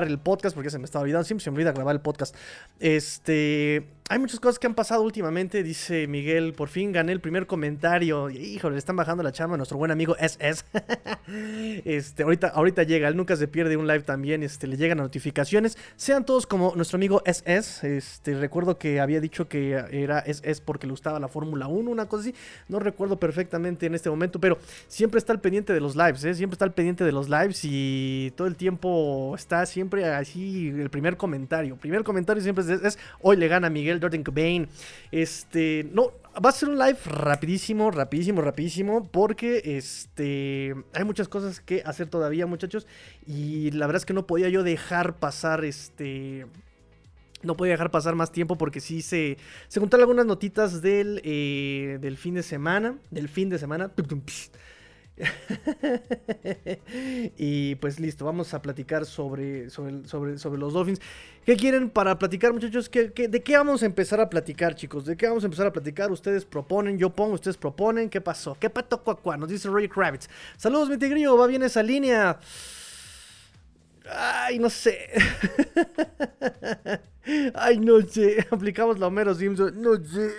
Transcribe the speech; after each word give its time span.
el 0.00 0.18
podcast, 0.18 0.54
porque 0.54 0.70
se 0.70 0.78
me 0.78 0.84
estaba 0.84 1.02
olvidando, 1.02 1.24
siempre 1.24 1.44
se 1.44 1.50
me 1.50 1.56
olvida 1.56 1.72
grabar 1.72 1.94
el 1.94 2.00
podcast. 2.00 2.34
Este, 2.80 3.86
hay 4.08 4.18
muchas 4.18 4.40
cosas 4.40 4.58
que 4.58 4.66
han 4.66 4.74
pasado 4.74 5.02
últimamente, 5.02 5.62
dice 5.62 6.06
Miguel, 6.06 6.52
por 6.52 6.68
fin 6.68 6.92
gané 6.92 7.12
el 7.12 7.20
primer 7.20 7.46
comentario. 7.46 8.28
Híjole, 8.28 8.74
le 8.74 8.78
están 8.78 8.94
bajando 8.94 9.22
la 9.22 9.32
chamba 9.32 9.54
a 9.54 9.56
nuestro 9.56 9.78
buen 9.78 9.90
amigo 9.90 10.16
SS. 10.18 10.64
este, 11.86 12.22
ahorita, 12.22 12.48
ahorita 12.48 12.82
llega, 12.82 13.08
él 13.08 13.16
nunca 13.16 13.36
se 13.36 13.48
pierde 13.48 13.76
un 13.76 13.86
live 13.86 14.02
también, 14.02 14.42
este, 14.42 14.66
le 14.66 14.76
llegan 14.76 14.98
notificaciones. 14.98 15.78
Sean 15.96 16.26
todos 16.26 16.46
como 16.46 16.74
nuestro 16.76 16.96
amigo 16.96 17.22
SS. 17.24 17.96
Este, 17.96 18.34
recuerdo 18.34 18.76
que 18.76 19.00
había 19.00 19.18
dicho 19.18 19.48
que 19.48 19.82
era 19.90 20.18
SS 20.18 20.60
porque 20.62 20.86
le 20.86 20.90
gustaba 20.90 21.18
la 21.18 21.28
Fórmula 21.28 21.68
1, 21.68 21.90
una 21.90 22.06
cosa 22.06 22.24
así. 22.24 22.34
No 22.68 22.80
recuerdo 22.80 23.18
perfectamente 23.18 23.86
en 23.86 23.94
este 23.94 24.10
momento, 24.10 24.38
pero 24.40 24.58
siempre 24.88 25.18
está 25.18 25.32
al 25.32 25.40
pendiente 25.40 25.72
de 25.72 25.80
los 25.80 25.96
lives, 25.96 26.22
¿eh? 26.24 26.34
siempre 26.34 26.56
está 26.56 26.66
al 26.66 26.74
pendiente 26.74 27.04
de 27.04 27.12
los 27.12 27.30
lives 27.30 27.60
y 27.62 28.32
todo 28.36 28.46
el 28.46 28.56
tiempo 28.56 29.34
está 29.36 29.64
así 30.14 30.68
el 30.68 30.90
primer 30.90 31.16
comentario. 31.16 31.76
Primer 31.76 32.04
comentario 32.04 32.42
siempre 32.42 32.64
es, 32.82 32.98
hoy 33.20 33.36
le 33.36 33.48
gana 33.48 33.70
Miguel 33.70 34.00
Jordan 34.00 34.22
Cobain. 34.22 34.68
Este, 35.10 35.88
no, 35.92 36.12
va 36.44 36.50
a 36.50 36.52
ser 36.52 36.68
un 36.68 36.78
live 36.78 36.98
rapidísimo, 37.04 37.90
rapidísimo, 37.90 38.40
rapidísimo, 38.40 39.04
porque 39.10 39.62
este, 39.76 40.74
hay 40.94 41.04
muchas 41.04 41.28
cosas 41.28 41.60
que 41.60 41.82
hacer 41.84 42.08
todavía, 42.08 42.46
muchachos, 42.46 42.86
y 43.26 43.70
la 43.72 43.86
verdad 43.86 44.00
es 44.00 44.06
que 44.06 44.14
no 44.14 44.26
podía 44.26 44.48
yo 44.48 44.62
dejar 44.62 45.16
pasar 45.16 45.64
este... 45.64 46.46
No 47.42 47.56
podía 47.56 47.72
dejar 47.72 47.90
pasar 47.90 48.14
más 48.14 48.30
tiempo 48.30 48.56
porque 48.56 48.80
sí 48.80 49.02
se, 49.02 49.36
se 49.66 49.80
juntaron 49.80 50.02
algunas 50.02 50.26
notitas 50.26 50.80
del, 50.80 51.20
eh, 51.24 51.98
del 52.00 52.16
fin 52.16 52.34
de 52.34 52.44
semana. 52.44 52.98
Del 53.10 53.28
fin 53.28 53.48
de 53.48 53.58
semana. 53.58 53.90
y 57.36 57.74
pues 57.76 58.00
listo, 58.00 58.24
vamos 58.24 58.54
a 58.54 58.62
platicar 58.62 59.04
sobre, 59.04 59.70
sobre, 59.70 60.38
sobre, 60.38 60.58
los 60.58 60.72
Dolphins. 60.72 61.00
¿Qué 61.44 61.56
quieren 61.56 61.90
para 61.90 62.18
platicar, 62.18 62.52
muchachos? 62.52 62.88
¿Qué, 62.88 63.08
de 63.08 63.42
qué 63.42 63.56
vamos 63.56 63.82
a 63.82 63.86
empezar 63.86 64.20
a 64.20 64.30
platicar, 64.30 64.74
chicos? 64.74 65.04
¿De 65.04 65.16
qué 65.16 65.26
vamos 65.26 65.44
a 65.44 65.46
empezar 65.46 65.66
a 65.66 65.72
platicar? 65.72 66.10
Ustedes 66.10 66.44
proponen, 66.44 66.98
yo 66.98 67.10
pongo, 67.10 67.34
ustedes 67.34 67.56
proponen. 67.56 68.08
¿Qué 68.08 68.20
pasó? 68.20 68.56
¿Qué 68.58 68.70
pato 68.70 69.02
cuacua? 69.02 69.36
Nos 69.36 69.48
dice 69.48 69.68
Roy 69.68 69.88
Kravitz. 69.88 70.28
Saludos, 70.56 70.88
mi 70.88 70.96
tigrillo, 70.96 71.36
va 71.36 71.46
bien 71.46 71.62
esa 71.62 71.82
línea. 71.82 72.38
Ay, 74.14 74.58
no 74.58 74.70
sé. 74.70 75.08
Ay, 77.54 77.78
no 77.78 78.00
sé. 78.02 78.46
Aplicamos 78.50 78.98
la 78.98 79.06
Homero 79.06 79.34
Simpson. 79.34 79.80
No 79.80 79.96
sé. 80.04 80.30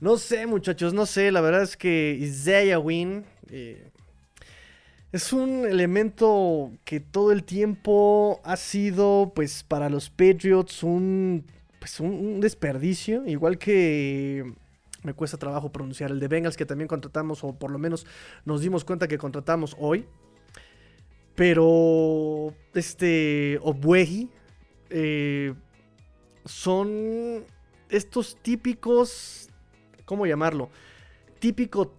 No 0.00 0.16
sé, 0.16 0.46
muchachos. 0.46 0.92
No 0.94 1.06
sé. 1.06 1.32
La 1.32 1.40
verdad 1.40 1.62
es 1.62 1.76
que 1.76 2.16
Isaiah 2.20 2.78
Wynn 2.78 3.24
eh, 3.50 3.90
es 5.12 5.32
un 5.32 5.66
elemento 5.66 6.72
que 6.84 7.00
todo 7.00 7.32
el 7.32 7.44
tiempo 7.44 8.40
ha 8.44 8.56
sido, 8.56 9.32
pues, 9.34 9.62
para 9.62 9.88
los 9.88 10.10
Patriots 10.10 10.82
un, 10.82 11.44
pues, 11.78 12.00
un 12.00 12.40
desperdicio. 12.40 13.26
Igual 13.26 13.58
que 13.58 14.44
me 15.02 15.14
cuesta 15.14 15.38
trabajo 15.38 15.70
pronunciar 15.70 16.10
el 16.10 16.20
de 16.20 16.28
Bengals 16.28 16.56
que 16.56 16.66
también 16.66 16.88
contratamos, 16.88 17.44
o 17.44 17.52
por 17.52 17.70
lo 17.70 17.78
menos 17.78 18.06
nos 18.44 18.60
dimos 18.60 18.84
cuenta 18.84 19.08
que 19.08 19.18
contratamos 19.18 19.76
hoy. 19.78 20.06
Pero 21.36 22.54
este 22.74 23.60
Obueji 23.62 24.30
eh, 24.90 25.54
son 26.44 27.44
estos 27.90 28.36
típicos, 28.42 29.50
¿cómo 30.04 30.26
llamarlo? 30.26 30.70
Típico 31.38 31.94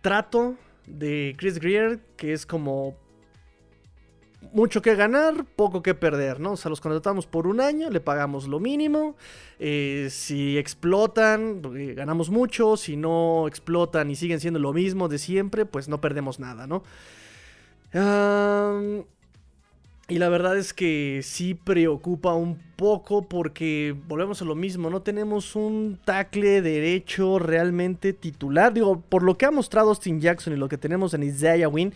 trato 0.00 0.56
de 0.86 1.34
Chris 1.36 1.58
Greer, 1.58 2.00
que 2.16 2.32
es 2.32 2.46
como 2.46 2.96
mucho 4.52 4.82
que 4.82 4.94
ganar, 4.94 5.44
poco 5.56 5.82
que 5.82 5.94
perder, 5.94 6.40
¿no? 6.40 6.52
O 6.52 6.56
sea, 6.56 6.68
los 6.68 6.80
contratamos 6.80 7.26
por 7.26 7.46
un 7.46 7.60
año, 7.60 7.90
le 7.90 8.00
pagamos 8.00 8.48
lo 8.48 8.60
mínimo. 8.60 9.16
Eh, 9.58 10.08
si 10.10 10.58
explotan, 10.58 11.62
eh, 11.76 11.94
ganamos 11.94 12.30
mucho. 12.30 12.76
Si 12.76 12.96
no 12.96 13.46
explotan 13.46 14.10
y 14.10 14.16
siguen 14.16 14.40
siendo 14.40 14.58
lo 14.58 14.72
mismo 14.72 15.08
de 15.08 15.18
siempre, 15.18 15.64
pues 15.64 15.88
no 15.88 16.00
perdemos 16.00 16.38
nada, 16.40 16.66
¿no? 16.66 16.82
Y 17.94 17.98
la 20.18 20.28
verdad 20.28 20.56
es 20.56 20.72
que 20.72 21.20
sí 21.22 21.54
preocupa 21.54 22.34
un 22.34 22.58
poco 22.76 23.22
porque 23.22 23.94
volvemos 24.08 24.42
a 24.42 24.44
lo 24.44 24.54
mismo, 24.54 24.90
no 24.90 25.02
tenemos 25.02 25.56
un 25.56 25.98
tackle 26.04 26.62
derecho 26.62 27.38
realmente 27.38 28.12
titular. 28.12 28.72
Digo, 28.72 29.00
por 29.00 29.22
lo 29.22 29.38
que 29.38 29.46
ha 29.46 29.50
mostrado 29.50 29.90
Austin 29.90 30.20
Jackson 30.20 30.52
y 30.52 30.56
lo 30.56 30.68
que 30.68 30.78
tenemos 30.78 31.14
en 31.14 31.22
Isaiah 31.22 31.68
Wynn, 31.68 31.92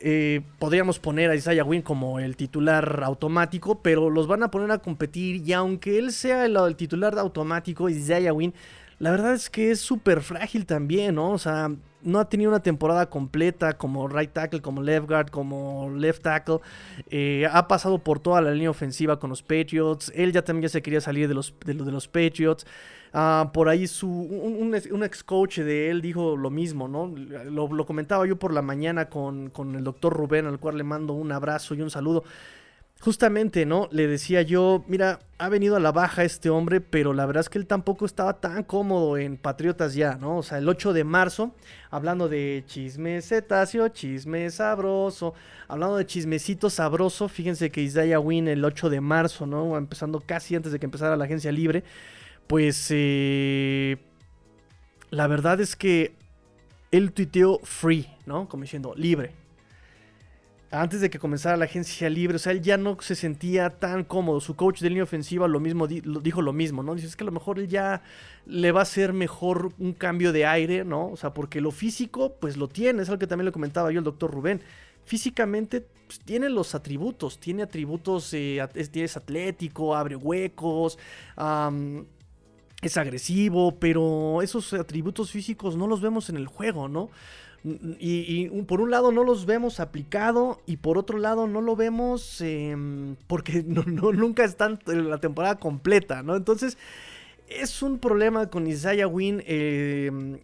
eh, 0.00 0.42
podríamos 0.58 0.98
poner 0.98 1.30
a 1.30 1.34
Isaiah 1.34 1.64
Wynn 1.64 1.82
como 1.82 2.20
el 2.20 2.36
titular 2.36 3.02
automático, 3.02 3.82
pero 3.82 4.10
los 4.10 4.26
van 4.26 4.42
a 4.42 4.50
poner 4.50 4.70
a 4.70 4.78
competir 4.78 5.46
y 5.46 5.52
aunque 5.52 5.98
él 5.98 6.12
sea 6.12 6.46
el, 6.46 6.56
el 6.56 6.76
titular 6.76 7.18
automático, 7.18 7.88
Isaiah 7.88 8.32
Wynn, 8.32 8.54
la 8.98 9.10
verdad 9.10 9.34
es 9.34 9.50
que 9.50 9.70
es 9.70 9.80
súper 9.80 10.22
frágil 10.22 10.66
también, 10.66 11.16
¿no? 11.16 11.30
O 11.30 11.38
sea, 11.38 11.70
no 12.02 12.20
ha 12.20 12.28
tenido 12.28 12.50
una 12.50 12.60
temporada 12.60 13.08
completa 13.08 13.76
como 13.76 14.08
right 14.08 14.32
tackle, 14.32 14.60
como 14.60 14.82
left 14.82 15.08
guard, 15.08 15.30
como 15.30 15.90
left 15.90 16.22
tackle. 16.22 16.60
Eh, 17.10 17.46
ha 17.50 17.68
pasado 17.68 17.98
por 17.98 18.20
toda 18.20 18.40
la 18.40 18.50
línea 18.52 18.70
ofensiva 18.70 19.18
con 19.18 19.30
los 19.30 19.42
Patriots. 19.42 20.12
Él 20.14 20.32
ya 20.32 20.42
también 20.42 20.68
se 20.68 20.82
quería 20.82 21.00
salir 21.00 21.28
de 21.28 21.34
los, 21.34 21.54
de, 21.64 21.74
los 21.74 22.08
Patriots. 22.08 22.66
Ah, 23.12 23.50
por 23.54 23.68
ahí 23.68 23.86
su, 23.86 24.08
un, 24.08 24.74
ex 25.04 25.24
coach 25.24 25.60
de 25.60 25.90
él 25.90 26.02
dijo 26.02 26.36
lo 26.36 26.50
mismo, 26.50 26.88
¿no? 26.88 27.14
Lo, 27.16 27.86
comentaba 27.86 28.26
yo 28.26 28.36
por 28.36 28.52
la 28.52 28.62
mañana 28.62 29.08
con, 29.08 29.50
con 29.50 29.74
el 29.74 29.82
doctor 29.82 30.12
Rubén, 30.12 30.46
al 30.46 30.58
cual 30.58 30.76
le 30.76 30.84
mando 30.84 31.14
un 31.14 31.32
abrazo 31.32 31.74
y 31.74 31.80
un 31.80 31.90
saludo. 31.90 32.24
Justamente, 33.00 33.64
¿no? 33.64 33.88
Le 33.92 34.08
decía 34.08 34.42
yo, 34.42 34.84
mira, 34.88 35.20
ha 35.38 35.48
venido 35.48 35.76
a 35.76 35.80
la 35.80 35.92
baja 35.92 36.24
este 36.24 36.50
hombre, 36.50 36.80
pero 36.80 37.12
la 37.12 37.26
verdad 37.26 37.42
es 37.42 37.48
que 37.48 37.58
él 37.58 37.66
tampoco 37.66 38.04
estaba 38.04 38.40
tan 38.40 38.64
cómodo 38.64 39.16
en 39.16 39.36
Patriotas 39.36 39.94
ya, 39.94 40.16
¿no? 40.16 40.38
O 40.38 40.42
sea, 40.42 40.58
el 40.58 40.68
8 40.68 40.92
de 40.92 41.04
marzo, 41.04 41.54
hablando 41.90 42.28
de 42.28 42.64
chisme 42.66 43.22
cetáceo, 43.22 43.88
chisme 43.88 44.50
sabroso, 44.50 45.34
hablando 45.68 45.96
de 45.96 46.06
chismecito 46.06 46.70
sabroso, 46.70 47.28
fíjense 47.28 47.70
que 47.70 47.82
Isaiah 47.82 48.18
Wynn 48.18 48.48
el 48.48 48.64
8 48.64 48.90
de 48.90 49.00
marzo, 49.00 49.46
¿no? 49.46 49.76
Empezando 49.76 50.20
casi 50.20 50.56
antes 50.56 50.72
de 50.72 50.80
que 50.80 50.86
empezara 50.86 51.16
la 51.16 51.24
agencia 51.24 51.52
libre, 51.52 51.84
pues 52.48 52.88
eh, 52.90 53.96
la 55.10 55.28
verdad 55.28 55.60
es 55.60 55.76
que 55.76 56.16
él 56.90 57.12
tuiteó 57.12 57.60
free, 57.62 58.08
¿no? 58.26 58.48
Como 58.48 58.64
diciendo, 58.64 58.92
libre, 58.96 59.34
antes 60.70 61.00
de 61.00 61.08
que 61.08 61.18
comenzara 61.18 61.56
la 61.56 61.64
agencia 61.64 62.10
libre, 62.10 62.36
o 62.36 62.38
sea, 62.38 62.52
él 62.52 62.60
ya 62.60 62.76
no 62.76 62.98
se 63.00 63.14
sentía 63.14 63.70
tan 63.70 64.04
cómodo. 64.04 64.40
Su 64.40 64.54
coach 64.54 64.80
de 64.80 64.90
línea 64.90 65.04
ofensiva 65.04 65.48
lo 65.48 65.60
mismo 65.60 65.86
dijo 65.86 66.42
lo 66.42 66.52
mismo, 66.52 66.82
¿no? 66.82 66.94
Dice, 66.94 67.06
es 67.06 67.16
que 67.16 67.24
a 67.24 67.26
lo 67.26 67.32
mejor 67.32 67.58
él 67.58 67.68
ya 67.68 68.02
le 68.44 68.70
va 68.72 68.80
a 68.80 68.82
hacer 68.82 69.12
mejor 69.12 69.72
un 69.78 69.94
cambio 69.94 70.32
de 70.32 70.44
aire, 70.44 70.84
¿no? 70.84 71.08
O 71.08 71.16
sea, 71.16 71.32
porque 71.32 71.60
lo 71.60 71.70
físico, 71.70 72.36
pues 72.38 72.56
lo 72.58 72.68
tiene, 72.68 73.02
es 73.02 73.08
algo 73.08 73.18
que 73.18 73.26
también 73.26 73.46
le 73.46 73.52
comentaba 73.52 73.90
yo 73.90 73.98
el 73.98 74.04
doctor 74.04 74.30
Rubén. 74.30 74.60
Físicamente 75.04 75.86
pues, 76.06 76.20
tiene 76.20 76.50
los 76.50 76.74
atributos, 76.74 77.38
tiene 77.38 77.62
atributos, 77.62 78.34
eh, 78.34 78.60
es, 78.74 79.16
atlético, 79.16 79.96
abre 79.96 80.16
huecos, 80.16 80.98
es 82.82 82.96
agresivo, 82.98 83.78
pero 83.78 84.42
esos 84.42 84.74
atributos 84.74 85.30
físicos 85.30 85.76
no 85.76 85.86
los 85.86 86.02
vemos 86.02 86.28
en 86.28 86.36
el 86.36 86.46
juego, 86.46 86.88
¿no? 86.88 87.08
Y, 87.64 88.48
por 88.62 88.80
un 88.80 88.90
lado 88.90 89.10
no 89.10 89.24
los 89.24 89.44
vemos 89.44 89.80
aplicado 89.80 90.60
y 90.66 90.76
por 90.76 90.96
otro 90.96 91.18
lado 91.18 91.46
no 91.46 91.60
lo 91.60 91.74
vemos 91.74 92.40
em, 92.40 93.16
porque 93.26 93.62
no, 93.66 93.82
nunca 94.12 94.44
están 94.44 94.78
la 94.86 95.18
temporada 95.18 95.56
completa, 95.56 96.22
¿no? 96.22 96.36
Entonces 96.36 96.78
es 97.48 97.82
un 97.82 97.98
problema 97.98 98.48
con 98.48 98.66
Isaiah 98.66 99.08
Wynn. 99.08 99.42
Em, 99.46 100.38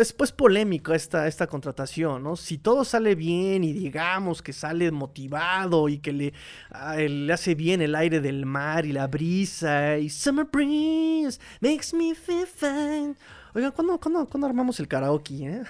es 0.00 0.12
pues 0.12 0.32
polémico 0.32 0.94
esta, 0.94 1.28
esta 1.28 1.46
contratación, 1.46 2.22
¿no? 2.22 2.36
Si 2.36 2.58
todo 2.58 2.84
sale 2.84 3.14
bien 3.14 3.62
y 3.62 3.72
digamos 3.72 4.42
que 4.42 4.52
sale 4.52 4.90
motivado 4.90 5.88
y 5.88 5.98
que 5.98 6.12
le, 6.12 6.32
ah, 6.70 6.96
le 6.96 7.32
hace 7.32 7.54
bien 7.54 7.82
el 7.82 7.94
aire 7.94 8.20
del 8.20 8.46
mar 8.46 8.86
y 8.86 8.92
la 8.92 9.06
brisa 9.06 9.98
y 9.98 10.08
Summer 10.08 10.46
Breeze 10.50 11.38
makes 11.60 11.94
me 11.94 12.14
feel 12.14 12.46
fine. 12.46 13.14
Oigan, 13.56 13.72
¿cuándo, 13.72 14.46
armamos 14.46 14.80
el 14.80 14.86
karaoke? 14.86 15.46
Eh? 15.46 15.62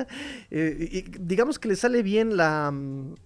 eh 0.50 1.04
digamos 1.20 1.58
que 1.58 1.68
le 1.68 1.76
sale 1.76 2.02
bien 2.02 2.38
la... 2.38 2.70
Mm, 2.70 3.16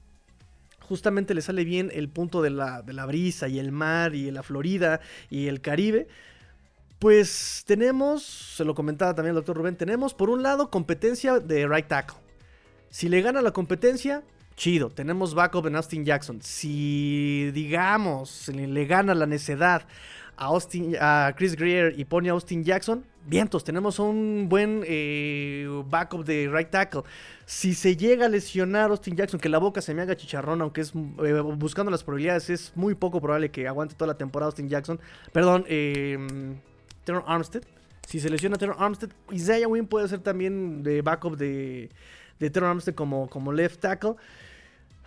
justamente 0.81 1.35
le 1.35 1.41
sale 1.41 1.62
bien 1.65 1.93
el 1.94 2.09
punto 2.09 2.43
de 2.43 2.50
la, 2.50 2.82
de 2.82 2.94
la 2.94 3.06
brisa 3.06 3.47
y 3.47 3.61
el 3.61 3.70
mar 3.70 4.17
y 4.17 4.32
la 4.32 4.43
Florida 4.43 5.00
y 5.31 5.47
el 5.47 5.61
Caribe. 5.61 6.09
Pues 6.99 7.62
tenemos, 7.65 8.25
se 8.25 8.65
lo 8.65 8.75
comentaba 8.75 9.15
también 9.15 9.31
el 9.31 9.37
doctor 9.37 9.56
Rubén, 9.56 9.76
tenemos 9.76 10.15
por 10.15 10.31
un 10.31 10.43
lado 10.43 10.69
competencia 10.69 11.38
de 11.38 11.69
right 11.69 11.87
tackle. 11.87 12.19
Si 12.91 13.09
le 13.09 13.23
gana 13.23 13.41
la 13.41 13.53
competencia, 13.53 14.25
chido, 14.56 14.91
tenemos 14.91 15.35
backup 15.35 15.67
en 15.67 15.76
Austin 15.76 16.05
Jackson. 16.05 16.43
Si 16.43 17.53
digamos 17.53 18.49
le, 18.49 18.67
le 18.67 18.85
gana 18.87 19.14
la 19.14 19.26
necedad 19.26 19.87
a, 20.37 20.47
Austin, 20.47 20.97
a 21.00 21.32
Chris 21.37 21.55
Greer 21.55 21.94
y 21.97 22.05
pone 22.05 22.31
a 22.31 22.32
Austin 22.32 22.64
Jackson, 22.64 23.05
vientos, 23.28 23.64
tenemos 23.64 23.98
un 23.98 24.48
buen 24.48 24.82
eh, 24.86 25.66
backup 25.88 26.25
de 26.25 26.50
right 26.52 26.70
tackle. 26.70 27.02
Si 27.46 27.75
se 27.75 27.96
llega 27.96 28.26
a 28.26 28.28
lesionar 28.28 28.90
Austin 28.90 29.16
Jackson, 29.16 29.38
que 29.40 29.48
la 29.48 29.58
boca 29.58 29.80
se 29.80 29.94
me 29.94 30.02
haga 30.02 30.16
chicharrón, 30.16 30.60
aunque 30.62 30.80
es 30.80 30.92
eh, 30.94 31.40
buscando 31.56 31.90
las 31.90 32.02
probabilidades, 32.02 32.50
es 32.50 32.72
muy 32.75 32.94
poco 32.94 33.20
probable 33.20 33.50
que 33.50 33.69
aguante 33.69 33.94
toda 33.94 34.08
la 34.08 34.19
temporada 34.19 34.48
Austin 34.48 34.69
Jackson. 34.69 35.00
Perdón, 35.32 35.64
eh, 35.69 36.19
Armstead. 37.26 37.62
Si 38.06 38.20
se 38.20 38.30
lesiona 38.30 38.56
Terror 38.56 38.76
Armstead, 38.78 39.10
Isaiah 39.30 39.69
Wynn 39.69 39.86
puede 39.86 40.08
ser 40.08 40.20
también 40.20 40.82
de 40.82 41.02
backup 41.02 41.36
de, 41.36 41.90
de 42.38 42.50
Terror 42.50 42.70
Armstead 42.70 42.94
como, 42.94 43.28
como 43.28 43.52
left 43.52 43.80
tackle. 43.80 44.14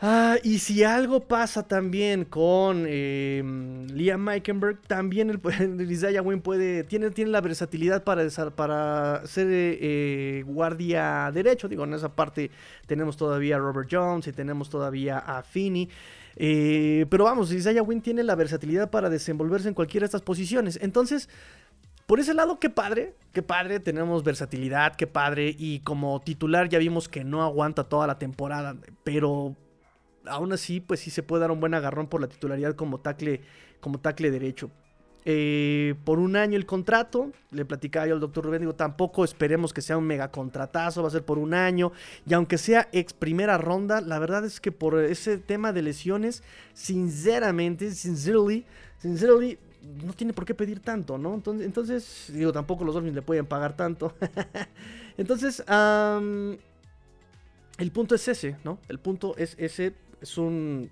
Ah, 0.04 0.38
y 0.42 0.58
si 0.58 0.84
algo 0.84 1.20
pasa 1.28 1.68
también 1.68 2.26
con 2.26 2.88
em, 2.88 3.86
Liam 3.90 4.20
Meikenberg, 4.20 4.82
también 4.88 5.30
el, 5.30 5.92
Isaiah 5.92 6.24
Wynn 6.24 6.42
puede, 6.42 6.84
tiene, 6.84 7.12
tiene 7.12 7.30
la 7.30 7.40
versatilidad 7.40 8.04
para, 8.04 8.28
para 8.56 9.22
ser 9.28 9.46
eh, 9.52 10.44
guardia 10.48 11.30
derecho. 11.32 11.68
Digo, 11.68 11.84
en 11.84 11.94
esa 11.94 12.16
parte 12.16 12.50
tenemos 12.88 13.16
todavía 13.16 13.58
a 13.58 13.60
Robert 13.60 13.90
Jones 13.92 14.26
y 14.26 14.34
tenemos 14.34 14.72
todavía 14.72 15.20
a 15.20 15.44
Finney. 15.44 15.88
Eh, 16.36 17.06
pero 17.12 17.26
vamos, 17.26 17.54
Isaiah 17.54 17.84
Wynn 17.84 18.02
tiene 18.02 18.24
la 18.24 18.34
versatilidad 18.34 18.90
para 18.90 19.08
desenvolverse 19.08 19.68
en 19.68 19.76
cualquiera 19.76 20.06
de 20.06 20.08
estas 20.08 20.24
posiciones. 20.24 20.80
Entonces, 20.82 21.30
por 22.08 22.20
ese 22.20 22.34
lado, 22.34 22.60
qué 22.60 22.72
padre, 22.72 23.14
qué 23.34 23.44
padre, 23.44 23.80
tenemos 23.80 24.24
versatilidad, 24.24 24.96
qué 24.96 25.06
padre. 25.06 25.56
Y 25.56 25.82
como 25.82 26.22
titular 26.22 26.70
ya 26.70 26.80
vimos 26.80 27.08
que 27.08 27.24
no 27.24 27.44
aguanta 27.44 27.84
toda 27.84 28.08
la 28.08 28.18
temporada, 28.18 28.76
pero 29.04 29.56
aún 30.26 30.54
así, 30.54 30.80
pues 30.80 31.00
sí 31.00 31.10
se 31.10 31.24
puede 31.24 31.42
dar 31.42 31.52
un 31.52 31.60
buen 31.60 31.74
agarrón 31.74 32.08
por 32.08 32.22
la 32.22 32.28
titularidad 32.28 32.76
como 32.76 33.00
tackle, 33.00 33.42
como 33.80 34.00
tackle 34.00 34.32
derecho. 34.32 34.72
Eh, 35.24 35.94
por 36.04 36.18
un 36.18 36.36
año 36.36 36.58
el 36.58 36.66
contrato, 36.66 37.32
le 37.52 37.64
platicaba 37.64 38.08
yo 38.08 38.16
al 38.16 38.20
doctor 38.20 38.44
Rubén, 38.44 38.62
digo, 38.62 38.74
tampoco 38.74 39.24
esperemos 39.24 39.72
que 39.72 39.82
sea 39.82 39.98
un 39.98 40.06
mega 40.06 40.32
contratazo, 40.32 41.04
va 41.04 41.10
a 41.10 41.12
ser 41.12 41.24
por 41.24 41.38
un 41.38 41.54
año, 41.54 41.92
y 42.28 42.34
aunque 42.34 42.58
sea 42.58 42.90
ex 42.92 43.14
primera 43.14 43.60
ronda, 43.60 44.02
la 44.02 44.18
verdad 44.18 44.44
es 44.46 44.60
que 44.60 44.72
por 44.72 44.98
ese 45.00 45.38
tema 45.38 45.74
de 45.74 45.84
lesiones, 45.84 46.42
sinceramente, 46.74 47.92
sincerely, 47.92 48.66
sincerely, 48.98 49.60
no 50.04 50.14
tiene 50.14 50.34
por 50.34 50.46
qué 50.46 50.56
pedir 50.56 50.80
tanto, 50.80 51.20
¿no? 51.20 51.36
Entonces, 51.36 51.66
entonces 51.66 52.32
digo, 52.34 52.52
tampoco 52.52 52.84
los 52.84 52.96
Dolphins 52.96 53.16
le 53.16 53.22
pueden 53.22 53.46
pagar 53.46 53.76
tanto. 53.76 54.16
entonces, 55.18 55.64
el 57.78 57.92
punto 57.92 58.16
es 58.16 58.28
ese, 58.28 58.58
¿no? 58.64 58.80
El 58.90 59.00
punto 59.00 59.36
es 59.38 59.56
ese, 59.60 59.94
es 60.22 60.38
un 60.38 60.90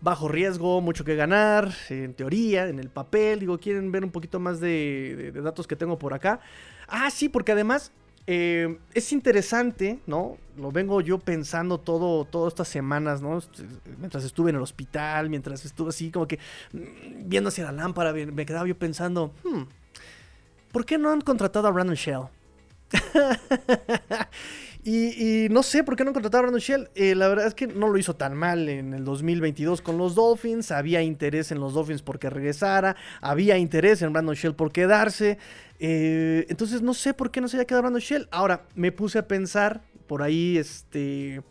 bajo 0.00 0.28
riesgo, 0.28 0.80
mucho 0.80 1.04
que 1.04 1.16
ganar, 1.16 1.72
en 1.88 2.14
teoría, 2.14 2.68
en 2.68 2.78
el 2.78 2.90
papel. 2.90 3.40
Digo, 3.40 3.58
quieren 3.58 3.90
ver 3.90 4.04
un 4.04 4.10
poquito 4.10 4.40
más 4.40 4.60
de, 4.60 5.32
datos 5.42 5.66
que 5.66 5.76
tengo 5.76 5.98
por 5.98 6.14
acá. 6.14 6.40
Ah, 6.86 7.10
sí, 7.10 7.28
porque 7.28 7.52
además 7.52 7.92
eh, 8.26 8.78
es 8.94 9.12
interesante, 9.12 10.00
¿no? 10.06 10.38
Lo 10.56 10.70
vengo 10.70 11.00
yo 11.00 11.18
pensando 11.18 11.78
todo, 11.78 12.24
todas 12.24 12.52
estas 12.52 12.68
semanas, 12.68 13.22
¿no? 13.22 13.40
Mientras 13.98 14.24
estuve 14.24 14.50
en 14.50 14.56
el 14.56 14.62
hospital, 14.62 15.30
mientras 15.30 15.64
estuve 15.64 15.90
así 15.90 16.10
como 16.10 16.26
que 16.26 16.38
mm, 16.72 17.28
viendo 17.28 17.48
hacia 17.48 17.64
la 17.64 17.72
lámpara, 17.72 18.12
me 18.12 18.46
quedaba 18.46 18.66
yo 18.66 18.78
pensando, 18.78 19.32
hmm, 19.44 19.62
¿por 20.72 20.84
qué 20.84 20.98
no 20.98 21.10
han 21.10 21.20
contratado 21.20 21.68
a 21.68 21.70
Brandon 21.70 21.96
Shell? 21.96 22.28
Y, 24.90 25.48
no 25.50 25.62
sé 25.62 25.84
por 25.84 25.96
qué 25.96 26.04
no 26.04 26.14
contrataron 26.14 26.46
a 26.46 26.50
Brandon 26.50 26.60
Shell. 26.60 26.88
Eh, 26.94 27.14
la 27.14 27.28
verdad 27.28 27.46
es 27.46 27.54
que 27.54 27.66
no 27.66 27.88
lo 27.88 27.98
hizo 27.98 28.16
tan 28.16 28.34
mal 28.34 28.70
en 28.70 28.94
el 28.94 29.04
2022 29.04 29.82
con 29.82 29.98
los 29.98 30.14
Dolphins. 30.14 30.70
Había 30.70 31.02
interés 31.02 31.52
en 31.52 31.60
los 31.60 31.74
Dolphins 31.74 32.00
porque 32.00 32.30
regresara. 32.30 32.96
Había 33.20 33.58
interés 33.58 34.00
en 34.00 34.14
Brandon 34.14 34.34
Shell 34.34 34.54
por 34.54 34.72
quedarse. 34.72 35.36
Eh, 35.78 36.46
entonces 36.48 36.80
no 36.80 36.94
sé 36.94 37.12
por 37.12 37.30
qué 37.30 37.42
no 37.42 37.48
se 37.48 37.58
haya 37.58 37.66
quedado 37.66 37.82
Brandon 37.82 38.00
Shell. 38.00 38.28
Ahora, 38.30 38.64
me 38.74 38.90
puse 38.90 39.18
a 39.18 39.28
pensar 39.28 39.82
por 40.06 40.22
ahí, 40.22 40.56
este 40.56 41.42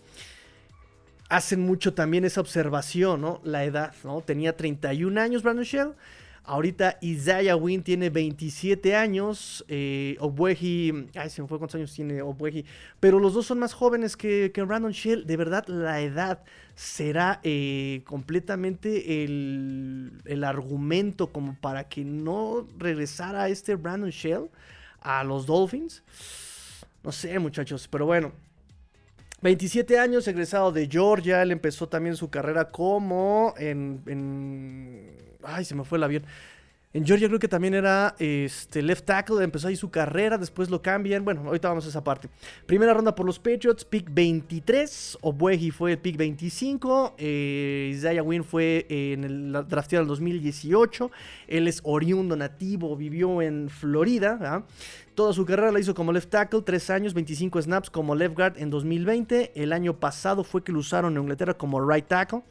hacen 1.30 1.60
mucho 1.60 1.94
también 1.94 2.26
esa 2.26 2.42
observación, 2.42 3.22
¿no? 3.22 3.42
La 3.44 3.66
edad, 3.66 3.94
¿no? 4.04 4.22
Tenía 4.22 4.56
31 4.56 5.20
años 5.20 5.44
Brandon 5.44 5.66
Shell. 5.66 5.94
Ahorita 6.48 6.98
Isaiah 7.02 7.58
Wynn 7.58 7.84
tiene 7.84 8.10
27 8.10 8.96
años. 8.96 9.66
Eh, 9.68 10.16
Obueji. 10.22 11.10
Ay, 11.14 11.30
se 11.30 11.42
me 11.42 11.48
fue 11.50 11.58
cuántos 11.58 11.76
años 11.76 11.94
tiene 11.94 12.22
Obueji. 12.22 12.64
Pero 13.02 13.20
los 13.20 13.34
dos 13.34 13.46
son 13.46 13.60
más 13.60 13.74
jóvenes 13.74 14.16
que, 14.16 14.54
que 14.54 14.62
Brandon 14.62 14.94
Shell. 14.94 15.26
De 15.26 15.36
verdad, 15.36 15.68
la 15.68 16.00
edad 16.00 16.46
será 16.74 17.42
eh, 17.44 18.02
completamente 18.06 19.26
el, 19.26 20.14
el, 20.24 20.44
argumento 20.46 21.34
como 21.34 21.54
para 21.60 21.90
que 21.90 22.06
no 22.06 22.66
regresara 22.78 23.50
este 23.50 23.76
Brandon 23.76 24.10
Shell 24.12 24.50
a 25.02 25.26
los 25.26 25.48
Dolphins. 25.48 26.02
No 27.04 27.12
sé, 27.12 27.38
muchachos, 27.40 27.90
pero 27.90 28.06
bueno. 28.06 28.32
27 29.42 30.00
años, 30.00 30.28
egresado 30.28 30.72
de 30.72 30.88
Georgia. 30.88 31.42
Él 31.42 31.52
empezó 31.52 31.88
también 31.88 32.16
su 32.16 32.30
carrera 32.30 32.70
como 32.70 33.54
en 33.58 34.02
Ay, 35.44 35.66
se 35.66 35.76
me 35.76 35.84
fue 35.84 35.98
el 35.98 36.04
avión. 36.04 36.24
En 36.98 37.06
Georgia 37.06 37.28
creo 37.28 37.38
que 37.38 37.48
también 37.48 37.76
era 37.76 38.16
este, 38.18 38.82
left 38.82 39.06
tackle, 39.06 39.44
empezó 39.44 39.68
ahí 39.68 39.76
su 39.76 39.92
carrera, 39.92 40.40
después 40.40 40.72
lo 40.72 40.82
cambian. 40.82 41.24
Bueno, 41.24 41.44
ahorita 41.46 41.70
vamos 41.70 41.86
a 41.86 41.90
esa 41.90 42.04
parte. 42.04 42.28
Primera 42.66 42.92
ronda 42.92 43.14
por 43.14 43.24
los 43.24 43.38
Patriots, 43.38 43.86
pick 43.86 44.08
23. 44.12 45.20
Obueji 45.22 45.70
fue 45.70 45.92
el 45.92 46.00
pick 46.00 46.18
25. 46.18 47.14
Eh, 47.20 47.92
Isaiah 47.94 48.24
Wynn 48.24 48.44
fue 48.44 48.88
en 48.90 49.24
el 49.26 49.54
del 49.54 50.08
2018. 50.08 51.12
Él 51.48 51.68
es 51.68 51.82
oriundo 51.84 52.36
nativo, 52.36 52.96
vivió 52.96 53.44
en 53.44 53.70
Florida. 53.70 54.66
Toda 55.14 55.34
su 55.34 55.46
carrera 55.46 55.72
la 55.72 55.80
hizo 55.80 55.94
como 55.94 56.12
left 56.12 56.32
tackle, 56.32 56.64
3 56.64 56.90
años, 56.90 57.14
25 57.14 57.62
snaps 57.62 57.92
como 57.92 58.16
left 58.16 58.36
guard 58.36 58.58
en 58.58 58.72
2020. 58.72 59.52
El 59.54 59.72
año 59.72 60.00
pasado 60.00 60.44
fue 60.44 60.64
que 60.64 60.72
lo 60.72 60.80
usaron 60.80 61.16
en 61.16 61.22
Inglaterra 61.22 61.54
como 61.54 61.80
right 61.88 62.08
tackle. 62.08 62.42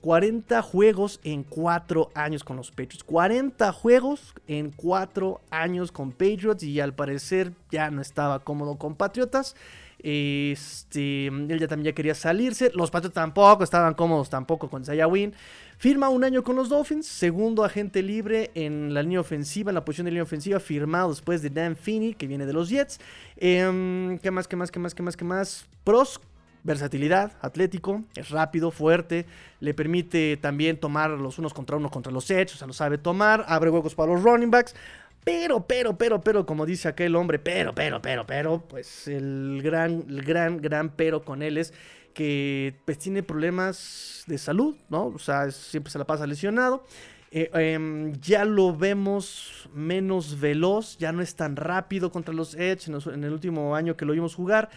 40 0.00 0.62
juegos 0.62 1.20
en 1.24 1.42
4 1.42 2.10
años 2.14 2.44
con 2.44 2.56
los 2.56 2.70
Patriots. 2.70 3.04
40 3.04 3.72
juegos 3.72 4.34
en 4.46 4.70
4 4.70 5.40
años 5.50 5.92
con 5.92 6.12
Patriots 6.12 6.62
y 6.62 6.80
al 6.80 6.94
parecer 6.94 7.52
ya 7.70 7.90
no 7.90 8.00
estaba 8.00 8.40
cómodo 8.40 8.76
con 8.76 8.94
Patriotas. 8.94 9.54
Este, 10.02 11.26
él 11.26 11.58
ya 11.58 11.68
también 11.68 11.94
quería 11.94 12.14
salirse. 12.14 12.70
Los 12.74 12.90
Patriots 12.90 13.14
tampoco 13.14 13.64
estaban 13.64 13.94
cómodos 13.94 14.30
tampoco 14.30 14.70
con 14.70 14.84
Zaya 14.84 15.06
Win. 15.06 15.34
Firma 15.76 16.08
un 16.10 16.24
año 16.24 16.42
con 16.42 16.56
los 16.56 16.68
Dolphins, 16.68 17.06
segundo 17.06 17.64
agente 17.64 18.02
libre 18.02 18.50
en 18.54 18.92
la 18.92 19.02
línea 19.02 19.20
ofensiva, 19.20 19.70
en 19.70 19.74
la 19.74 19.84
posición 19.84 20.04
de 20.06 20.10
línea 20.10 20.22
ofensiva, 20.22 20.60
firmado 20.60 21.08
después 21.08 21.40
de 21.40 21.48
Dan 21.48 21.74
Finney, 21.74 22.14
que 22.14 22.26
viene 22.26 22.44
de 22.44 22.52
los 22.52 22.68
Jets. 22.68 23.00
Em, 23.36 24.18
¿Qué 24.18 24.30
más, 24.30 24.46
qué 24.46 24.56
más, 24.56 24.70
qué 24.70 24.78
más, 24.78 24.94
qué 24.94 25.02
más, 25.02 25.16
qué 25.16 25.24
más? 25.24 25.66
Pros, 25.84 26.20
versatilidad, 26.62 27.32
atlético, 27.40 28.04
es 28.14 28.30
rápido, 28.30 28.70
fuerte, 28.70 29.26
le 29.60 29.74
permite 29.74 30.36
también 30.36 30.78
tomar 30.78 31.10
los 31.10 31.38
unos 31.38 31.54
contra 31.54 31.76
uno 31.76 31.90
contra 31.90 32.12
los 32.12 32.30
hechos, 32.30 32.56
o 32.56 32.58
sea, 32.58 32.66
lo 32.66 32.72
sabe 32.72 32.98
tomar, 32.98 33.44
abre 33.48 33.70
huecos 33.70 33.94
para 33.94 34.12
los 34.12 34.22
running 34.22 34.50
backs. 34.50 34.74
Pero, 35.22 35.66
pero, 35.66 35.98
pero, 35.98 36.20
pero, 36.22 36.46
como 36.46 36.64
dice 36.64 36.88
aquel 36.88 37.14
hombre, 37.14 37.38
pero, 37.38 37.74
pero, 37.74 38.00
pero, 38.00 38.26
pero, 38.26 38.64
pues 38.66 39.06
el 39.06 39.60
gran, 39.62 40.04
el 40.08 40.22
gran, 40.22 40.62
gran 40.62 40.96
pero 40.96 41.22
con 41.22 41.42
él 41.42 41.58
es 41.58 41.74
que 42.14 42.74
pues 42.86 42.98
tiene 42.98 43.22
problemas 43.22 44.24
de 44.26 44.38
salud, 44.38 44.76
¿no? 44.88 45.06
O 45.06 45.18
sea, 45.18 45.50
siempre 45.50 45.90
se 45.90 45.98
la 45.98 46.06
pasa 46.06 46.26
lesionado. 46.26 46.84
Eh, 47.32 47.48
em, 47.54 48.12
ya 48.20 48.44
lo 48.44 48.76
vemos 48.76 49.68
menos 49.72 50.40
veloz, 50.40 50.98
ya 50.98 51.12
no 51.12 51.22
es 51.22 51.36
tan 51.36 51.54
rápido 51.54 52.10
contra 52.10 52.34
los 52.34 52.56
Edge 52.56 52.88
en, 52.88 53.22
el 53.22 53.32
último 53.32 53.76
año 53.76 53.96
que 53.96 54.04
lo 54.04 54.14
vimos 54.14 54.34
jugar 54.34 54.68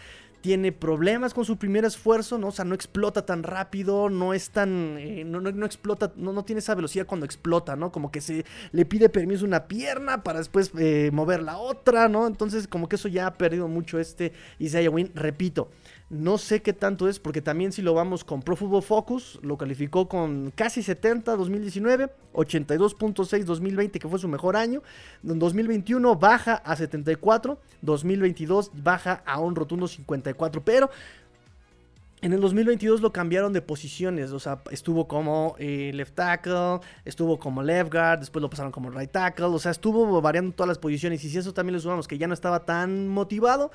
tiene 0.44 0.72
problemas 0.72 1.32
con 1.32 1.46
su 1.46 1.56
primer 1.56 1.86
esfuerzo, 1.86 2.36
¿no? 2.36 2.48
O 2.48 2.52
sea, 2.52 2.66
no 2.66 2.74
explota 2.74 3.24
tan 3.24 3.44
rápido, 3.44 4.10
no 4.10 4.34
es 4.34 4.50
tan. 4.50 4.98
Eh, 4.98 5.24
no, 5.24 5.40
no, 5.40 5.64
explota, 5.64 6.12
no, 6.16 6.34
no, 6.34 6.44
tiene 6.44 6.58
esa 6.58 6.74
velocidad 6.74 7.06
cuando 7.06 7.24
explota, 7.24 7.76
¿no? 7.76 7.90
Como 7.90 8.12
que 8.12 8.20
se 8.20 8.44
le 8.70 8.84
pide 8.84 9.08
permiso 9.08 9.46
una 9.46 9.66
pierna 9.68 10.22
para 10.22 10.40
después 10.40 10.70
eh, 10.78 11.08
mover 11.14 11.42
la 11.42 11.56
otra, 11.56 12.10
¿no? 12.10 12.26
Entonces, 12.26 12.68
como 12.68 12.90
que 12.90 12.96
eso 12.96 13.08
ya 13.08 13.26
ha 13.26 13.38
perdido 13.38 13.68
mucho 13.68 13.98
este 13.98 14.34
Isaiah 14.58 14.90
Wynn. 14.90 15.12
Repito, 15.14 15.70
no 16.10 16.38
sé 16.38 16.62
qué 16.62 16.72
tanto 16.72 17.08
es, 17.08 17.18
porque 17.18 17.40
también 17.40 17.72
si 17.72 17.82
lo 17.82 17.94
vamos 17.94 18.24
con 18.24 18.42
Pro 18.42 18.56
Football 18.56 18.82
Focus, 18.82 19.38
lo 19.42 19.56
calificó 19.56 20.08
con 20.08 20.52
casi 20.54 20.82
70 20.82 21.34
2019, 21.34 22.10
82.6 22.34 23.44
2020, 23.44 23.98
que 23.98 24.08
fue 24.08 24.18
su 24.18 24.28
mejor 24.28 24.56
año. 24.56 24.82
En 25.22 25.38
2021 25.38 26.16
baja 26.16 26.54
a 26.54 26.76
74, 26.76 27.58
2022 27.82 28.70
baja 28.74 29.22
a 29.24 29.40
un 29.40 29.56
rotundo 29.56 29.88
54, 29.88 30.62
pero 30.62 30.90
en 32.24 32.32
el 32.32 32.40
2022 32.40 33.02
lo 33.02 33.12
cambiaron 33.12 33.52
de 33.52 33.60
posiciones, 33.60 34.32
o 34.32 34.38
sea, 34.38 34.62
estuvo 34.70 35.06
como 35.06 35.56
eh, 35.58 35.90
left 35.92 36.14
tackle, 36.14 36.80
estuvo 37.04 37.38
como 37.38 37.62
left 37.62 37.92
guard, 37.92 38.20
después 38.20 38.40
lo 38.40 38.48
pasaron 38.48 38.72
como 38.72 38.90
right 38.90 39.10
tackle, 39.10 39.46
o 39.46 39.58
sea, 39.58 39.72
estuvo 39.72 40.22
variando 40.22 40.54
todas 40.54 40.68
las 40.68 40.78
posiciones 40.78 41.22
y 41.22 41.28
si 41.28 41.36
eso 41.36 41.52
también 41.52 41.74
le 41.74 41.80
sumamos 41.80 42.08
que 42.08 42.16
ya 42.16 42.26
no 42.26 42.32
estaba 42.32 42.64
tan 42.64 43.08
motivado, 43.08 43.72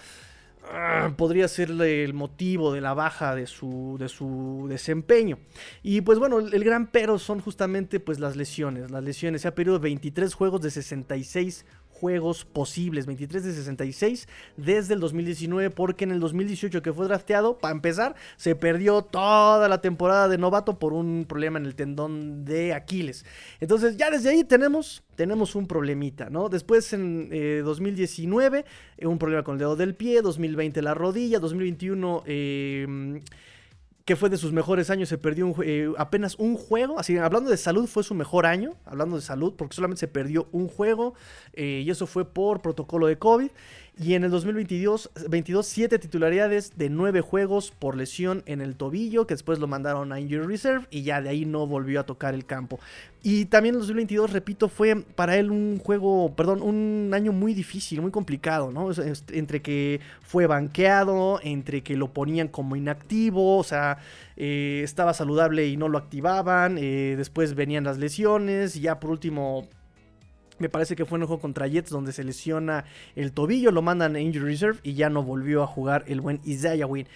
podría 1.18 1.48
ser 1.48 1.70
el 1.70 2.14
motivo 2.14 2.74
de 2.74 2.82
la 2.82 2.94
baja 2.94 3.36
de 3.36 3.48
su, 3.48 3.98
de 4.00 4.10
su 4.10 4.68
desempeño. 4.70 5.40
Y 5.84 6.02
pues 6.02 6.20
bueno, 6.20 6.40
el, 6.40 6.64
gran 6.64 6.88
pero 6.88 7.18
son 7.18 7.40
justamente 7.40 8.00
pues 8.00 8.20
las 8.20 8.36
lesiones. 8.36 8.92
Las 8.92 9.04
lesiones. 9.04 9.42
Se 9.42 9.48
ha 9.48 9.56
perdido 9.56 9.80
23 9.80 10.34
juegos 10.34 10.62
de 10.62 10.72
66 10.72 11.66
juegos 12.00 12.46
posibles, 12.46 13.06
23 13.06 13.44
de 13.44 13.54
66 13.54 14.28
desde 14.58 14.94
el 14.94 15.00
2019, 15.00 15.70
porque 15.70 16.06
en 16.06 16.12
el 16.12 16.20
2018 16.20 16.82
que 16.82 16.94
fue 16.94 17.08
drafteado, 17.08 17.58
para 17.58 17.74
empezar, 17.74 18.16
se 18.38 18.56
perdió 18.56 19.02
toda 19.02 19.68
la 19.68 19.82
temporada 19.82 20.28
de 20.28 20.38
novato 20.38 20.80
por 20.80 20.94
un 20.94 21.26
problema 21.28 21.60
en 21.60 21.66
el 21.66 21.76
tendón 21.76 22.46
de 22.46 22.74
Aquiles. 22.74 23.26
Entonces 23.60 23.98
ya 23.98 24.10
desde 24.10 24.30
ahí 24.30 24.44
tenemos, 24.44 25.04
tenemos 25.16 25.56
un 25.56 25.68
problemita, 25.68 26.30
¿no? 26.30 26.50
Después 26.50 26.94
en 26.94 27.30
2019, 27.64 28.66
eh, 28.98 29.08
un 29.08 29.18
problema 29.18 29.44
con 29.44 29.56
el 29.56 29.60
dedo 29.60 29.76
del 29.76 29.96
pie, 29.96 30.22
2020 30.22 30.82
la 30.82 30.94
rodilla, 30.94 31.40
2021 31.40 32.24
que 34.10 34.16
fue 34.16 34.32
de 34.32 34.38
sus 34.38 34.52
mejores 34.52 34.90
años, 34.90 35.08
se 35.08 35.20
perdió 35.20 35.54
eh, 35.64 35.94
apenas 36.00 36.34
un 36.40 36.56
juego, 36.56 36.98
así 36.98 37.16
hablando 37.20 37.52
de 37.52 37.58
salud 37.58 37.86
fue 37.86 38.04
su 38.04 38.16
mejor 38.16 38.48
año, 38.48 38.74
hablando 38.84 39.18
de 39.18 39.22
salud, 39.22 39.54
porque 39.56 39.76
solamente 39.76 40.00
se 40.00 40.08
perdió 40.08 40.48
un 40.52 40.68
juego 40.68 41.14
eh, 41.54 41.84
y 41.86 41.92
eso 41.92 42.08
fue 42.08 42.26
por 42.26 42.60
protocolo 42.60 43.06
de 43.06 43.20
COVID. 43.20 43.52
Y 44.02 44.14
en 44.14 44.24
el 44.24 44.32
2022, 44.32 45.12
22, 45.28 45.66
7 45.66 46.00
titularidades 46.00 46.78
de 46.78 46.90
9 46.90 47.20
juegos 47.20 47.74
por 47.78 47.98
lesión 47.98 48.44
en 48.46 48.62
el 48.62 48.78
tobillo, 48.78 49.28
que 49.28 49.34
después 49.34 49.60
lo 49.60 49.68
mandaron 49.68 50.14
a 50.14 50.22
Injury 50.22 50.48
Reserve 50.48 50.88
y 50.90 51.02
ya 51.02 51.22
de 51.22 51.28
ahí 51.28 51.44
no 51.44 51.68
volvió 51.68 52.00
a 52.00 52.06
tocar 52.06 52.34
el 52.34 52.46
campo. 52.46 52.80
Y 53.24 53.44
también 53.46 53.76
el 53.76 53.82
2022, 53.82 54.32
repito, 54.32 54.70
fue 54.70 54.96
para 54.96 55.36
él 55.36 55.52
un 55.52 55.80
juego, 55.80 56.34
perdón, 56.34 56.62
un 56.62 57.12
año 57.14 57.34
muy 57.34 57.54
difícil, 57.54 58.02
muy 58.02 58.12
complicado, 58.12 58.72
¿no? 58.72 58.90
Entre 59.34 59.62
que 59.62 60.00
fue 60.22 60.48
banqueado, 60.48 61.42
entre 61.44 61.82
que 61.82 61.98
lo 61.98 62.14
ponían 62.14 62.48
como 62.48 62.78
inactivo, 62.78 63.58
o 63.58 63.64
sea, 63.66 63.98
eh, 64.38 64.80
estaba 64.82 65.14
saludable 65.14 65.68
y 65.68 65.76
no 65.76 65.90
lo 65.90 65.98
activaban, 65.98 66.78
eh, 66.78 67.16
después 67.18 67.54
venían 67.54 67.84
las 67.84 67.98
lesiones, 67.98 68.78
y 68.78 68.80
ya 68.80 69.02
por 69.02 69.12
último 69.12 69.68
me 70.60 70.70
parece 70.70 70.96
que 70.96 71.06
fue 71.06 71.18
en 71.18 71.24
el 71.24 71.28
juego 71.28 71.42
contra 71.42 71.68
Jets 71.68 71.90
donde 71.90 72.12
se 72.12 72.24
lesiona 72.24 72.86
el 73.16 73.32
tobillo, 73.32 73.72
lo 73.72 73.82
mandan 73.82 74.16
a 74.16 74.20
Injury 74.20 74.46
Reserve 74.46 74.80
y 74.84 74.94
ya 74.94 75.10
no 75.10 75.24
volvió 75.24 75.64
a 75.64 75.68
jugar 75.68 76.04
el 76.08 76.22
buen 76.22 76.40
Isaiah 76.44 76.86
Wynn. 76.86 77.08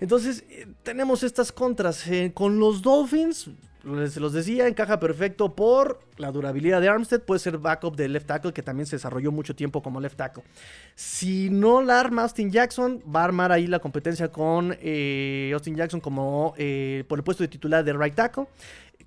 Entonces, 0.00 0.44
eh, 0.48 0.66
tenemos 0.82 1.22
estas 1.22 1.52
contras. 1.52 2.06
Eh, 2.08 2.32
con 2.34 2.58
los 2.58 2.80
Dolphins, 2.80 3.50
les 3.84 4.16
los 4.16 4.32
decía, 4.32 4.66
encaja 4.66 4.98
perfecto 4.98 5.54
por 5.54 6.00
la 6.16 6.32
durabilidad 6.32 6.80
de 6.80 6.88
Armstead. 6.88 7.20
Puede 7.20 7.38
ser 7.38 7.58
backup 7.58 7.96
de 7.96 8.08
left 8.08 8.26
tackle, 8.26 8.52
que 8.52 8.62
también 8.62 8.86
se 8.86 8.96
desarrolló 8.96 9.30
mucho 9.30 9.54
tiempo 9.54 9.82
como 9.82 10.00
left 10.00 10.16
tackle. 10.16 10.42
Si 10.94 11.50
no 11.50 11.82
la 11.82 12.00
arma 12.00 12.22
Austin 12.22 12.50
Jackson, 12.50 13.02
va 13.14 13.20
a 13.20 13.24
armar 13.24 13.52
ahí 13.52 13.66
la 13.66 13.78
competencia 13.78 14.28
con 14.32 14.74
eh, 14.80 15.50
Austin 15.52 15.76
Jackson 15.76 16.00
como 16.00 16.54
por 17.08 17.18
el 17.18 17.24
puesto 17.24 17.42
de 17.44 17.48
titular 17.48 17.84
de 17.84 17.92
right 17.92 18.14
tackle 18.14 18.46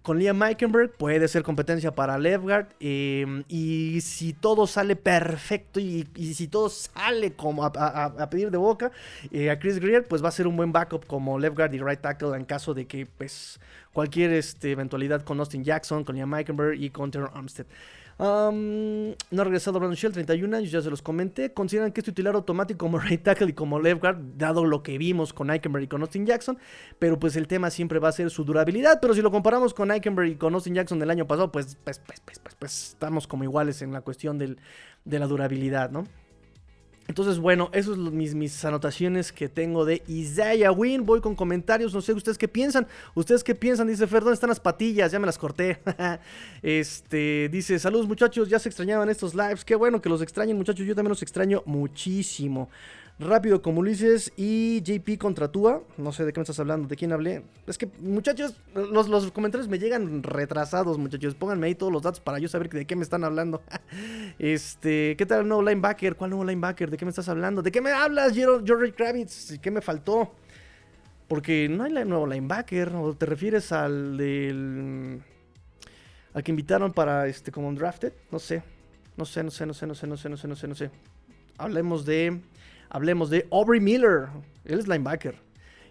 con 0.03 0.19
Liam 0.19 0.37
Meikenberg 0.37 0.91
puede 0.91 1.27
ser 1.27 1.43
competencia 1.43 1.95
para 1.95 2.19
Lefgard. 2.19 2.67
Em, 2.79 3.43
y 3.47 4.01
si 4.01 4.33
todo 4.33 4.67
sale 4.67 4.95
perfecto 4.95 5.79
y, 5.79 6.05
si 6.35 6.47
todo 6.47 6.69
sale 6.69 7.33
como 7.33 7.63
a, 7.63 8.29
pedir 8.29 8.51
de 8.51 8.57
boca, 8.57 8.91
eh, 9.31 9.49
a 9.49 9.57
Chris 9.57 9.79
Greer, 9.79 10.05
pues 10.05 10.23
va 10.23 10.27
a 10.27 10.31
ser 10.31 10.45
un 10.45 10.57
buen 10.57 10.71
backup 10.71 11.07
como 11.07 11.39
Lefgard 11.39 11.73
y 11.73 11.79
right 11.79 12.01
tackle 12.01 12.35
en 12.35 12.45
caso 12.45 12.73
de 12.73 12.85
que 12.85 13.05
pues, 13.05 13.59
cualquier 13.93 14.31
este, 14.33 14.71
eventualidad 14.71 15.23
con 15.23 15.39
Austin 15.39 15.63
Jackson, 15.63 16.03
con 16.03 16.15
Liam 16.15 16.29
Meikenberg 16.29 16.75
y 16.75 16.89
con 16.89 17.11
Armstead 17.33 17.65
no 18.19 19.41
ha 19.41 19.43
regresado 19.43 19.79
Brandon 19.79 19.95
Shell, 19.95 20.13
31 20.13 20.57
años, 20.57 20.71
ya 20.71 20.81
se 20.81 20.89
los 20.89 21.01
comenté. 21.01 21.53
Consideran 21.53 21.91
que 21.91 22.01
es 22.01 22.05
titular 22.05 22.35
automático 22.35 22.77
como 22.79 22.99
right 22.99 23.23
tackle 23.23 23.49
y 23.49 23.53
como 23.53 23.79
left 23.79 24.01
guard, 24.01 24.17
dado 24.37 24.65
lo 24.65 24.83
que 24.83 24.97
vimos 24.97 25.33
con 25.33 25.49
Eikenberg 25.49 25.85
y 25.85 25.87
con 25.87 26.01
Austin 26.01 26.25
Jackson. 26.25 26.57
Pero 26.99 27.19
pues 27.19 27.35
el 27.35 27.47
tema 27.47 27.69
siempre 27.69 27.99
va 27.99 28.09
a 28.09 28.11
ser 28.11 28.29
su 28.29 28.43
durabilidad. 28.43 28.99
Pero 29.01 29.13
si 29.13 29.21
lo 29.21 29.31
comparamos 29.31 29.73
con 29.73 29.91
Eikenberg 29.91 30.29
y 30.29 30.35
con 30.35 30.53
Austin 30.53 30.75
Jackson 30.75 30.99
del 30.99 31.09
año 31.09 31.27
pasado, 31.27 31.51
pues, 31.51 31.77
pues, 31.83 31.99
pues, 31.99 32.19
pues, 32.21 32.39
pues, 32.39 32.55
pues 32.55 32.89
estamos 32.89 33.27
como 33.27 33.43
iguales 33.43 33.81
en 33.81 33.91
la 33.91 34.01
cuestión 34.01 34.37
del, 34.37 34.59
de 35.05 35.19
la 35.19 35.27
durabilidad, 35.27 35.89
¿no? 35.91 36.05
Entonces, 37.07 37.37
bueno, 37.37 37.69
esas 37.73 37.95
son 37.95 38.15
mis, 38.15 38.33
mis 38.33 38.63
anotaciones 38.63 39.31
que 39.31 39.49
tengo 39.49 39.83
de 39.83 40.01
Isaiah 40.07 40.71
Win. 40.71 41.05
Voy 41.05 41.19
con 41.19 41.35
comentarios, 41.35 41.93
no 41.93 42.01
sé 42.01 42.13
ustedes 42.13 42.37
qué 42.37 42.47
piensan. 42.47 42.87
¿Ustedes 43.13 43.43
qué 43.43 43.53
piensan? 43.55 43.87
Dice 43.87 44.07
Fer, 44.07 44.21
¿dónde 44.21 44.35
están 44.35 44.49
las 44.49 44.59
patillas? 44.59 45.11
Ya 45.11 45.19
me 45.19 45.25
las 45.25 45.37
corté. 45.37 45.79
este, 46.63 47.49
dice, 47.51 47.77
saludos 47.77 48.07
muchachos, 48.07 48.47
ya 48.47 48.57
se 48.57 48.69
extrañaban 48.69 49.09
estos 49.09 49.35
lives. 49.35 49.65
Qué 49.65 49.75
bueno 49.75 50.01
que 50.01 50.09
los 50.09 50.21
extrañen 50.21 50.55
muchachos, 50.55 50.85
yo 50.85 50.95
también 50.95 51.09
los 51.09 51.21
extraño 51.21 51.61
muchísimo. 51.65 52.69
Rápido 53.19 53.61
como 53.61 53.81
Ulises 53.81 54.33
y 54.35 54.81
JP 54.81 55.19
contra 55.19 55.51
Tua. 55.51 55.83
No 55.97 56.11
sé 56.11 56.25
de 56.25 56.33
qué 56.33 56.39
me 56.39 56.43
estás 56.43 56.59
hablando, 56.59 56.87
de 56.87 56.95
quién 56.95 57.11
hablé. 57.11 57.43
Es 57.67 57.77
que, 57.77 57.87
muchachos, 57.99 58.55
los, 58.73 59.07
los 59.07 59.31
comentarios 59.31 59.69
me 59.69 59.77
llegan 59.77 60.23
retrasados, 60.23 60.97
muchachos. 60.97 61.35
Pónganme 61.35 61.67
ahí 61.67 61.75
todos 61.75 61.93
los 61.93 62.01
datos 62.01 62.19
para 62.19 62.39
yo 62.39 62.47
saber 62.47 62.69
de 62.69 62.85
qué 62.85 62.95
me 62.95 63.03
están 63.03 63.23
hablando. 63.23 63.61
este, 64.39 65.15
¿qué 65.15 65.25
tal 65.27 65.41
el 65.41 65.47
nuevo 65.47 65.61
linebacker? 65.61 66.15
¿Cuál 66.15 66.31
nuevo 66.31 66.43
linebacker? 66.43 66.89
¿De 66.89 66.97
qué 66.97 67.05
me 67.05 67.09
estás 67.09 67.29
hablando? 67.29 67.61
¿De 67.61 67.71
qué 67.71 67.81
me 67.81 67.91
hablas, 67.91 68.33
George 68.33 68.93
Kravitz? 68.93 69.59
¿Qué 69.59 69.69
me 69.69 69.81
faltó? 69.81 70.33
Porque 71.27 71.69
no 71.69 71.83
hay 71.83 71.91
nuevo 71.91 72.25
linebacker. 72.25 72.95
¿O 72.95 73.13
te 73.13 73.27
refieres 73.27 73.71
al 73.71 74.17
del. 74.17 75.21
al 76.33 76.43
que 76.43 76.51
invitaron 76.51 76.91
para 76.91 77.27
este 77.27 77.51
como 77.51 77.67
un 77.67 77.75
drafted? 77.75 78.13
No 78.31 78.39
sé. 78.39 78.63
No 79.15 79.25
sé, 79.25 79.43
no 79.43 79.51
sé, 79.51 79.67
no 79.67 79.75
sé, 79.75 79.85
no 79.85 79.93
sé, 79.93 80.07
no 80.07 80.17
sé, 80.17 80.29
no 80.29 80.37
sé, 80.37 80.47
no 80.47 80.55
sé, 80.55 80.67
no 80.67 80.75
sé. 80.75 80.89
Hablemos 81.59 82.03
de 82.05 82.41
hablemos 82.93 83.29
de 83.29 83.45
Aubrey 83.51 83.81
Miller. 83.81 84.29
Él 84.63 84.79
es 84.79 84.87
linebacker. 84.87 85.35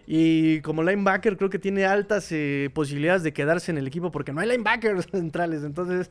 Y 0.05 0.59
como 0.61 0.83
linebacker 0.83 1.37
creo 1.37 1.49
que 1.49 1.59
tiene 1.59 1.85
altas 1.85 2.29
eh, 2.31 2.69
posibilidades 2.73 3.23
de 3.23 3.31
quedarse 3.31 3.71
en 3.71 3.77
el 3.77 3.87
equipo 3.87 4.11
porque 4.11 4.33
no 4.33 4.41
hay 4.41 4.49
linebackers 4.49 5.07
centrales. 5.11 5.63
Entonces, 5.63 6.09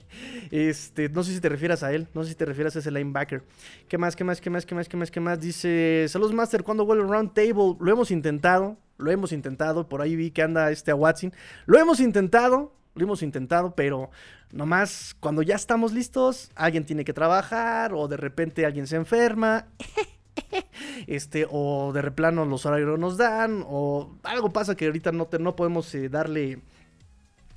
este, 0.50 1.08
no 1.10 1.22
sé 1.22 1.34
si 1.34 1.40
te 1.40 1.48
refieras 1.48 1.82
a 1.82 1.92
él, 1.92 2.08
no 2.14 2.24
sé 2.24 2.30
si 2.30 2.34
te 2.34 2.44
refieras 2.46 2.74
a 2.76 2.78
ese 2.80 2.90
linebacker. 2.90 3.42
¿Qué 3.88 3.98
más, 3.98 4.16
qué 4.16 4.24
más, 4.24 4.40
qué 4.40 4.50
más, 4.50 4.64
qué 4.64 4.74
más, 4.74 4.88
qué 4.88 4.96
más, 4.96 5.10
qué 5.10 5.20
más? 5.20 5.40
Dice, 5.40 6.06
saludos 6.08 6.32
Master, 6.32 6.64
¿cuándo 6.64 6.84
vuelve 6.84 7.04
el 7.04 7.10
Round 7.10 7.32
Table? 7.32 7.76
Lo 7.78 7.92
hemos 7.92 8.10
intentado, 8.10 8.76
lo 8.96 9.10
hemos 9.10 9.32
intentado. 9.32 9.88
Por 9.88 10.02
ahí 10.02 10.16
vi 10.16 10.30
que 10.30 10.42
anda 10.42 10.70
este 10.72 10.90
a 10.90 10.96
Watson. 10.96 11.32
Lo 11.66 11.78
hemos 11.78 12.00
intentado, 12.00 12.74
lo 12.94 13.04
hemos 13.04 13.22
intentado, 13.22 13.76
pero 13.76 14.10
nomás 14.50 15.14
cuando 15.20 15.42
ya 15.42 15.54
estamos 15.54 15.92
listos, 15.92 16.50
alguien 16.56 16.84
tiene 16.84 17.04
que 17.04 17.12
trabajar 17.12 17.94
o 17.94 18.08
de 18.08 18.16
repente 18.16 18.66
alguien 18.66 18.88
se 18.88 18.96
enferma. 18.96 19.66
este, 21.06 21.46
o 21.50 21.92
de 21.92 22.02
replano 22.02 22.44
los 22.44 22.66
horarios 22.66 22.98
nos 22.98 23.16
dan, 23.16 23.64
o 23.66 24.16
algo 24.22 24.50
pasa 24.50 24.74
que 24.74 24.86
ahorita 24.86 25.12
no, 25.12 25.28
no 25.38 25.56
podemos 25.56 25.94
eh, 25.94 26.08
darle, 26.08 26.60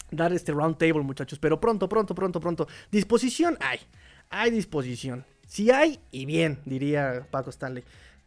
dar 0.09 0.33
este 0.33 0.51
round 0.51 0.77
table, 0.77 1.01
muchachos, 1.01 1.39
pero 1.39 1.59
pronto, 1.59 1.87
pronto, 1.87 2.15
pronto, 2.15 2.39
pronto. 2.39 2.67
Disposición 2.91 3.57
hay, 3.59 3.79
hay 4.29 4.51
disposición. 4.51 5.25
Si 5.47 5.69
hay, 5.69 5.99
y 6.11 6.25
bien, 6.25 6.59
diría 6.65 7.27
Paco 7.29 7.49
Stanley. 7.49 7.83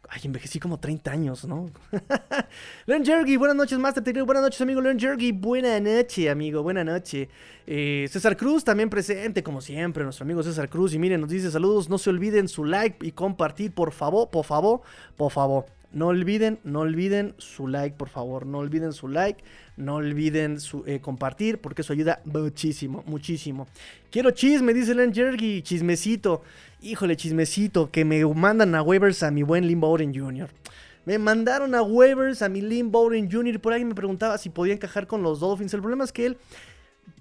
Ay, 0.09 0.21
envejecí 0.25 0.59
como 0.59 0.79
30 0.79 1.11
años, 1.11 1.45
¿no? 1.45 1.69
Leon 2.85 3.03
Jergy, 3.03 3.37
buenas 3.37 3.57
noches, 3.57 3.79
Master 3.79 4.03
Buenas 4.23 4.43
noches, 4.43 4.61
amigo 4.61 4.81
Leon 4.81 4.99
Jergy. 4.99 5.31
Buena 5.31 5.79
noche, 5.79 6.29
amigo. 6.29 6.61
Buena 6.61 6.83
noche. 6.83 7.29
Eh, 7.65 8.07
César 8.09 8.37
Cruz 8.37 8.63
también 8.63 8.89
presente, 8.89 9.41
como 9.41 9.61
siempre, 9.61 10.03
nuestro 10.03 10.23
amigo 10.23 10.43
César 10.43 10.69
Cruz. 10.69 10.93
Y 10.93 10.99
miren, 10.99 11.21
nos 11.21 11.29
dice 11.29 11.49
saludos. 11.49 11.89
No 11.89 11.97
se 11.97 12.09
olviden 12.09 12.47
su 12.47 12.65
like 12.65 13.05
y 13.05 13.11
compartir, 13.11 13.73
por 13.73 13.91
favor, 13.91 14.29
por 14.29 14.45
favor, 14.45 14.81
por 15.15 15.31
favor. 15.31 15.65
No 15.95 16.07
olviden, 16.07 16.59
no 16.65 16.81
olviden 16.81 17.35
su 17.37 17.69
like, 17.69 17.95
por 17.95 18.09
favor. 18.09 18.45
No 18.45 18.57
olviden 18.57 18.91
su 18.91 19.07
like. 19.07 19.41
No 19.77 19.95
olviden 19.95 20.59
su, 20.59 20.83
eh, 20.85 20.99
compartir, 20.99 21.59
porque 21.59 21.83
eso 21.83 21.93
ayuda 21.93 22.21
muchísimo, 22.25 23.01
muchísimo. 23.07 23.65
Quiero 24.11 24.31
chisme, 24.31 24.73
dice 24.73 24.93
Len 24.93 25.13
Jergy. 25.13 25.61
Chismecito. 25.61 26.43
Híjole, 26.81 27.15
chismecito. 27.15 27.91
Que 27.91 28.03
me 28.03 28.25
mandan 28.25 28.75
a 28.75 28.81
waivers 28.81 29.23
a 29.23 29.31
mi 29.31 29.43
buen 29.43 29.67
Lynn 29.67 29.79
Bowden 29.79 30.13
Jr. 30.13 30.49
Me 31.05 31.17
mandaron 31.17 31.73
a 31.73 31.81
waivers 31.81 32.41
a 32.41 32.49
mi 32.49 32.59
Lynn 32.59 32.91
Bowden 32.91 33.31
Jr. 33.31 33.61
Por 33.61 33.71
ahí 33.71 33.85
me 33.85 33.95
preguntaba 33.95 34.37
si 34.37 34.49
podía 34.49 34.73
encajar 34.73 35.07
con 35.07 35.23
los 35.23 35.39
Dolphins. 35.39 35.73
El 35.73 35.79
problema 35.79 36.03
es 36.03 36.11
que 36.11 36.25
él 36.25 36.37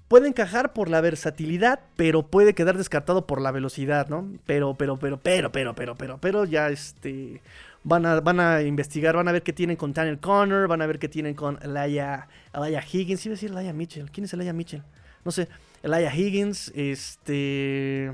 puede 0.08 0.26
encajar 0.26 0.72
por 0.72 0.90
la 0.90 1.00
versatilidad, 1.00 1.78
pero 1.94 2.26
puede 2.26 2.54
quedar 2.54 2.76
descartado 2.76 3.24
por 3.24 3.40
la 3.40 3.52
velocidad, 3.52 4.08
¿no? 4.08 4.28
Pero, 4.46 4.74
pero, 4.74 4.96
pero, 4.96 5.20
pero, 5.22 5.52
pero, 5.52 5.74
pero, 5.76 5.94
pero, 5.94 6.18
pero 6.18 6.44
ya 6.44 6.70
este 6.70 7.40
Van 7.86 8.06
a, 8.06 8.20
van 8.20 8.40
a 8.40 8.62
investigar, 8.62 9.14
van 9.14 9.28
a 9.28 9.32
ver 9.32 9.42
qué 9.42 9.52
tienen 9.52 9.76
con 9.76 9.92
Tanner 9.92 10.18
Connor, 10.18 10.68
van 10.68 10.80
a 10.80 10.86
ver 10.86 10.98
qué 10.98 11.08
tienen 11.08 11.34
con 11.34 11.58
Elia, 11.62 12.28
Elia 12.54 12.82
Higgins. 12.82 13.26
Iba 13.26 13.34
a 13.34 13.36
decir 13.36 13.50
Elia 13.50 13.72
Mitchell. 13.74 14.10
¿Quién 14.10 14.24
es 14.24 14.32
Elia 14.32 14.54
Mitchell? 14.54 14.82
No 15.24 15.30
sé. 15.30 15.48
Elia 15.82 16.14
Higgins, 16.14 16.72
este. 16.74 18.12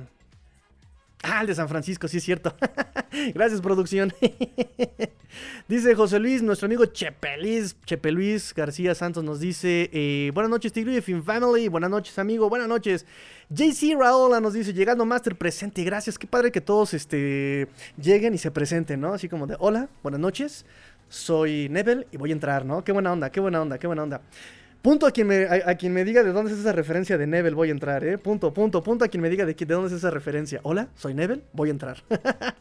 Ah, 1.22 1.42
el 1.42 1.48
de 1.48 1.54
San 1.54 1.68
Francisco, 1.68 2.08
sí 2.08 2.16
es 2.16 2.24
cierto. 2.24 2.54
Gracias, 3.34 3.60
producción. 3.60 4.12
dice 5.68 5.94
José 5.94 6.18
Luis, 6.18 6.42
nuestro 6.42 6.66
amigo 6.66 6.86
Chepelis, 6.86 7.76
Chepe 7.84 8.10
Luis 8.10 8.54
García 8.54 8.94
Santos 8.94 9.22
nos 9.22 9.38
dice: 9.38 9.90
eh, 9.92 10.30
Buenas 10.32 10.48
noches, 10.50 10.72
Tigre 10.72 10.94
de 10.94 11.02
Fin 11.02 11.22
Family. 11.22 11.68
Buenas 11.68 11.90
noches, 11.90 12.18
amigo. 12.18 12.48
Buenas 12.48 12.68
noches. 12.68 13.04
JC 13.50 13.96
Raola 13.98 14.40
nos 14.40 14.54
dice: 14.54 14.72
Llegando 14.72 15.04
Master 15.04 15.36
presente. 15.36 15.84
Gracias. 15.84 16.18
Qué 16.18 16.26
padre 16.26 16.50
que 16.50 16.62
todos 16.62 16.94
este, 16.94 17.68
lleguen 18.00 18.32
y 18.32 18.38
se 18.38 18.50
presenten, 18.50 19.00
¿no? 19.00 19.12
Así 19.12 19.28
como 19.28 19.46
de: 19.46 19.56
Hola, 19.58 19.90
buenas 20.02 20.20
noches. 20.20 20.64
Soy 21.10 21.68
Nebel 21.68 22.06
y 22.12 22.16
voy 22.16 22.30
a 22.30 22.32
entrar, 22.32 22.64
¿no? 22.64 22.82
Qué 22.82 22.92
buena 22.92 23.12
onda, 23.12 23.30
qué 23.30 23.40
buena 23.40 23.60
onda, 23.60 23.78
qué 23.78 23.86
buena 23.86 24.04
onda. 24.04 24.22
Punto 24.82 25.06
a 25.06 25.10
quien, 25.10 25.26
me, 25.26 25.44
a, 25.44 25.74
quien 25.74 25.92
me 25.92 26.04
diga 26.04 26.22
de 26.22 26.32
dónde 26.32 26.52
es 26.52 26.58
esa 26.58 26.72
referencia 26.72 27.18
de 27.18 27.26
Nebel, 27.26 27.54
voy 27.54 27.68
a 27.68 27.72
entrar, 27.72 28.02
¿eh? 28.02 28.16
Punto, 28.16 28.54
punto, 28.54 28.82
punto 28.82 29.04
a 29.04 29.08
quien 29.08 29.20
me 29.20 29.28
diga 29.28 29.44
de, 29.44 29.52
de 29.52 29.66
dónde 29.66 29.88
es 29.88 29.92
esa 29.92 30.10
referencia. 30.10 30.60
Hola, 30.62 30.88
soy 30.96 31.12
Nebel, 31.12 31.42
voy 31.52 31.68
a 31.68 31.72
entrar. 31.72 32.02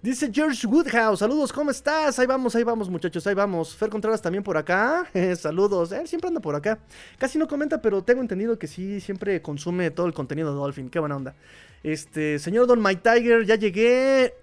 Dice 0.00 0.30
George 0.32 0.64
Woodhouse, 0.64 1.18
saludos, 1.18 1.52
¿cómo 1.52 1.72
estás? 1.72 2.16
Ahí 2.20 2.26
vamos, 2.26 2.54
ahí 2.54 2.62
vamos, 2.62 2.88
muchachos, 2.88 3.26
ahí 3.26 3.34
vamos. 3.34 3.74
Fer 3.74 3.88
Contreras 3.88 4.22
también 4.22 4.44
por 4.44 4.56
acá, 4.56 5.10
saludos, 5.36 5.90
él 5.90 6.06
siempre 6.06 6.28
anda 6.28 6.38
por 6.38 6.54
acá. 6.54 6.78
Casi 7.18 7.36
no 7.36 7.48
comenta, 7.48 7.82
pero 7.82 8.00
tengo 8.04 8.20
entendido 8.20 8.56
que 8.56 8.68
sí, 8.68 9.00
siempre 9.00 9.42
consume 9.42 9.90
todo 9.90 10.06
el 10.06 10.14
contenido 10.14 10.50
de 10.50 10.56
Dolphin, 10.56 10.88
qué 10.88 11.00
buena 11.00 11.16
onda. 11.16 11.34
Este, 11.82 12.38
señor 12.38 12.68
Don 12.68 12.80
My 12.80 12.94
Tiger, 12.94 13.44
ya 13.44 13.56
llegué. 13.56 14.34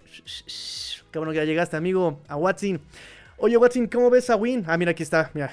Qué 1.11 1.19
bueno 1.19 1.31
que 1.31 1.37
ya 1.37 1.45
llegaste, 1.45 1.77
amigo, 1.77 2.19
a 2.27 2.35
Watson. 2.35 2.81
Oye, 3.45 3.57
Watson, 3.57 3.87
¿cómo 3.87 4.09
ves 4.09 4.29
a 4.29 4.37
Win? 4.37 4.63
Ah, 4.67 4.77
mira, 4.77 4.91
aquí 4.91 5.03
está. 5.03 5.29
Mira, 5.33 5.51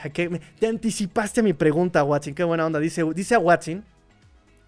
te 0.60 0.66
anticipaste 0.68 1.40
a 1.40 1.42
mi 1.42 1.54
pregunta, 1.54 2.04
Watson. 2.04 2.34
Qué 2.34 2.44
buena 2.44 2.64
onda. 2.64 2.78
Dice, 2.78 3.02
dice 3.16 3.34
a 3.34 3.40
Watson, 3.40 3.82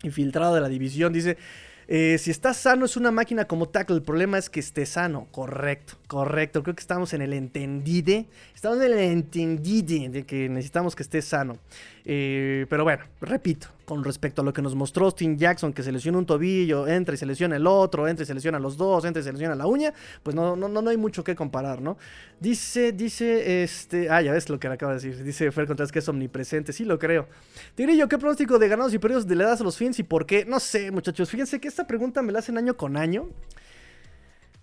infiltrado 0.03 0.57
de 0.57 0.61
la 0.61 0.69
división, 0.69 1.13
dice. 1.13 1.39
Eh, 1.87 2.19
si 2.19 2.33
estás 2.33 2.57
sano 2.57 2.85
es 2.85 2.97
una 2.97 3.13
máquina 3.13 3.45
como 3.45 3.69
tackle, 3.69 3.95
el 3.95 4.03
problema 4.03 4.39
es 4.39 4.51
que 4.51 4.59
esté 4.59 4.87
sano. 4.87 5.29
Correcto, 5.31 5.99
correcto. 6.09 6.65
Creo 6.65 6.75
que 6.75 6.81
estamos 6.81 7.13
en 7.13 7.23
el 7.23 7.33
entendide. 7.33 8.27
Estamos 8.57 8.79
en 8.79 8.91
el 8.91 8.99
entendide 8.99 10.09
de 10.09 10.25
que 10.25 10.49
necesitamos 10.49 10.97
que 10.97 11.05
esté 11.05 11.23
sano. 11.23 11.59
Eh, 12.05 12.67
pero 12.69 12.83
bueno, 12.83 13.05
repito, 13.21 13.69
con 13.85 14.03
respecto 14.03 14.43
a 14.43 14.45
lo 14.45 14.53
que 14.53 14.61
nos 14.61 14.75
mostró 14.75 15.05
Austin 15.05 15.39
Jackson, 15.39 15.73
que 15.73 15.83
se 15.83 15.93
lesiona 15.93 16.19
un 16.19 16.27
tobillo, 16.27 16.89
entra 16.89 17.15
y 17.15 17.19
se 17.19 17.27
lesiona 17.27 17.57
el 17.57 17.67
otro, 17.67 18.09
entra 18.09 18.25
y 18.25 18.27
se 18.27 18.35
lesiona 18.35 18.59
los 18.59 18.77
dos, 18.77 19.05
entra 19.05 19.21
y 19.21 19.25
se 19.25 19.33
lesiona 19.33 19.55
la 19.55 19.67
uña, 19.67 19.93
pues 20.23 20.35
no, 20.35 20.57
no, 20.57 20.69
no 20.69 20.91
hay 20.91 20.97
mucho 20.97 21.23
que 21.23 21.37
comparar, 21.37 21.81
¿no? 21.81 21.97
Dice, 22.41 22.93
dice, 22.93 23.63
este, 23.63 24.11
ah, 24.11 24.21
ya 24.21 24.33
ves 24.33 24.49
lo 24.49 24.59
que 24.59 24.69
le 24.69 24.75
acaba 24.75 24.95
de 24.95 25.01
decir, 25.01 25.23
dice 25.23 25.51
Fer 25.53 25.67
Contreras 25.67 25.93
que 25.93 26.01
es 26.01 26.09
omnipresente, 26.09 26.73
sí 26.73 26.85
lo 26.85 26.99
creo. 26.99 27.29
Tigrillo, 27.77 28.09
¿qué 28.09 28.19
pronóstico 28.19 28.59
de 28.59 28.69
ganados 28.69 28.93
y 28.95 28.99
perdidos 28.99 29.27
le 29.27 29.45
das 29.45 29.61
a 29.61 29.65
los 29.65 29.77
Fins 29.77 29.99
y 29.99 30.03
por 30.03 30.27
qué? 30.27 30.45
No 30.45 30.59
sé, 30.59 30.91
muchachos, 30.91 31.31
fíjense 31.31 31.61
que 31.61 31.69
esta 31.69 31.87
pregunta 31.87 32.21
me 32.23 32.33
la 32.33 32.41
hacen 32.41 32.59
año 32.59 32.77
con 32.77 32.97
año. 32.97 33.29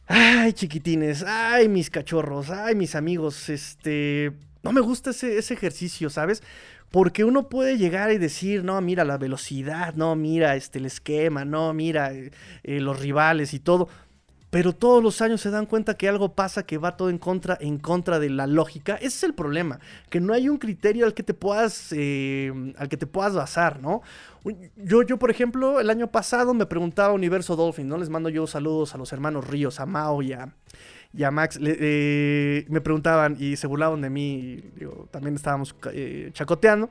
Ay, 0.07 0.53
chiquitines, 0.53 1.23
ay, 1.23 1.69
mis 1.69 1.89
cachorros, 1.89 2.49
ay, 2.49 2.75
mis 2.75 2.95
amigos, 2.95 3.47
este... 3.47 4.33
No 4.61 4.73
me 4.73 4.81
gusta 4.81 5.11
ese, 5.11 5.37
ese 5.37 5.53
ejercicio, 5.53 6.09
¿sabes? 6.09 6.43
Porque 6.91 7.23
uno 7.23 7.49
puede 7.49 7.77
llegar 7.77 8.11
y 8.11 8.17
decir, 8.17 8.63
no, 8.63 8.79
mira 8.81 9.03
la 9.05 9.17
velocidad, 9.17 9.93
no, 9.93 10.15
mira 10.15 10.55
este, 10.55 10.79
el 10.79 10.85
esquema, 10.85 11.45
no, 11.45 11.73
mira 11.73 12.13
eh, 12.13 12.31
eh, 12.63 12.79
los 12.79 12.99
rivales 12.99 13.53
y 13.53 13.59
todo. 13.59 13.89
Pero 14.49 14.73
todos 14.73 15.03
los 15.03 15.21
años 15.21 15.41
se 15.41 15.51
dan 15.51 15.67
cuenta 15.67 15.93
que 15.93 16.09
algo 16.09 16.33
pasa 16.33 16.63
que 16.63 16.79
va 16.79 16.97
todo 16.97 17.11
en 17.11 17.19
contra, 17.19 17.55
en 17.61 17.77
contra 17.77 18.17
de 18.17 18.31
la 18.31 18.47
lógica. 18.47 18.95
Ese 18.95 19.07
es 19.07 19.23
el 19.23 19.35
problema, 19.35 19.79
que 20.09 20.19
no 20.19 20.33
hay 20.33 20.49
un 20.49 20.57
criterio 20.57 21.05
al 21.05 21.13
que 21.13 21.21
te 21.21 21.35
puedas, 21.35 21.93
eh, 21.95 22.51
al 22.77 22.89
que 22.89 22.97
te 22.97 23.05
puedas 23.05 23.35
basar, 23.35 23.79
¿no? 23.79 24.01
Yo, 24.75 25.03
yo, 25.03 25.19
por 25.19 25.29
ejemplo, 25.29 25.79
el 25.79 25.89
año 25.91 26.07
pasado 26.07 26.55
me 26.55 26.65
preguntaba 26.65 27.13
Universo 27.13 27.55
Dolphin, 27.55 27.87
¿no? 27.87 27.97
Les 27.97 28.09
mando 28.09 28.29
yo 28.29 28.47
saludos 28.47 28.95
a 28.95 28.97
los 28.97 29.13
hermanos 29.13 29.45
Ríos, 29.47 29.79
a 29.79 29.85
Mao 29.85 30.23
y 30.23 30.33
a, 30.33 30.51
y 31.13 31.23
a 31.23 31.31
Max 31.31 31.59
eh, 31.61 32.65
me 32.69 32.81
preguntaban 32.81 33.35
y 33.39 33.55
se 33.55 33.67
burlaban 33.67 34.01
de 34.01 34.09
mí. 34.09 34.63
también 35.11 35.35
estábamos 35.35 35.75
eh, 35.91 36.29
chacoteando. 36.33 36.89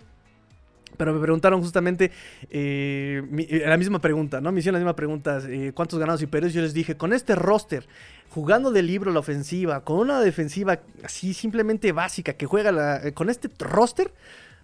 Pero 0.97 1.15
me 1.15 1.21
preguntaron 1.21 1.61
justamente 1.61 2.11
eh, 2.51 3.23
la 3.65 3.77
misma 3.77 4.01
pregunta, 4.01 4.41
¿no? 4.41 4.51
Me 4.51 4.59
hicieron 4.59 4.81
la 4.81 4.85
misma 4.85 4.97
pregunta, 4.97 5.41
¿cuántos 5.73 5.97
ganados 5.97 6.23
y 6.23 6.27
perdidos? 6.27 6.55
Yo 6.55 6.63
les 6.63 6.75
dije, 6.75 6.97
con 6.97 7.13
este 7.13 7.37
roster, 7.37 7.87
jugando 8.31 8.73
de 8.73 8.83
libro 8.83 9.13
la 9.13 9.21
ofensiva, 9.21 9.85
con 9.85 9.99
una 9.99 10.21
defensiva 10.21 10.81
así 11.05 11.35
simplemente 11.35 11.93
básica 11.93 12.33
que 12.33 12.47
juega 12.47 12.73
la, 12.73 13.13
con 13.13 13.31
este 13.31 13.49
roster, 13.61 14.13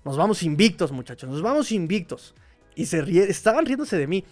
nos 0.04 0.16
vamos 0.16 0.42
invictos, 0.42 0.90
muchachos, 0.90 1.30
nos 1.30 1.40
vamos 1.40 1.70
invictos. 1.70 2.34
Y 2.74 2.86
se 2.86 2.98
estaban 3.30 3.64
riéndose 3.64 3.96
de 3.96 4.08
mí. 4.08 4.24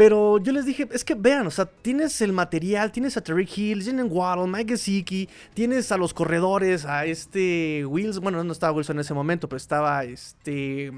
Pero 0.00 0.38
yo 0.38 0.52
les 0.52 0.64
dije, 0.64 0.88
es 0.92 1.04
que 1.04 1.14
vean, 1.14 1.46
o 1.46 1.50
sea, 1.50 1.66
tienes 1.66 2.22
el 2.22 2.32
material, 2.32 2.90
tienes 2.90 3.18
a 3.18 3.20
Terry 3.20 3.46
Hill, 3.54 3.84
tienen 3.84 4.06
Waddle, 4.10 4.46
Mike 4.46 4.72
Gesicki, 4.72 5.28
tienes 5.52 5.92
a 5.92 5.98
los 5.98 6.14
corredores, 6.14 6.86
a 6.86 7.04
este 7.04 7.84
Wills, 7.84 8.18
bueno, 8.18 8.42
no 8.42 8.50
estaba 8.50 8.72
Wilson 8.72 8.96
en 8.96 9.00
ese 9.00 9.12
momento, 9.12 9.46
pero 9.46 9.58
estaba 9.58 10.04
este... 10.04 10.90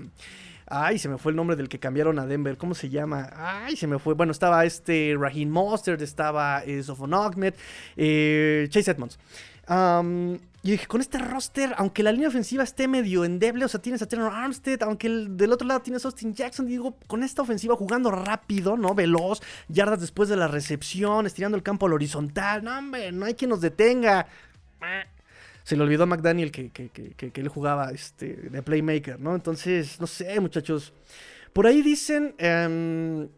Ay, 0.69 1.01
se 1.01 1.09
me 1.09 1.19
fue 1.19 1.33
el 1.33 1.37
nombre 1.37 1.57
del 1.57 1.69
que 1.69 1.81
cambiaron 1.81 2.21
a 2.21 2.27
Denver. 2.27 2.57
¿Cómo 2.57 2.77
se 2.77 2.91
llama? 2.91 3.29
Ay, 3.35 3.75
se 3.75 3.89
me 3.89 3.99
fue. 3.99 4.15
Bueno, 4.15 4.31
estaba 4.31 4.65
este 4.65 5.17
Raheem 5.19 5.51
Mostert, 5.51 6.01
estaba 6.01 6.63
eh, 6.65 6.85
Sofon 6.85 7.13
eh, 7.97 8.69
Chase 8.71 8.93
Edmonds. 8.93 9.19
Y 10.65 10.71
dije, 10.71 10.87
con 10.87 11.01
este 11.01 11.19
roster, 11.19 11.75
aunque 11.77 12.05
la 12.05 12.13
línea 12.13 12.29
ofensiva 12.29 12.63
esté 12.63 12.87
medio 12.87 13.25
endeble, 13.25 13.65
o 13.65 13.69
sea, 13.69 13.83
tienes 13.83 14.01
a 14.01 14.07
Terrence 14.07 14.33
Armstead, 14.33 14.83
aunque 14.85 15.09
del 15.09 15.53
otro 15.53 15.67
lado 15.67 15.81
tienes 15.81 16.05
a 16.05 16.09
Austin 16.09 16.35
Jackson, 16.35 16.67
digo, 16.67 16.97
con 17.09 17.25
esta 17.25 17.43
ofensiva 17.43 17.75
jugando 17.75 18.13
rápido, 18.13 18.77
¿no? 18.77 18.95
Veloz, 18.95 19.43
yardas 19.67 20.01
después 20.01 20.29
de 20.29 20.37
la 20.37 20.47
recepción, 20.47 21.27
estirando 21.27 21.57
el 21.57 21.65
campo 21.65 21.87
al 21.87 21.95
horizontal, 21.95 22.63
no, 22.63 22.79
hombre, 22.79 23.11
no 23.11 23.27
hay 23.27 23.35
quien 23.35 23.49
nos 23.49 23.61
detenga. 23.61 24.29
Se 25.65 25.77
le 25.77 25.83
olvidó 25.83 26.05
a 26.05 26.07
McDaniel 26.07 26.53
que, 26.53 26.71
que, 26.71 26.91
que, 26.91 27.41
él 27.41 27.49
jugaba 27.49 27.91
este, 27.91 28.35
de 28.35 28.63
playmaker, 28.63 29.19
¿no? 29.19 29.35
Entonces, 29.35 30.01
no 30.01 30.07
sé, 30.07 30.39
muchachos. 30.39 30.93
Por 31.53 31.67
ahí 31.67 31.83
dicen... 31.83 32.37
Em, 32.39 33.29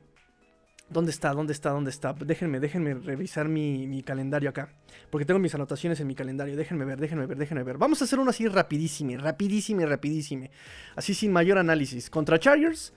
¿Dónde 0.94 1.11
está? 1.11 1.33
¿Dónde 1.33 1.52
está? 1.52 1.70
¿Dónde 1.70 1.90
está? 1.90 2.12
Déjenme, 2.12 2.61
déjenme 2.61 2.94
revisar 2.94 3.48
mi, 3.48 4.00
calendario 4.04 4.48
acá. 4.48 4.68
Porque 5.11 5.24
tengo 5.24 5.40
mis 5.40 5.52
anotaciones 5.52 5.98
en 5.98 6.07
mi 6.07 6.14
calendario. 6.14 6.57
Déjenme 6.57 6.85
ver, 6.85 7.00
déjenme 7.00 7.26
ver, 7.26 7.37
déjenme 7.37 7.64
ver. 7.64 7.78
Vamos 7.78 8.00
a 8.00 8.04
hacer 8.04 8.20
uno 8.20 8.30
así 8.30 8.46
rapidísimo, 8.46 9.16
rapidísimo, 9.18 9.85
rapidísimo. 9.87 10.48
Así 10.94 11.12
sin 11.12 11.33
mayor 11.33 11.59
análisis. 11.59 12.09
Contra 12.09 12.38
Chargers. 12.38 12.92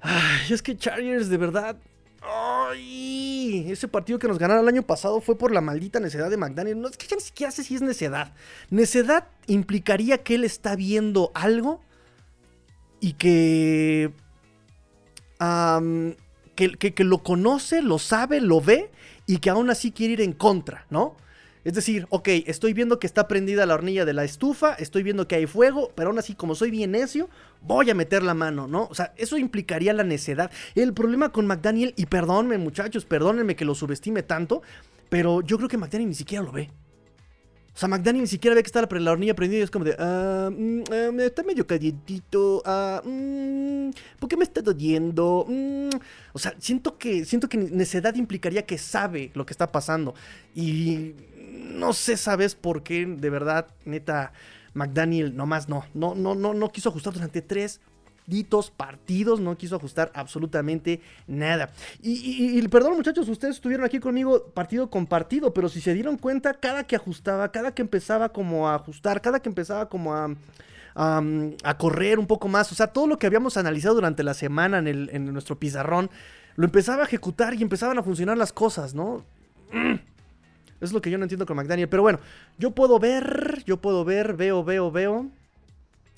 Ay, 0.00 0.50
es 0.50 0.62
que 0.62 0.74
Chargers 0.74 1.28
de 1.28 1.36
verdad... 1.36 1.76
Ay, 2.22 3.70
ese 3.70 3.88
partido 3.88 4.18
que 4.18 4.26
nos 4.26 4.38
ganaron 4.38 4.62
el 4.62 4.68
año 4.68 4.82
pasado 4.82 5.20
fue 5.20 5.36
por 5.36 5.52
la 5.52 5.60
maldita 5.60 6.00
necedad 6.00 6.30
de 6.30 6.38
McDaniel. 6.38 6.80
No 6.80 6.88
es 6.88 6.96
que 6.96 7.06
ya 7.06 7.16
ni 7.16 7.22
siquiera 7.22 7.50
sé 7.50 7.62
si 7.62 7.74
es 7.74 7.82
necedad. 7.82 8.32
Necedad 8.70 9.28
implicaría 9.48 10.22
que 10.22 10.36
él 10.36 10.44
está 10.44 10.74
viendo 10.76 11.30
algo 11.34 11.82
y 13.00 13.12
que 13.12 14.12
que, 16.56 17.04
lo 17.04 17.18
conoce, 17.18 17.82
lo 17.82 17.98
sabe, 17.98 18.40
lo 18.40 18.60
ve 18.60 18.90
y 19.26 19.38
que 19.38 19.50
aún 19.50 19.70
así 19.70 19.92
quiere 19.92 20.14
ir 20.14 20.20
en 20.22 20.32
contra, 20.32 20.86
¿no? 20.90 21.16
Es 21.64 21.74
decir, 21.74 22.06
ok, 22.10 22.28
estoy 22.46 22.72
viendo 22.72 23.00
que 23.00 23.08
está 23.08 23.26
prendida 23.26 23.66
la 23.66 23.74
hornilla 23.74 24.04
de 24.04 24.12
la 24.12 24.22
estufa, 24.22 24.74
estoy 24.74 25.02
viendo 25.02 25.26
que 25.26 25.34
hay 25.34 25.46
fuego, 25.46 25.90
pero 25.96 26.10
aún 26.10 26.18
así, 26.18 26.34
como 26.34 26.54
soy 26.54 26.70
bien 26.70 26.92
necio, 26.92 27.28
voy 27.60 27.90
a 27.90 27.94
meter 27.94 28.22
la 28.22 28.34
mano, 28.34 28.68
¿no? 28.68 28.86
O 28.88 28.94
sea, 28.94 29.12
eso 29.16 29.36
implicaría 29.36 29.92
la 29.92 30.04
necedad. 30.04 30.50
El 30.76 30.94
problema 30.94 31.32
con 31.32 31.46
McDaniel, 31.46 31.92
y 31.96 32.06
perdónenme 32.06 32.58
muchachos, 32.58 33.04
perdónenme 33.04 33.56
que 33.56 33.64
lo 33.64 33.74
subestime 33.74 34.22
tanto, 34.22 34.62
pero 35.08 35.40
yo 35.40 35.56
creo 35.56 35.68
que 35.68 35.76
McDaniel 35.76 36.08
ni 36.08 36.14
siquiera 36.14 36.44
lo 36.44 36.52
ve. 36.52 36.70
O 37.76 37.78
sea, 37.78 37.90
McDaniel 37.90 38.22
ni 38.22 38.26
siquiera 38.26 38.54
ve 38.54 38.62
que 38.62 38.68
está 38.68 38.80
la, 38.80 39.12
hornilla 39.12 39.34
prendida 39.34 39.60
y 39.60 39.62
es 39.62 39.70
como 39.70 39.84
de, 39.84 39.94
ah, 39.98 40.48
mm, 40.50 40.84
ah 40.90 41.22
está 41.22 41.42
medio 41.42 41.66
calientito, 41.66 42.62
ah, 42.64 43.02
mm, 43.04 43.90
¿por 44.18 44.30
qué 44.30 44.36
me 44.38 44.44
está 44.44 44.62
doliendo? 44.62 45.44
Mm". 45.46 45.90
O 46.32 46.38
sea, 46.38 46.54
siento 46.58 46.96
que, 46.96 47.26
siento 47.26 47.50
que 47.50 47.58
necedad 47.58 48.14
implicaría 48.14 48.64
que 48.64 48.78
sabe 48.78 49.30
lo 49.34 49.44
que 49.44 49.52
está 49.52 49.70
pasando. 49.72 50.14
Y 50.54 51.16
no 51.52 51.92
sé, 51.92 52.16
¿sabes 52.16 52.54
por 52.54 52.82
qué? 52.82 53.04
De 53.04 53.28
verdad, 53.28 53.66
neta, 53.84 54.32
McDaniel 54.72 55.36
nomás 55.36 55.68
no, 55.68 55.84
no, 55.92 56.14
no, 56.14 56.34
no, 56.34 56.54
no 56.54 56.72
quiso 56.72 56.88
ajustar 56.88 57.12
durante 57.12 57.42
tres 57.42 57.82
partidos, 58.76 59.40
no 59.40 59.56
quiso 59.56 59.76
ajustar 59.76 60.10
absolutamente 60.14 61.00
nada. 61.26 61.70
Y, 62.02 62.66
perdón 62.68 62.96
muchachos, 62.96 63.28
ustedes 63.28 63.56
estuvieron 63.56 63.86
aquí 63.86 63.98
conmigo 63.98 64.44
partido 64.54 64.90
con 64.90 65.06
partido, 65.06 65.52
pero 65.54 65.68
si 65.68 65.80
se 65.80 65.94
dieron 65.94 66.16
cuenta, 66.16 66.54
cada 66.54 66.84
que 66.84 66.96
ajustaba, 66.96 67.50
cada 67.52 67.74
que 67.74 67.82
empezaba 67.82 68.30
como 68.30 68.68
a 68.68 68.74
ajustar, 68.74 69.20
cada 69.20 69.40
que 69.40 69.48
empezaba 69.48 69.88
como 69.88 70.14
a... 70.14 70.34
a, 70.94 71.78
correr 71.78 72.18
un 72.18 72.26
poco 72.26 72.48
más. 72.48 72.72
O 72.72 72.74
sea, 72.74 72.88
todo 72.88 73.06
lo 73.06 73.18
que 73.18 73.26
habíamos 73.26 73.56
analizado 73.56 73.96
durante 73.96 74.22
la 74.22 74.34
semana 74.34 74.78
en, 74.78 74.86
el, 74.86 75.10
en, 75.12 75.32
nuestro 75.32 75.58
pizarrón, 75.58 76.10
lo 76.56 76.64
empezaba 76.64 77.02
a 77.02 77.06
ejecutar 77.06 77.54
y 77.54 77.62
empezaban 77.62 77.98
a 77.98 78.02
funcionar 78.02 78.38
las 78.38 78.52
cosas, 78.52 78.94
¿no? 78.94 79.24
Es 80.80 80.92
lo 80.92 81.00
que 81.00 81.10
yo 81.10 81.18
no 81.18 81.24
entiendo 81.24 81.46
con 81.46 81.56
McDaniel. 81.56 81.88
Pero 81.88 82.02
bueno, 82.02 82.18
yo 82.58 82.70
puedo 82.70 82.98
ver, 82.98 83.62
yo 83.66 83.78
puedo 83.78 84.04
ver, 84.04 84.34
veo, 84.34 84.64
veo, 84.64 84.90
veo 84.90 85.30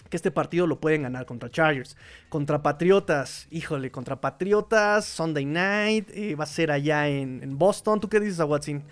que 0.08 0.16
este 0.16 0.30
partido 0.30 0.66
lo 0.66 0.80
pueden 0.80 1.02
ganar 1.02 1.26
contra 1.26 1.50
Chargers. 1.50 1.96
Contra 2.28 2.62
Patriotas, 2.62 3.46
híjole, 3.50 3.90
contra 3.90 4.20
Patriotas, 4.20 5.04
Sunday 5.04 5.44
Night, 5.44 6.10
eh, 6.12 6.34
va 6.34 6.44
a 6.44 6.46
ser 6.46 6.70
allá 6.70 7.08
en, 7.08 7.58
Boston. 7.58 8.00
¿Tú 8.00 8.08
qué 8.08 8.20
dices 8.20 8.40
a 8.40 8.44
Watson? 8.44 8.82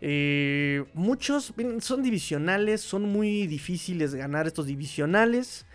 Eh, 0.00 0.84
muchos 0.94 1.52
son 1.80 2.02
divisionales, 2.02 2.80
son 2.80 3.02
muy 3.02 3.46
difíciles 3.46 4.14
ganar 4.14 4.46
estos 4.46 4.66
divisionales. 4.66 5.66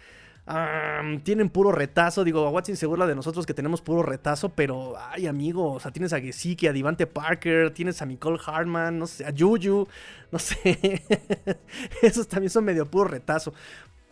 tienen 1.23 1.49
puro 1.49 1.71
retazo. 1.71 2.23
Digo, 2.23 2.49
Watson 2.49 2.75
se 2.75 2.86
burla 2.86 3.08
de 3.08 3.15
nosotros 3.15 3.45
que 3.45 3.53
tenemos 3.53 3.82
puro 3.82 4.03
retazo, 4.03 4.49
pero 4.49 4.95
ay, 4.97 5.27
amigo, 5.27 5.73
o 5.73 5.79
sea, 5.79 5.91
tienes 5.91 6.13
a 6.13 6.19
Gesicki, 6.19 6.67
a 6.67 6.73
Divante 6.73 7.08
Parker, 7.08 7.71
tienes 7.71 8.01
a 8.01 8.06
Nicole 8.06 8.39
Hartman, 8.45 8.99
no 8.99 9.08
sé, 9.08 9.25
a 9.25 9.34
Juju, 9.38 9.88
no 10.32 10.39
sé. 10.39 11.01
Esos 12.01 12.27
también 12.27 12.49
son 12.49 12.65
medio 12.65 12.89
puro 12.89 13.06
retazo. 13.06 13.53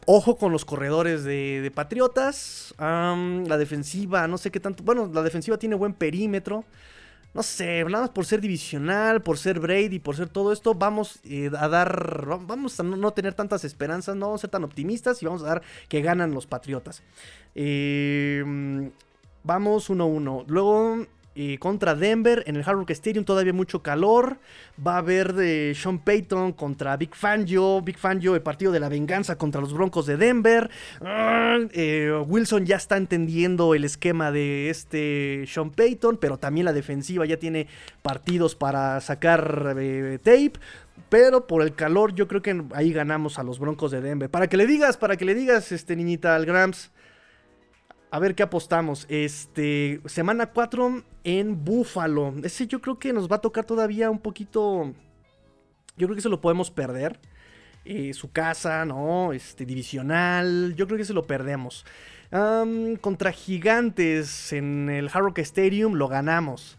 Ojo 0.05 0.35
con 0.35 0.51
los 0.51 0.65
corredores 0.65 1.23
de, 1.23 1.71
Patriotas. 1.73 2.73
la 2.77 3.57
defensiva, 3.57 4.27
no 4.27 4.37
sé 4.37 4.51
qué 4.51 4.59
tanto. 4.59 4.83
Bueno, 4.83 5.09
la 5.13 5.21
defensiva 5.21 5.57
tiene 5.57 5.75
buen 5.75 5.93
perímetro. 5.93 6.65
No 7.33 7.43
sé, 7.43 7.85
nada 7.85 8.01
más 8.01 8.09
por 8.09 8.25
ser 8.25 8.41
divisional, 8.41 9.21
por 9.21 9.37
ser 9.37 9.61
Brady, 9.61 9.99
por 9.99 10.17
ser 10.17 10.27
todo 10.27 10.51
esto, 10.51 10.75
vamos 10.75 11.19
eh, 11.23 11.49
a 11.57 11.69
dar, 11.69 12.25
vamos 12.41 12.77
a 12.77 12.83
no 12.83 13.11
tener 13.13 13.33
tantas 13.33 13.63
esperanzas, 13.63 14.17
no 14.17 14.25
vamos 14.25 14.41
a 14.41 14.43
ser 14.43 14.49
tan 14.49 14.65
optimistas 14.65 15.23
y 15.23 15.25
vamos 15.25 15.41
a 15.43 15.45
dar 15.45 15.61
que 15.87 16.01
ganan 16.01 16.33
los 16.33 16.45
Patriotas. 16.45 17.03
Eh, 17.55 18.43
vamos 19.43 19.89
1-1. 19.89 20.43
Luego 20.47 21.05
contra 21.59 21.95
Denver 21.95 22.43
en 22.47 22.55
el 22.55 22.63
Hard 22.63 22.77
Rock 22.77 22.91
Stadium. 22.91 23.25
Todavía 23.25 23.53
mucho 23.53 23.81
calor. 23.81 24.37
Va 24.85 24.95
a 24.95 24.97
haber 24.99 25.33
de 25.33 25.73
Sean 25.75 25.99
Payton 25.99 26.53
contra 26.53 26.97
Big 26.97 27.15
Fangio. 27.15 27.81
Big 27.81 27.97
Fangio, 27.97 28.35
el 28.35 28.41
partido 28.41 28.71
de 28.71 28.79
la 28.79 28.89
venganza 28.89 29.37
contra 29.37 29.61
los 29.61 29.73
Broncos 29.73 30.05
de 30.05 30.17
Denver. 30.17 30.69
Ah, 31.01 31.57
eh, 31.71 32.11
Wilson 32.27 32.65
ya 32.65 32.77
está 32.77 32.97
entendiendo 32.97 33.75
el 33.75 33.83
esquema 33.83 34.31
de 34.31 34.69
este 34.69 35.45
Sean 35.47 35.71
Payton, 35.71 36.17
pero 36.17 36.37
también 36.37 36.65
la 36.65 36.73
defensiva 36.73 37.25
ya 37.25 37.37
tiene 37.37 37.67
partidos 38.01 38.55
para 38.55 38.99
sacar 39.01 39.75
eh, 39.77 40.19
tape. 40.23 40.53
Pero 41.09 41.47
por 41.47 41.61
el 41.61 41.75
calor, 41.75 42.13
yo 42.15 42.27
creo 42.27 42.41
que 42.41 42.63
ahí 42.73 42.93
ganamos 42.93 43.37
a 43.39 43.43
los 43.43 43.59
Broncos 43.59 43.91
de 43.91 44.01
Denver. 44.01 44.29
Para 44.29 44.47
que 44.47 44.57
le 44.57 44.65
digas, 44.65 44.97
para 44.97 45.17
que 45.17 45.25
le 45.25 45.35
digas, 45.35 45.71
este 45.71 45.95
niñita, 45.95 46.35
al 46.35 46.45
Grams. 46.45 46.91
A 48.11 48.19
ver 48.19 48.35
qué 48.35 48.43
apostamos. 48.43 49.05
Este, 49.07 50.01
semana 50.05 50.47
4 50.47 51.01
en 51.23 51.63
Búfalo. 51.63 52.33
Ese 52.43 52.67
yo 52.67 52.81
creo 52.81 52.99
que 52.99 53.13
nos 53.13 53.31
va 53.31 53.37
a 53.37 53.41
tocar 53.41 53.63
todavía 53.65 54.09
un 54.09 54.19
poquito. 54.19 54.93
Yo 55.95 56.07
creo 56.07 56.15
que 56.15 56.21
se 56.21 56.27
lo 56.27 56.41
podemos 56.41 56.69
perder. 56.69 57.17
Eh, 57.85 58.13
su 58.13 58.29
casa, 58.29 58.83
¿no? 58.83 59.31
Este, 59.31 59.65
divisional. 59.65 60.75
Yo 60.75 60.87
creo 60.87 60.97
que 60.97 61.05
se 61.05 61.13
lo 61.13 61.23
perdemos. 61.23 61.85
contra 62.99 63.31
Gigantes 63.31 64.51
en 64.51 64.89
el 64.89 65.07
Hard 65.07 65.39
Stadium 65.39 65.93
lo 65.93 66.09
ganamos. 66.09 66.77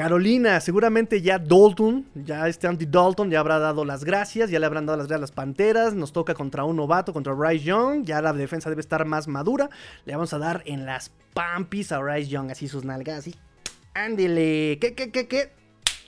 Carolina, 0.00 0.58
seguramente 0.60 1.20
ya 1.20 1.38
Dalton, 1.38 2.06
ya 2.14 2.48
este 2.48 2.66
Andy 2.66 2.86
Dalton 2.86 3.30
ya 3.30 3.38
habrá 3.38 3.58
dado 3.58 3.84
las 3.84 4.02
gracias, 4.02 4.48
ya 4.48 4.58
le 4.58 4.64
habrán 4.64 4.86
dado 4.86 4.96
las 4.96 5.08
gracias 5.08 5.18
a 5.18 5.20
las 5.20 5.30
Panteras, 5.30 5.92
nos 5.92 6.10
toca 6.10 6.32
contra 6.32 6.64
un 6.64 6.76
novato, 6.76 7.12
contra 7.12 7.34
Bryce 7.34 7.66
Young, 7.66 8.04
ya 8.04 8.22
la 8.22 8.32
defensa 8.32 8.70
debe 8.70 8.80
estar 8.80 9.04
más 9.04 9.28
madura, 9.28 9.68
le 10.06 10.14
vamos 10.14 10.32
a 10.32 10.38
dar 10.38 10.62
en 10.64 10.86
las 10.86 11.10
pampis 11.34 11.92
a 11.92 11.98
Bryce 11.98 12.30
Young, 12.30 12.50
así 12.50 12.66
sus 12.66 12.82
nalgas, 12.82 13.18
así, 13.18 13.34
ándele, 13.92 14.78
¿qué, 14.80 14.94
qué, 14.94 15.10
qué, 15.10 15.28
qué? 15.28 15.52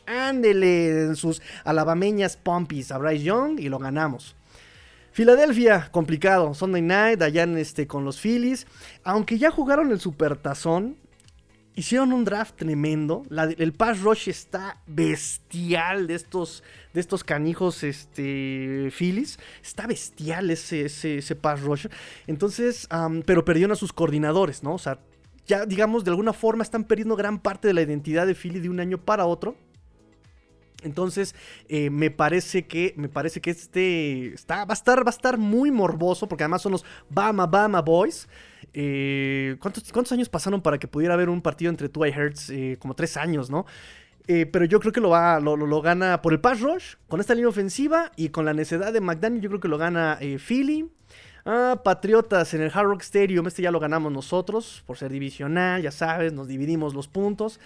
Ándele 0.07 1.03
en 1.03 1.15
sus 1.15 1.43
alabameñas 1.63 2.39
pompis 2.39 2.93
a 2.93 2.97
Bryce 2.97 3.25
Young 3.25 3.61
y 3.61 3.69
lo 3.69 3.79
ganamos. 3.79 4.37
Filadelfia, 5.13 5.91
complicado. 5.91 6.55
Sunday 6.55 6.81
night, 6.81 7.21
allá 7.21 7.43
en 7.43 7.59
este, 7.59 7.87
con 7.87 8.07
los 8.07 8.19
Phillies. 8.19 8.67
Aunque 9.05 9.37
ya 9.37 9.51
jugaron 9.51 9.91
el 9.93 10.01
Supertazón, 10.01 10.97
hicieron 11.75 12.13
un 12.13 12.25
draft 12.25 12.57
tremendo. 12.57 13.25
el 13.59 13.73
pass 13.73 14.01
rush 14.01 14.29
está 14.29 14.79
bestial 14.87 16.07
de 16.07 16.15
estos, 16.15 16.63
de 16.93 17.01
estos 17.01 17.25
canijos 17.25 17.83
este, 17.83 18.91
Phillies. 18.97 19.39
Está 19.63 19.87
bestial 19.87 20.51
ese, 20.51 20.85
ese, 20.85 21.37
pass 21.37 21.61
rush. 21.61 21.87
Entonces, 22.27 22.89
pero 23.27 23.45
perdieron 23.45 23.73
a 23.73 23.77
sus 23.77 23.93
coordinadores, 23.93 24.63
¿no? 24.63 24.75
O 24.75 24.79
sea, 24.79 24.99
ya 25.47 25.67
digamos, 25.67 26.05
de 26.05 26.11
alguna 26.11 26.33
forma 26.33 26.63
están 26.63 26.85
perdiendo 26.85 27.17
gran 27.17 27.39
parte 27.39 27.69
de 27.69 27.75
la 27.75 27.83
identidad 27.83 28.27
de 28.27 28.35
Philly 28.35 28.61
de 28.61 28.69
un 28.69 28.81
año 28.81 28.99
para 28.99 29.27
otro. 29.27 29.57
Entonces, 30.85 31.35
eh, 31.69 31.91
me 31.91 32.11
parece 32.11 32.67
que. 32.67 32.95
Me 32.97 33.09
parece 33.09 33.41
que 33.41 33.51
este. 33.51 34.35
Está, 34.35 34.65
va, 34.65 34.73
a 34.73 34.75
estar, 34.75 34.99
va 35.01 35.11
a 35.11 35.11
estar 35.11 35.39
muy 35.39 35.71
morboso. 35.71 36.29
Porque 36.29 36.45
además 36.45 36.63
son 36.63 36.73
los 36.73 36.85
Bama 37.09 37.47
Bama 37.47 37.81
Boys. 37.83 38.29
Eh, 38.75 39.57
¿cuántos, 39.61 40.13
años 40.13 40.29
pasaron 40.29 40.63
para 40.63 40.79
que 40.79 40.89
pudiera 40.89 41.15
haber 41.15 41.29
un 41.29 41.43
partido 41.43 41.71
entre 41.71 41.89
Tua 41.89 42.09
y 42.09 42.13
Hertz? 42.13 42.51
Eh, 42.51 42.77
como 42.79 42.95
tres 42.95 43.17
años, 43.17 43.51
¿no? 43.51 43.67
pero 44.25 44.65
yo 44.65 44.79
creo 44.79 44.93
que 44.93 45.01
lo, 45.01 45.11
va, 45.11 45.41
lo, 45.41 45.83
gana 45.83 46.23
por 46.23 46.33
el 46.33 46.41
pass 46.41 46.61
rush, 46.61 46.95
con 47.09 47.21
esta 47.21 47.35
línea 47.35 47.49
ofensiva 47.49 48.13
y 48.17 48.29
con 48.29 48.45
la 48.45 48.55
necesidad 48.55 48.93
de 48.93 49.01
McDaniel. 49.01 49.43
Yo 49.43 49.49
creo 49.51 49.61
que 49.61 49.69
lo 49.69 49.79
gana 49.79 50.19
Philly. 50.39 50.89
Ah, 51.45 51.81
Patriotas 51.83 52.55
en 52.55 52.63
el 52.63 52.71
Hard 52.73 52.87
Rock 52.87 53.03
Stadium. 53.03 53.47
Este 53.47 53.63
ya 53.63 53.73
lo 53.73 53.81
ganamos 53.81 54.13
nosotros 54.13 54.85
por 54.87 54.97
ser 54.97 55.11
divisional, 55.11 55.83
ya 55.83 55.91
sabes, 55.91 56.33
nos 56.33 56.47
dividimos 56.47 56.95
los 56.95 57.09
puntos. 57.09 57.59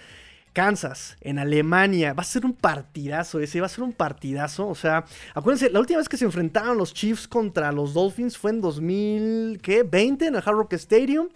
Kansas, 0.57 1.17
en 1.21 1.37
Alemania. 1.37 2.15
Va 2.15 2.21
a 2.21 2.25
ser 2.25 2.43
un 2.43 2.53
partidazo 2.53 3.39
ese, 3.39 3.59
va 3.59 3.67
a 3.67 3.69
ser 3.69 3.83
un 3.83 3.93
partidazo. 3.93 4.67
O 4.67 4.73
sea, 4.73 5.05
acuérdense, 5.35 5.69
la 5.69 5.79
última 5.79 5.99
vez 5.99 6.09
que 6.09 6.17
se 6.17 6.25
enfrentaron 6.25 6.79
los 6.79 6.95
Chiefs 6.95 7.27
contra 7.27 7.71
los 7.71 7.93
Dolphins 7.93 8.39
fue 8.39 8.49
en 8.49 8.61
2020 8.61 10.25
en 10.25 10.33
el 10.35 10.41
Hard 10.43 10.55
Rock 10.55 10.73
Stadium. 10.73 11.27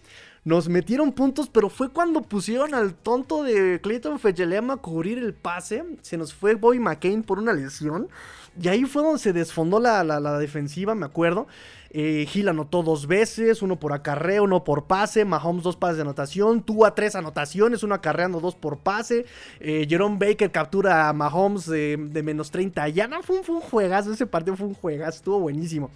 Nos 0.44 0.68
metieron 0.70 1.12
puntos, 1.12 1.50
pero 1.50 1.70
fue 1.70 1.90
cuando 1.90 2.24
pusieron 2.24 2.74
al 2.74 2.96
tonto 2.96 3.44
de 3.44 3.80
Clayton 3.84 4.18
Fejelema 4.18 4.74
a 4.74 4.78
cubrir 4.78 5.20
el 5.20 5.36
pase. 5.36 5.84
Se 6.02 6.18
nos 6.18 6.34
fue 6.34 6.56
Bobby 6.56 6.80
McCain 6.80 7.22
por 7.22 7.38
una 7.38 7.54
lesión. 7.54 8.10
Y 8.60 8.68
ahí 8.68 8.86
fue 8.86 9.04
donde 9.04 9.20
se 9.20 9.34
desfondó 9.34 9.80
la, 9.80 10.04
la 10.04 10.38
defensiva, 10.40 10.96
me 10.96 11.06
acuerdo. 11.06 11.48
Eh, 11.94 12.26
Gil 12.30 12.48
anotó 12.48 12.84
dos 12.84 13.06
veces, 13.06 13.62
uno 13.62 13.78
por 13.78 13.92
acarreo, 13.92 14.46
uno 14.46 14.64
por 14.64 14.86
pase. 14.86 15.26
Mahomes 15.26 15.64
dos 15.64 15.76
pases 15.76 15.98
de 15.98 16.04
anotación. 16.04 16.64
Tua 16.64 16.96
tres 16.96 17.16
anotaciones, 17.16 17.84
uno 17.84 17.96
acarreando 17.96 18.40
dos 18.40 18.56
por 18.56 18.78
pase. 18.78 19.26
Eh, 19.60 19.86
Jerome 19.90 20.18
Baker 20.18 20.52
captura 20.52 21.10
a 21.10 21.14
Mahomes 21.14 21.66
de, 21.66 21.98
menos 22.24 22.50
30 22.52 22.88
ya. 22.90 23.08
No, 23.08 23.22
fue, 23.24 23.40
un 23.40 23.62
juegazo, 23.62 24.14
ese 24.14 24.26
partido 24.26 24.56
fue 24.56 24.68
un 24.68 24.74
juegazo, 24.74 25.18
estuvo 25.18 25.40
buenísimo. 25.40 25.92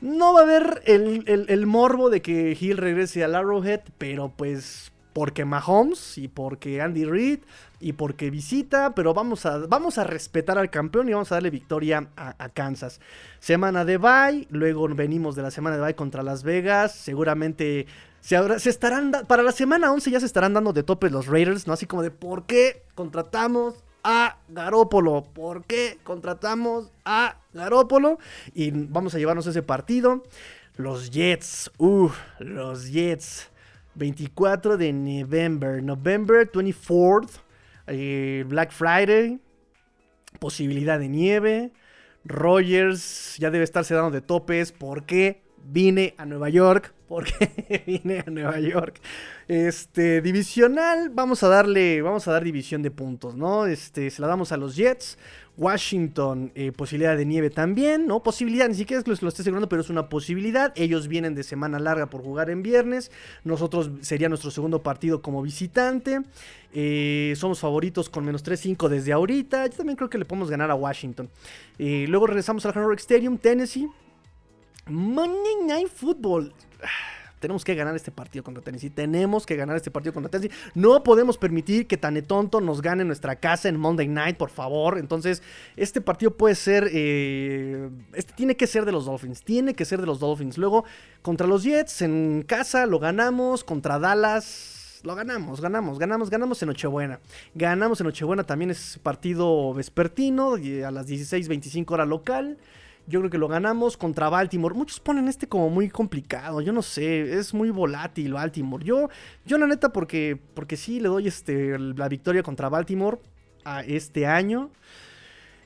No 0.00 0.32
va 0.32 0.40
a 0.40 0.42
haber 0.44 0.82
el, 0.86 1.46
el 1.48 1.66
morbo 1.66 2.10
de 2.10 2.22
que 2.22 2.56
Hill 2.58 2.76
regrese 2.76 3.24
al 3.24 3.34
Arrowhead, 3.34 3.80
pero 3.98 4.32
pues 4.36 4.91
porque 5.12 5.44
Mahomes 5.44 6.18
y 6.18 6.28
porque 6.28 6.80
Andy 6.80 7.04
Reid 7.04 7.40
y 7.80 7.94
porque 7.94 8.30
visita, 8.30 8.94
pero 8.94 9.12
vamos 9.12 9.44
a, 9.46 9.58
vamos 9.58 9.98
a 9.98 10.04
respetar 10.04 10.58
al 10.58 10.70
campeón 10.70 11.08
y 11.08 11.12
vamos 11.12 11.32
a 11.32 11.36
darle 11.36 11.50
victoria 11.50 12.08
a, 12.16 12.48
Kansas. 12.50 13.00
Semana 13.40 13.84
de 13.84 13.98
bye, 13.98 14.46
luego 14.50 14.88
venimos 14.88 15.34
de 15.34 15.42
la 15.42 15.50
semana 15.50 15.76
de 15.76 15.82
bye 15.82 15.94
contra 15.94 16.22
Las 16.22 16.42
Vegas, 16.42 16.94
seguramente 16.94 17.86
se, 18.20 18.58
se 18.60 18.70
estarán, 18.70 19.12
para 19.26 19.42
la 19.42 19.52
semana 19.52 19.92
11 19.92 20.10
ya 20.10 20.20
se 20.20 20.26
estarán 20.26 20.54
dando 20.54 20.72
de 20.72 20.84
tope 20.84 21.10
los 21.10 21.26
Raiders, 21.26 21.66
¿no? 21.66 21.72
Así 21.72 21.86
como 21.86 22.02
de 22.02 22.10
por 22.10 22.46
qué 22.46 22.84
contratamos 22.94 23.74
a 24.04 24.38
Garópolo, 24.48 25.24
por 25.32 25.64
qué 25.64 25.98
contratamos 26.02 26.90
a 27.04 27.36
Garópolo 27.52 28.18
y 28.54 28.70
vamos 28.70 29.14
a 29.14 29.18
llevarnos 29.18 29.46
ese 29.46 29.62
partido. 29.62 30.22
Los 30.76 31.10
Jets, 31.10 31.70
uff, 31.78 32.16
los 32.38 32.90
Jets. 32.90 33.51
24 33.94 34.76
de 34.76 34.92
November, 34.92 35.82
November 35.82 36.50
24th, 36.50 37.40
eh, 37.86 38.44
Black 38.46 38.72
Friday, 38.72 39.40
posibilidad 40.38 40.98
de 40.98 41.08
nieve. 41.08 41.72
Rogers 42.24 43.36
ya 43.38 43.50
debe 43.50 43.64
estarse 43.64 43.94
dando 43.94 44.10
de 44.10 44.20
topes. 44.20 44.72
¿Por 44.72 45.04
qué? 45.04 45.42
Vine 45.64 46.14
a 46.18 46.26
Nueva 46.26 46.48
York. 46.48 46.94
¿Por 47.12 47.24
qué 47.24 47.82
vine 47.86 48.24
a 48.26 48.30
Nueva 48.30 48.58
York? 48.58 48.98
Este, 49.46 50.22
divisional, 50.22 51.10
vamos 51.10 51.42
a 51.42 51.48
darle, 51.48 52.00
vamos 52.00 52.26
a 52.26 52.32
dar 52.32 52.42
división 52.42 52.82
de 52.82 52.90
puntos, 52.90 53.36
¿no? 53.36 53.66
Este, 53.66 54.08
se 54.10 54.22
la 54.22 54.28
damos 54.28 54.50
a 54.52 54.56
los 54.56 54.76
Jets. 54.76 55.18
Washington, 55.58 56.50
eh, 56.54 56.72
posibilidad 56.72 57.16
de 57.16 57.26
nieve 57.26 57.50
también, 57.50 58.06
¿no? 58.06 58.22
Posibilidad, 58.22 58.68
ni 58.68 58.74
siquiera 58.74 58.98
es 58.98 59.04
que 59.04 59.10
lo, 59.10 59.28
esté 59.28 59.42
asegurando, 59.42 59.68
pero 59.68 59.82
es 59.82 59.90
una 59.90 60.08
posibilidad. 60.08 60.72
Ellos 60.76 61.08
vienen 61.08 61.34
de 61.34 61.42
semana 61.42 61.78
larga 61.78 62.06
por 62.06 62.22
jugar 62.22 62.48
en 62.48 62.62
viernes. 62.62 63.10
Nosotros 63.44 63.90
sería 64.00 64.28
nuestro 64.28 64.50
segundo 64.50 64.82
partido 64.82 65.20
como 65.20 65.42
visitante. 65.42 66.22
Eh, 66.72 67.34
somos 67.36 67.60
favoritos 67.60 68.08
con 68.08 68.24
menos 68.24 68.42
3-5 68.42 68.88
desde 68.88 69.12
ahorita. 69.12 69.66
Yo 69.66 69.76
también 69.76 69.96
creo 69.96 70.08
que 70.08 70.18
le 70.18 70.24
podemos 70.24 70.50
ganar 70.50 70.70
a 70.70 70.74
Washington. 70.74 71.28
Eh, 71.78 72.06
luego 72.08 72.26
regresamos 72.26 72.64
al 72.64 72.72
Hard 72.72 72.86
Rock 72.86 73.00
Stadium, 73.00 73.36
Tennessee. 73.36 73.88
Monday 74.86 75.66
Night 75.66 75.88
Football 75.88 76.52
tenemos 77.42 77.64
que 77.64 77.74
ganar 77.74 77.94
este 77.96 78.12
partido 78.12 78.44
contra 78.44 78.62
Tennessee. 78.62 78.88
Tenemos 78.88 79.44
que 79.44 79.56
ganar 79.56 79.76
este 79.76 79.90
partido 79.90 80.14
contra 80.14 80.30
Tennessee. 80.30 80.54
No 80.74 81.02
podemos 81.02 81.36
permitir 81.36 81.88
que 81.88 81.96
Tane 81.96 82.22
Tonto 82.22 82.60
nos 82.60 82.80
gane 82.80 83.04
nuestra 83.04 83.36
casa 83.36 83.68
en 83.68 83.76
Monday 83.78 84.06
Night, 84.06 84.36
por 84.36 84.50
favor. 84.50 84.96
Entonces, 84.96 85.42
este 85.76 86.00
partido 86.00 86.30
puede 86.36 86.54
ser. 86.54 86.88
Eh, 86.92 87.90
este 88.14 88.32
tiene 88.34 88.56
que 88.56 88.66
ser 88.68 88.84
de 88.84 88.92
los 88.92 89.06
Dolphins. 89.06 89.42
Tiene 89.42 89.74
que 89.74 89.84
ser 89.84 90.00
de 90.00 90.06
los 90.06 90.20
Dolphins. 90.20 90.56
Luego, 90.56 90.84
contra 91.20 91.46
los 91.46 91.64
Jets 91.64 92.02
en 92.02 92.44
casa 92.46 92.86
lo 92.86 93.00
ganamos. 93.00 93.64
Contra 93.64 93.98
Dallas. 93.98 95.00
Lo 95.02 95.16
ganamos, 95.16 95.60
ganamos, 95.60 95.98
ganamos, 95.98 96.30
ganamos 96.30 96.62
en 96.62 96.68
Nochebuena. 96.68 97.18
Ganamos 97.56 98.00
en 98.00 98.06
Nochebuena 98.06 98.44
también 98.44 98.70
es 98.70 99.00
partido 99.02 99.74
vespertino 99.74 100.54
a 100.54 100.90
las 100.92 101.08
16.25 101.08 101.90
hora 101.90 102.06
local. 102.06 102.56
Yo 103.06 103.20
creo 103.20 103.30
que 103.30 103.38
lo 103.38 103.48
ganamos 103.48 103.96
contra 103.96 104.28
Baltimore. 104.28 104.74
Muchos 104.74 105.00
ponen 105.00 105.28
este 105.28 105.48
como 105.48 105.70
muy 105.70 105.88
complicado. 105.88 106.60
Yo 106.60 106.72
no 106.72 106.82
sé, 106.82 107.38
es 107.38 107.52
muy 107.52 107.70
volátil 107.70 108.34
Baltimore. 108.34 108.84
Yo, 108.84 109.08
yo 109.44 109.58
la 109.58 109.66
neta, 109.66 109.92
porque, 109.92 110.40
porque 110.54 110.76
sí 110.76 111.00
le 111.00 111.08
doy 111.08 111.26
este, 111.26 111.78
la 111.78 112.08
victoria 112.08 112.42
contra 112.42 112.68
Baltimore 112.68 113.18
a 113.64 113.82
este 113.82 114.26
año. 114.26 114.70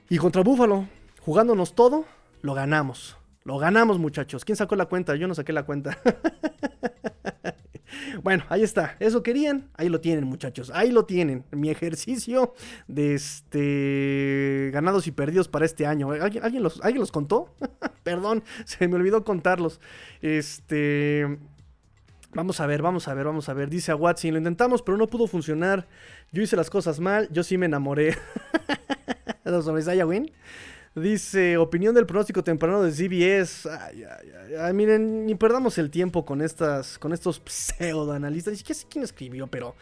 Y 0.09 0.19
contra 0.19 0.43
Buffalo, 0.43 0.87
jugándonos 1.21 1.75
todo, 1.75 2.05
lo 2.41 2.55
ganamos. 2.55 3.17
Lo 3.45 3.59
ganamos, 3.59 3.99
muchachos. 3.99 4.45
¿Quién 4.45 4.57
sacó 4.57 4.75
la 4.77 4.87
cuenta? 4.87 5.15
Yo 5.17 5.29
no 5.29 5.35
saqué 5.35 5.53
la 5.53 5.65
cuenta. 5.65 5.99
bueno, 8.23 8.45
ahí 8.49 8.63
está. 8.63 8.97
Eso 9.01 9.23
querían. 9.23 9.69
Ahí 9.75 9.89
lo 9.89 10.01
tienen, 10.01 10.25
muchachos. 10.25 10.71
Ahí 10.75 10.91
lo 10.91 11.05
tienen. 11.05 11.45
Mi 11.51 11.71
ejercicio 11.71 12.55
de 12.89 13.15
este 13.15 14.71
ganados 14.73 15.07
y 15.07 15.13
perdidos 15.13 15.49
para 15.49 15.65
este 15.65 15.87
año. 15.87 16.11
¿Alguien, 16.11 16.63
los, 16.63 16.81
¿alguien 16.83 17.01
los 17.01 17.13
contó? 17.13 17.55
Perdón, 18.03 18.43
se 18.65 18.89
me 18.89 18.97
olvidó 18.97 19.25
contarlos. 19.25 19.81
Este. 20.21 21.39
Vamos 22.35 22.61
a 22.61 22.67
ver, 22.67 22.83
vamos 22.83 23.09
a 23.09 23.15
ver, 23.15 23.25
vamos 23.25 23.49
a 23.49 23.55
ver. 23.55 23.71
Dice 23.71 23.93
a 23.93 23.97
Watson, 23.97 24.33
lo 24.33 24.39
intentamos, 24.39 24.83
pero 24.83 24.99
no 24.99 25.07
pudo 25.07 25.27
funcionar. 25.27 25.89
Yo 26.33 26.43
hice 26.43 26.57
las 26.57 26.69
cosas 26.69 27.01
mal, 27.01 27.29
yo 27.31 27.43
sí 27.43 27.57
me 27.57 27.67
enamoré. 27.67 28.15
¿Sobre 29.63 29.81
Isaiah 29.81 30.07
Win? 30.07 30.31
Dice, 30.97 31.59
opinión 31.59 31.95
del 31.95 32.07
pronóstico 32.07 32.43
temprano 32.43 32.83
de 32.83 32.91
CBS. 32.91 33.69
Ay, 33.69 34.03
ay, 34.03 34.55
ay, 34.59 34.73
miren, 34.73 35.27
ni 35.27 35.35
perdamos 35.35 35.77
el 35.77 35.91
tiempo 35.91 36.25
con 36.25 36.41
estas, 36.41 36.99
con 36.99 37.13
estos 37.13 37.43
pseudoanalistas. 37.45 38.53
Ni 38.53 38.57
siquiera 38.57 38.81
sé 38.81 38.87
quién 38.89 39.05
escribió, 39.05 39.47
pero... 39.47 39.75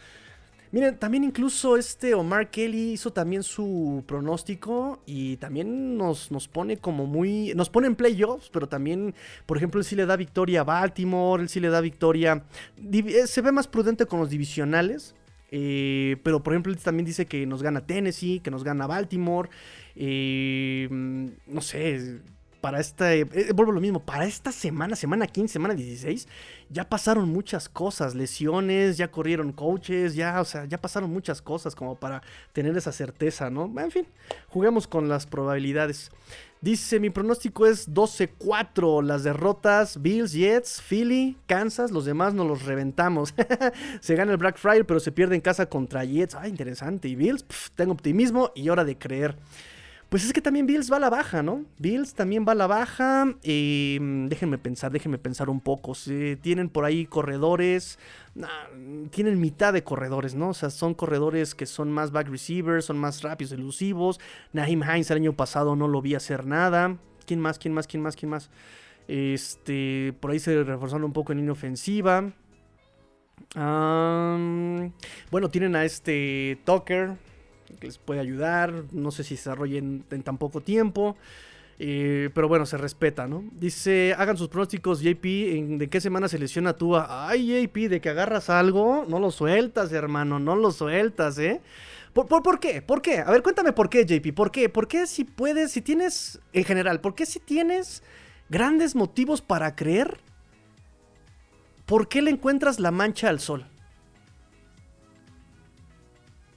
Miren, 0.73 0.97
también 0.97 1.23
incluso 1.23 1.77
este 1.77 2.13
Omar 2.13 2.51
Kelly 2.51 2.91
hizo 2.91 3.13
también 3.13 3.43
su 3.43 4.03
pronóstico 4.05 4.99
y 5.05 5.37
también 5.37 5.95
nos, 5.95 6.31
nos 6.31 6.49
pone 6.49 6.75
como 6.75 7.05
muy... 7.05 7.53
Nos 7.55 7.69
pone 7.69 7.87
en 7.87 7.95
playoffs, 7.95 8.49
pero 8.51 8.67
también, 8.67 9.15
por 9.45 9.55
ejemplo, 9.55 9.79
él 9.79 9.85
sí 9.85 9.95
le 9.95 10.05
da 10.05 10.17
victoria 10.17 10.61
a 10.61 10.63
Baltimore, 10.65 11.41
él 11.41 11.47
sí 11.47 11.61
le 11.61 11.69
da 11.69 11.79
victoria... 11.79 12.43
Eh, 12.91 13.25
se 13.25 13.41
ve 13.41 13.53
más 13.53 13.67
prudente 13.67 14.05
con 14.05 14.19
los 14.19 14.29
divisionales. 14.29 15.15
Eh, 15.57 16.17
pero 16.21 16.43
por 16.43 16.51
ejemplo, 16.51 16.75
también 16.75 17.05
dice 17.05 17.27
que 17.27 17.45
nos 17.45 17.63
gana 17.63 17.85
Tennessee, 17.85 18.41
que 18.41 18.51
nos 18.51 18.65
gana 18.65 18.87
Baltimore. 18.87 19.49
Eh, 19.95 20.89
no 20.91 21.61
sé, 21.61 22.19
para 22.65 22.79
esta, 22.79 23.13
eh, 23.13 23.25
vuelvo 23.53 23.73
lo 23.73 23.79
mismo, 23.79 23.99
para 23.99 24.25
esta 24.25 24.51
semana, 24.51 24.95
semana 24.95 25.27
15, 25.27 25.53
semana 25.53 25.75
16, 25.75 26.27
ya 26.71 26.89
pasaron 26.89 27.29
muchas 27.29 27.69
cosas, 27.69 28.15
lesiones, 28.15 28.97
ya 28.97 29.11
corrieron 29.11 29.51
coaches, 29.51 30.15
ya, 30.15 30.41
o 30.41 30.45
sea, 30.45 30.65
ya 30.65 30.81
pasaron 30.81 31.11
muchas 31.11 31.43
cosas 31.43 31.75
como 31.75 31.93
para 31.93 32.23
tener 32.53 32.75
esa 32.75 32.91
certeza, 32.91 33.51
¿no? 33.51 33.71
En 33.79 33.91
fin, 33.91 34.07
juguemos 34.47 34.87
con 34.87 35.07
las 35.07 35.27
probabilidades. 35.27 36.09
Dice, 36.59 36.99
mi 36.99 37.11
pronóstico 37.11 37.67
es 37.67 37.87
12-4, 37.87 39.03
las 39.03 39.23
derrotas, 39.23 40.01
Bills, 40.01 40.31
Jets, 40.31 40.81
Philly, 40.81 41.37
Kansas, 41.45 41.91
los 41.91 42.05
demás 42.05 42.33
nos 42.33 42.47
los 42.47 42.65
reventamos. 42.65 43.35
se 43.99 44.15
gana 44.15 44.31
el 44.31 44.39
Black 44.39 44.57
Friday, 44.57 44.81
pero 44.81 44.99
se 44.99 45.11
pierde 45.11 45.35
en 45.35 45.41
casa 45.41 45.67
contra 45.67 46.03
Jets. 46.03 46.33
Ah, 46.33 46.47
interesante. 46.47 47.07
Y 47.09 47.15
Bills, 47.15 47.45
tengo 47.75 47.91
optimismo 47.91 48.51
y 48.55 48.69
hora 48.69 48.83
de 48.83 48.97
creer. 48.97 49.37
Pues 50.09 50.23
es 50.23 50.33
que 50.33 50.41
también 50.41 50.67
Bills 50.67 50.91
va 50.91 50.97
a 50.97 50.99
la 50.99 51.09
baja, 51.09 51.41
¿no? 51.41 51.65
Bills 51.79 52.13
también 52.13 52.45
va 52.47 52.51
a 52.51 52.55
la 52.55 52.67
baja. 52.67 53.25
Mm, 53.25 54.27
déjenme 54.27 54.57
pensar, 54.57 54.91
déjenme 54.91 55.17
pensar 55.17 55.49
un 55.49 55.59
poco. 55.59 55.93
Tienen 56.41 56.69
por 56.69 56.85
ahí 56.85 57.05
corredores. 57.05 57.97
tienen 59.09 59.39
mitad 59.39 59.73
de 59.73 59.83
corredores, 59.83 60.35
¿no? 60.35 60.49
O 60.49 60.53
sea, 60.53 60.69
son 60.69 60.93
corredores 60.93 61.55
que 61.55 61.65
son 61.65 61.91
más 61.91 62.11
back 62.11 62.29
receivers, 62.29 62.85
son 62.85 62.97
más 62.97 63.23
rápidos, 63.23 63.53
elusivos. 63.53 64.19
Naheem 64.53 64.83
Hines 64.83 65.09
el 65.11 65.17
año 65.17 65.33
pasado 65.33 65.75
no 65.75 65.87
lo 65.87 66.01
vi 66.01 66.15
hacer 66.15 66.45
nada. 66.45 66.97
¿Quién 67.25 67.39
más? 67.39 67.57
¿Quién 67.57 67.73
más? 67.73 67.87
¿Quién 67.87 68.03
más? 68.03 68.15
¿Quién 68.15 68.29
más? 68.29 68.49
Este, 69.07 70.13
por 70.19 70.31
ahí 70.31 70.39
se 70.39 70.63
reforzaron 70.63 71.05
un 71.05 71.13
poco 71.13 71.31
en 71.31 71.39
línea 71.39 71.53
ofensiva. 71.53 72.31
bueno, 75.31 75.49
tienen 75.49 75.75
a 75.75 75.83
este 75.83 76.59
Tucker 76.63 77.17
les 77.85 77.97
puede 77.97 78.19
ayudar. 78.19 78.83
No 78.91 79.11
sé 79.11 79.23
si 79.23 79.37
se 79.37 79.49
desarrollen 79.49 80.03
en 80.09 80.23
tan 80.23 80.37
poco 80.37 80.61
tiempo. 80.61 81.15
Eh, 81.77 82.29
pero 82.33 82.47
bueno, 82.47 82.65
se 82.65 82.77
respeta, 82.77 83.27
¿no? 83.27 83.43
Dice, 83.51 84.15
hagan 84.17 84.37
sus 84.37 84.47
pronósticos, 84.47 85.01
JP, 85.01 85.25
¿en, 85.25 85.77
¿de 85.77 85.89
qué 85.89 85.99
semana 85.99 86.29
se 86.29 86.39
lesiona 86.39 86.73
tú? 86.73 86.95
Ay, 86.95 87.67
JP, 87.67 87.89
de 87.89 87.99
que 87.99 88.09
agarras 88.09 88.49
algo, 88.49 89.05
no 89.09 89.19
lo 89.19 89.29
sueltas, 89.29 89.91
hermano, 89.91 90.39
no 90.39 90.55
lo 90.55 90.71
sueltas, 90.71 91.37
¿eh? 91.37 91.61
¿Por, 92.13 92.27
por, 92.27 92.59
qué? 92.61 92.81
¿Por 92.81 93.01
qué? 93.01 93.19
A 93.19 93.29
ver, 93.29 93.43
cuéntame 93.43 93.73
por 93.73 93.89
qué, 93.89 94.05
JP. 94.05 94.33
¿Por 94.33 94.51
qué? 94.51 94.69
¿Por 94.69 94.87
qué 94.87 95.05
si 95.05 95.25
puedes, 95.25 95.73
si 95.73 95.81
tienes, 95.81 96.39
en 96.53 96.63
general, 96.63 97.01
por 97.01 97.13
qué 97.13 97.25
si 97.25 97.41
tienes 97.41 98.03
grandes 98.47 98.95
motivos 98.95 99.41
para 99.41 99.75
creer? 99.75 100.17
¿Por 101.85 102.07
qué 102.07 102.21
le 102.21 102.31
encuentras 102.31 102.79
la 102.79 102.91
mancha 102.91 103.27
al 103.27 103.41
sol? 103.41 103.65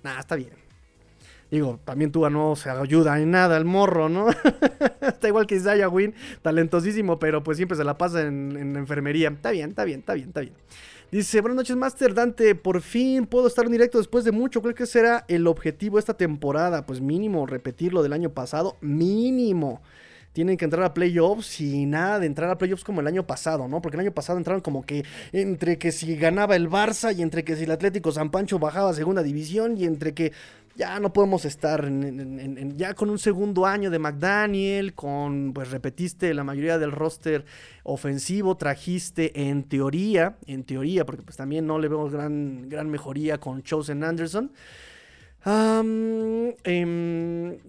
Nah, 0.05 0.21
está 0.21 0.37
bien. 0.37 0.68
Digo, 1.51 1.81
también 1.85 2.13
tú 2.13 2.29
no 2.29 2.57
se 2.57 2.69
ayuda 2.69 3.19
en 3.21 3.31
nada 3.31 3.57
el 3.57 3.65
morro, 3.65 4.09
¿no? 4.09 4.27
está 5.01 5.29
igual 5.29 5.47
que 5.47 5.57
Isaiah 5.57 5.89
Wynn, 5.89 6.15
talentosísimo, 6.43 7.19
pero 7.19 7.43
pues 7.43 7.57
siempre 7.57 7.77
se 7.77 7.85
la 7.85 7.97
pasa 7.97 8.23
en, 8.23 8.77
enfermería. 8.77 9.29
Está 9.31 9.51
bien, 9.51 9.71
está 9.71 9.85
bien, 9.85 10.01
está 10.01 10.15
bien, 10.15 10.29
está 10.29 10.41
bien. 10.41 10.53
Dice, 11.11 11.41
buenas 11.41 11.57
noches, 11.57 11.75
Master 11.75 12.13
Dante. 12.13 12.55
Por 12.55 12.83
fin 12.83 13.25
puedo 13.25 13.47
estar 13.47 13.65
en 13.65 13.73
directo 13.73 13.97
después 13.97 14.27
de 14.27 14.33
mucho. 14.33 14.61
Creo 14.61 14.75
que 14.75 14.85
será 14.85 15.25
el 15.29 15.47
objetivo 15.47 15.99
esta 15.99 16.13
temporada. 16.13 16.85
Pues 16.85 17.01
mínimo, 17.01 17.47
repetir 17.47 17.95
lo 17.95 18.03
del 18.03 18.13
año 18.13 18.29
pasado. 18.29 18.77
Mínimo. 18.83 19.81
Tienen 20.35 20.59
que 20.59 20.67
entrar 20.67 20.85
a 20.85 20.93
playoffs 20.93 21.63
y 21.63 21.87
nada 21.87 22.19
de 22.19 22.27
entrar 22.27 22.51
a 22.51 22.59
playoffs 22.59 22.85
como 22.85 23.01
el 23.01 23.07
año 23.07 23.27
pasado, 23.27 23.67
¿no? 23.67 23.81
Porque 23.81 23.97
el 23.97 24.03
año 24.03 24.13
pasado 24.13 24.39
entraron 24.39 24.61
como 24.61 24.85
que 24.85 25.05
entre 25.33 25.79
que 25.79 25.91
si 25.91 26.15
ganaba 26.17 26.55
el 26.57 26.69
Barça 26.69 27.17
y 27.17 27.23
entre 27.23 27.43
que 27.43 27.57
si 27.57 27.65
el 27.65 27.71
Atlético 27.71 28.13
San 28.13 28.31
Pancho 28.31 28.59
bajaba 28.59 28.91
a 28.91 28.95
segunda 28.95 29.23
división 29.23 29.79
y 29.79 29.85
entre 29.85 30.13
que 30.13 30.33
ya 30.79 31.01
no 31.01 31.13
podemos 31.13 31.45
estar 31.45 31.91
ya 32.77 32.95
con 32.95 33.11
un 33.11 33.19
segundo 33.19 33.67
año 33.67 33.91
de 33.91 33.99
McDaniel, 33.99 34.95
con 34.95 35.53
pues 35.53 35.73
repetiste 35.73 36.33
la 36.35 36.45
mayoría 36.45 36.79
del 36.79 36.93
roster 36.93 37.45
ofensivo, 37.83 38.57
trajiste 38.57 39.49
en 39.49 39.65
teoría, 39.65 40.37
en 40.47 40.63
teoría, 40.63 41.05
porque 41.05 41.23
pues 41.23 41.37
también 41.37 41.67
no 41.67 41.81
le 41.81 41.89
vemos 41.89 42.13
gran, 42.13 42.69
gran 42.69 42.89
mejoría 42.89 43.39
con 43.39 43.65
Chosen 43.65 44.05
Anderson. 44.05 44.53
Em, 45.45 46.55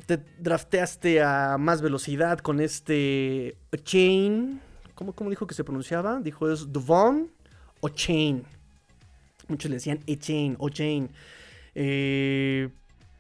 te 0.06 0.20
drafteaste 0.38 1.24
a 1.24 1.58
más 1.58 1.82
velocidad 1.82 2.38
con 2.38 2.60
este 2.60 3.58
Chain. 3.84 4.62
¿Cómo, 4.94 5.14
¿Cómo, 5.14 5.32
dijo 5.32 5.48
que 5.48 5.56
se 5.56 5.64
pronunciaba? 5.64 6.20
Dijo 6.20 6.52
es 6.52 6.72
Devon 6.72 7.32
o 7.80 7.90
Chain. 7.90 8.44
Muchos 9.48 9.72
le 9.72 9.78
decían 9.78 10.00
E-Chain 10.06 10.58
o 10.60 10.70
Chain. 10.70 11.10
Eh, 11.74 12.70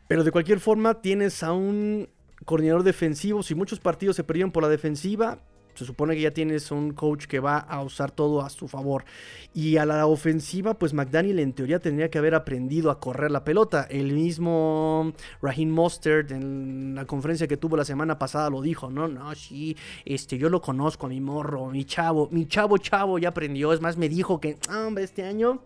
pero 0.10 0.24
de 0.24 0.32
cualquier 0.32 0.60
forma, 0.60 1.04
tienes 1.04 1.44
a 1.44 1.54
un 1.54 2.10
coordinador 2.44 2.82
defensivo. 2.82 3.44
Si 3.44 3.54
muchos 3.54 3.80
partidos 3.80 4.16
se 4.16 4.24
perdieron 4.24 4.52
por 4.52 4.64
la 4.64 4.70
defensiva, 4.70 5.38
se 5.76 5.86
supone 5.86 6.16
que 6.16 6.22
ya 6.22 6.32
tienes 6.32 6.72
un 6.72 6.94
coach 6.94 7.28
que 7.28 7.40
va 7.40 7.60
a 7.60 7.84
usar 7.84 8.10
todo 8.10 8.42
a 8.42 8.50
su 8.50 8.68
favor. 8.68 9.06
Y 9.54 9.78
a 9.78 9.86
la 9.86 10.08
ofensiva, 10.08 10.74
pues 10.74 10.96
McDaniel 10.96 11.38
en 11.38 11.54
teoría 11.54 11.78
tendría 11.78 12.10
que 12.10 12.18
haber 12.18 12.34
aprendido 12.34 12.90
a 12.90 13.00
correr 13.00 13.30
la 13.30 13.44
pelota. 13.44 13.86
El 13.88 14.14
mismo 14.14 15.14
Raheem 15.44 15.70
Mostert 15.70 16.32
en 16.32 16.96
la 16.96 17.06
conferencia 17.06 17.48
que 17.48 17.58
tuvo 17.58 17.78
la 17.78 17.86
semana 17.86 18.18
pasada 18.18 18.50
lo 18.50 18.64
dijo, 18.64 18.90
no, 18.90 19.08
no, 19.08 19.36
sí, 19.36 19.78
este, 20.06 20.40
yo 20.40 20.50
lo 20.50 20.60
conozco 20.60 21.08
mi 21.08 21.22
morro, 21.22 21.68
mi 21.68 21.86
chavo, 21.86 22.30
mi 22.32 22.48
chavo 22.48 22.80
chavo 22.80 23.20
ya 23.20 23.30
aprendió. 23.30 23.74
Es 23.74 23.80
más, 23.80 23.96
me 23.96 24.10
dijo 24.10 24.40
que, 24.40 24.58
ah, 24.70 24.88
hombre, 24.88 25.04
este 25.04 25.24
año 25.24 25.62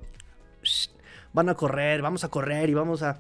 van 1.31 1.47
a 1.47 1.55
correr, 1.55 2.01
vamos 2.01 2.25
a 2.25 2.27
correr 2.27 2.69
y 2.69 2.73
vamos 2.73 3.03
a... 3.03 3.17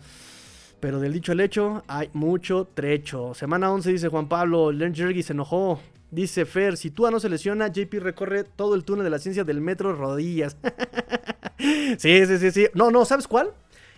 Pero 0.83 0.99
del 0.99 1.13
dicho 1.13 1.31
al 1.31 1.39
hecho, 1.39 1.81
hay 1.87 2.09
mucho 2.11 2.67
trecho. 2.73 3.33
Semana 3.33 3.71
11 3.71 3.89
dice 3.89 4.09
Juan 4.09 4.27
Pablo, 4.27 4.69
Len 4.73 4.93
Jergy 4.93 5.23
se 5.23 5.31
enojó. 5.31 5.79
Dice 6.11 6.43
Fer, 6.43 6.75
si 6.75 6.91
tú 6.91 7.09
no 7.09 7.21
se 7.21 7.29
lesiona, 7.29 7.69
JP 7.69 7.93
recorre 8.01 8.43
todo 8.43 8.75
el 8.75 8.83
túnel 8.83 9.05
de 9.05 9.09
la 9.09 9.17
ciencia 9.17 9.45
del 9.45 9.61
metro 9.61 9.95
rodillas. 9.95 10.57
sí, 11.97 12.25
sí, 12.25 12.37
sí, 12.37 12.51
sí. 12.51 12.67
No, 12.73 12.91
no, 12.91 13.05
¿sabes 13.05 13.29
cuál? 13.29 13.51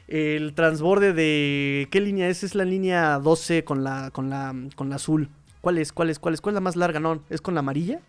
El 0.07 0.53
transborde 0.53 1.13
de... 1.13 1.87
¿Qué 1.89 2.01
línea 2.01 2.29
es? 2.29 2.43
Es 2.43 2.53
la 2.53 2.65
línea 2.65 3.17
12 3.17 3.63
con 3.63 3.83
la, 3.83 4.11
con 4.11 4.29
la, 4.29 4.53
con 4.75 4.91
la 4.91 4.97
azul. 4.97 5.29
¿Cuál 5.61 5.79
es? 5.79 5.91
¿Cuál 5.91 6.11
es? 6.11 6.19
¿Cuál 6.19 6.35
es? 6.35 6.41
¿Cuál 6.41 6.53
es 6.53 6.57
la 6.57 6.61
más 6.61 6.75
larga? 6.75 6.99
No, 6.99 7.23
¿es 7.31 7.41
con 7.41 7.55
la 7.55 7.61
amarilla? 7.61 7.99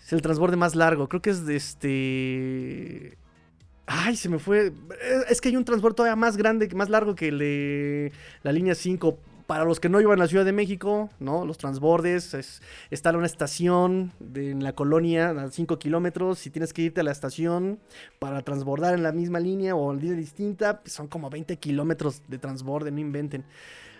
Es 0.00 0.12
el 0.12 0.22
transborde 0.22 0.54
más 0.54 0.76
largo. 0.76 1.08
Creo 1.08 1.20
que 1.20 1.30
es 1.30 1.46
de 1.46 1.56
este... 1.56 3.18
Ay, 3.90 4.16
se 4.16 4.28
me 4.28 4.38
fue. 4.38 4.70
Es 5.30 5.40
que 5.40 5.48
hay 5.48 5.56
un 5.56 5.64
transporte 5.64 5.96
todavía 5.96 6.14
más 6.14 6.36
grande, 6.36 6.68
más 6.74 6.90
largo 6.90 7.14
que 7.14 7.28
el 7.28 7.38
de 7.38 8.12
la 8.42 8.52
línea 8.52 8.74
5. 8.74 9.18
Para 9.46 9.64
los 9.64 9.80
que 9.80 9.88
no 9.88 9.98
iban 9.98 10.18
a 10.18 10.24
la 10.24 10.28
Ciudad 10.28 10.44
de 10.44 10.52
México, 10.52 11.08
¿no? 11.20 11.46
Los 11.46 11.56
transbordes, 11.56 12.34
es, 12.34 12.60
está 12.90 13.16
una 13.16 13.24
estación 13.24 14.12
en 14.34 14.62
la 14.62 14.74
colonia 14.74 15.30
a 15.30 15.50
5 15.50 15.78
kilómetros. 15.78 16.38
Si 16.38 16.50
tienes 16.50 16.74
que 16.74 16.82
irte 16.82 17.00
a 17.00 17.02
la 17.02 17.12
estación 17.12 17.78
para 18.18 18.42
transbordar 18.42 18.92
en 18.92 19.02
la 19.02 19.10
misma 19.10 19.40
línea 19.40 19.74
o 19.74 19.90
en 19.90 20.00
línea 20.00 20.18
distinta, 20.18 20.80
pues 20.82 20.92
son 20.92 21.08
como 21.08 21.30
20 21.30 21.56
kilómetros 21.56 22.20
de 22.28 22.36
transborde, 22.36 22.90
no 22.90 23.00
inventen. 23.00 23.42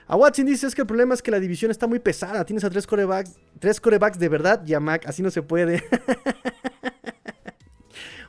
A 0.07 0.17
Watson 0.17 0.45
dice 0.45 0.67
es 0.67 0.75
que 0.75 0.83
el 0.83 0.87
problema 0.87 1.15
es 1.15 1.23
que 1.23 1.31
la 1.31 1.41
división 1.41 1.71
está 1.71 1.87
muy 1.87 1.99
pesada. 1.99 2.45
Tienes 2.45 2.65
a 2.65 2.69
tres 2.69 2.87
corebacks, 2.87 3.37
tres 3.59 3.81
corebacks 3.81 4.19
de 4.19 4.29
verdad 4.29 4.63
y 4.67 4.75
así 4.75 5.23
no 5.23 5.31
se 5.31 5.41
puede. 5.41 5.83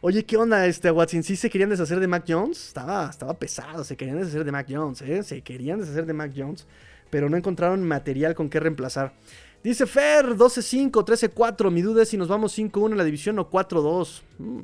Oye, 0.01 0.23
¿qué 0.23 0.37
onda, 0.37 0.65
este 0.65 0.89
Watson? 0.91 1.23
¿Sí 1.23 1.35
se 1.35 1.49
querían 1.49 1.69
deshacer 1.69 1.99
de 1.99 2.07
Mac 2.07 2.23
Jones? 2.25 2.67
Estaba, 2.67 3.09
estaba 3.09 3.33
pesado, 3.33 3.83
se 3.83 3.97
querían 3.97 4.17
deshacer 4.17 4.45
de 4.45 4.51
Mac 4.53 4.65
Jones, 4.69 5.01
¿eh? 5.01 5.23
Se 5.23 5.41
querían 5.41 5.81
deshacer 5.81 6.05
de 6.05 6.13
Mac 6.13 6.31
Jones, 6.33 6.65
pero 7.09 7.29
no 7.29 7.35
encontraron 7.35 7.83
material 7.83 8.33
con 8.33 8.49
qué 8.49 8.61
reemplazar. 8.61 9.13
Dice 9.61 9.85
Fer, 9.85 10.37
12-5, 10.37 10.91
13-4. 10.91 11.69
Mi 11.69 11.81
duda 11.81 12.03
es 12.03 12.09
si 12.09 12.17
nos 12.17 12.29
vamos 12.29 12.57
5-1 12.57 12.91
en 12.91 12.97
la 12.97 13.03
división 13.03 13.39
o 13.39 13.49
4-2. 13.49 14.21
Mm. 14.37 14.59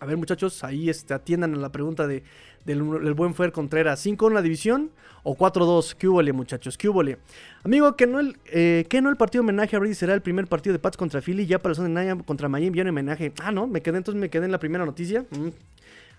A 0.00 0.06
ver, 0.06 0.16
muchachos, 0.16 0.62
ahí 0.64 0.88
este, 0.88 1.14
atiendan 1.14 1.54
a 1.54 1.56
la 1.56 1.70
pregunta 1.70 2.06
de, 2.06 2.22
del, 2.64 2.82
buen 2.82 3.34
Fer 3.34 3.52
Contreras. 3.52 4.04
¿5 4.04 4.28
en 4.28 4.34
la 4.34 4.42
división 4.42 4.90
o 5.24 5.36
4-2? 5.36 5.94
¿Qué 5.94 6.08
hubo, 6.08 6.22
muchachos? 6.34 6.78
¿Qué 6.78 6.88
hubo? 6.88 7.02
Amigo, 7.64 7.96
que 7.96 8.06
no, 8.06 8.20
el, 8.20 8.36
eh, 8.46 8.86
que 8.88 9.00
no 9.02 9.10
el 9.10 9.16
partido 9.16 9.42
homenaje 9.42 9.76
a 9.76 9.78
Brady 9.78 9.94
será 9.94 10.14
el 10.14 10.22
primer 10.22 10.46
partido 10.46 10.72
de 10.72 10.78
Pats 10.78 10.96
contra 10.96 11.20
Philly. 11.20 11.46
Ya 11.46 11.58
para 11.58 11.72
el 11.72 11.76
Sunday 11.76 12.16
contra 12.24 12.48
Miami 12.48 12.70
viene 12.70 12.90
homenaje. 12.90 13.32
Ah, 13.42 13.50
no, 13.50 13.66
me 13.66 13.80
quedé, 13.82 13.98
entonces 13.98 14.20
me 14.20 14.30
quedé 14.30 14.44
en 14.44 14.52
la 14.52 14.58
primera 14.58 14.84
noticia. 14.84 15.24
Mm. 15.30 15.48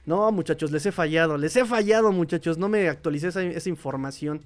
No, 0.06 0.32
muchachos, 0.32 0.72
les 0.72 0.86
he 0.86 0.92
fallado. 0.92 1.38
Les 1.38 1.56
he 1.56 1.66
fallado, 1.66 2.12
muchachos. 2.12 2.58
No 2.58 2.68
me 2.68 2.90
actualicé 2.90 3.28
esa, 3.28 3.44
esa 3.44 3.70
información. 3.70 4.42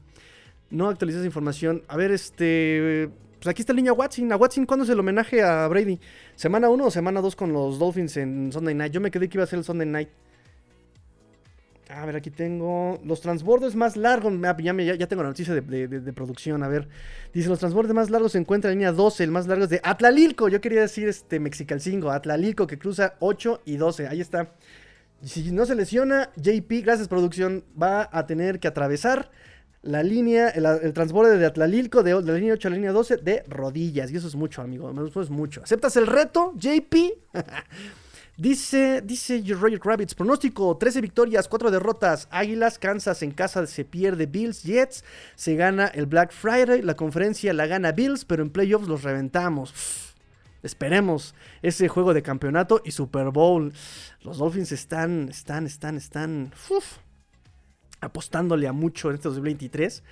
No 0.69 0.89
actualicé 0.89 1.19
esa 1.19 1.25
información. 1.25 1.83
A 1.87 1.97
ver, 1.97 2.11
este. 2.11 3.09
Pues 3.43 3.51
aquí 3.51 3.61
está 3.61 3.73
el 3.73 3.77
niño 3.77 3.93
Watson. 3.93 4.31
¿A 4.31 4.37
Watson 4.37 4.65
cuándo 4.65 4.85
es 4.85 4.89
el 4.89 4.97
homenaje 4.97 5.43
a 5.43 5.67
Brady? 5.67 5.99
¿Semana 6.33 6.69
1 6.69 6.85
o 6.85 6.89
semana 6.89 7.19
2 7.19 7.35
con 7.35 7.51
los 7.51 7.77
Dolphins 7.77 8.15
en 8.15 8.53
Sunday 8.53 8.73
Night? 8.73 8.93
Yo 8.93 9.01
me 9.01 9.11
quedé 9.11 9.27
que 9.27 9.35
iba 9.35 9.43
a 9.43 9.47
ser 9.47 9.59
el 9.59 9.65
Sunday 9.65 9.85
Night. 9.85 10.07
A 11.89 12.05
ver, 12.05 12.15
aquí 12.15 12.31
tengo 12.31 13.01
los 13.03 13.19
transbordes 13.19 13.75
más 13.75 13.97
largos. 13.97 14.31
Ya, 14.59 14.95
ya, 14.95 15.07
tengo 15.07 15.23
la 15.23 15.29
noticia 15.29 15.53
de, 15.53 16.13
producción. 16.13 16.63
A 16.63 16.69
ver, 16.69 16.87
dice: 17.33 17.49
Los 17.49 17.59
transbordes 17.59 17.93
más 17.93 18.09
largos 18.09 18.31
se 18.31 18.37
encuentran 18.37 18.71
en 18.71 18.79
línea 18.79 18.93
12. 18.93 19.25
El 19.25 19.31
más 19.31 19.45
largo 19.45 19.65
es 19.65 19.69
de 19.69 19.81
Atlalilco. 19.83 20.47
Yo 20.47 20.61
quería 20.61 20.79
decir 20.79 21.09
este 21.09 21.41
Mexicalcingo. 21.41 22.11
Atlalilco 22.11 22.65
que 22.65 22.79
cruza 22.79 23.15
8 23.19 23.63
y 23.65 23.75
12. 23.75 24.07
Ahí 24.07 24.21
está. 24.21 24.53
Si 25.21 25.51
no 25.51 25.65
se 25.65 25.75
lesiona, 25.75 26.31
JP, 26.37 26.69
gracias 26.83 27.09
producción, 27.09 27.65
va 27.81 28.09
a 28.09 28.25
tener 28.25 28.61
que 28.61 28.69
atravesar 28.69 29.31
la 29.83 30.01
línea, 30.01 30.47
el, 30.49 30.93
transborde 30.93 31.37
de 31.37 31.45
Atlalilco 31.45 32.03
de, 32.03 32.13
la 32.21 32.33
línea 32.33 32.53
8 32.53 32.67
a 32.67 32.71
la 32.71 32.77
línea 32.77 32.91
12 32.91 33.17
de 33.17 33.43
rodillas. 33.47 34.11
Y 34.11 34.15
eso 34.15 34.27
es 34.27 34.35
mucho, 34.35 34.61
amigo. 34.61 34.91
Eso 35.05 35.21
es 35.21 35.29
mucho. 35.29 35.61
¿Aceptas 35.61 35.97
el 35.97 36.07
reto, 36.07 36.53
JP? 36.55 36.95
dice, 38.37 39.01
dice 39.01 39.43
Roger 39.49 39.81
Rabbits, 39.83 40.15
pronóstico, 40.15 40.77
13 40.77 41.01
victorias, 41.01 41.49
4 41.49 41.69
derrotas. 41.69 42.29
Águilas, 42.31 42.79
Kansas 42.79 43.21
en 43.23 43.31
casa 43.31 43.67
se 43.67 43.83
pierde 43.83 44.25
Bills, 44.25 44.63
Jets. 44.63 45.03
Se 45.35 45.55
gana 45.55 45.87
el 45.87 46.05
Black 46.05 46.31
Friday, 46.31 46.81
la 46.81 46.95
conferencia 46.95 47.53
la 47.53 47.67
gana 47.67 47.91
Bills, 47.91 48.23
pero 48.23 48.41
en 48.41 48.49
playoffs 48.49 48.87
los 48.87 49.03
reventamos. 49.03 49.73
esperemos 50.63 51.35
ese 51.61 51.89
juego 51.89 52.13
de 52.13 52.21
campeonato 52.21 52.81
y 52.85 52.91
Super 52.91 53.31
Bowl. 53.31 53.73
Los 54.21 54.37
Dolphins 54.37 54.71
están, 54.71 55.27
están, 55.27 55.65
están, 55.65 55.97
están 55.97 56.53
apostándole 58.03 58.67
a 58.67 58.73
mucho 58.73 59.09
en 59.09 59.15
este 59.15 59.29
2023. 59.29 60.03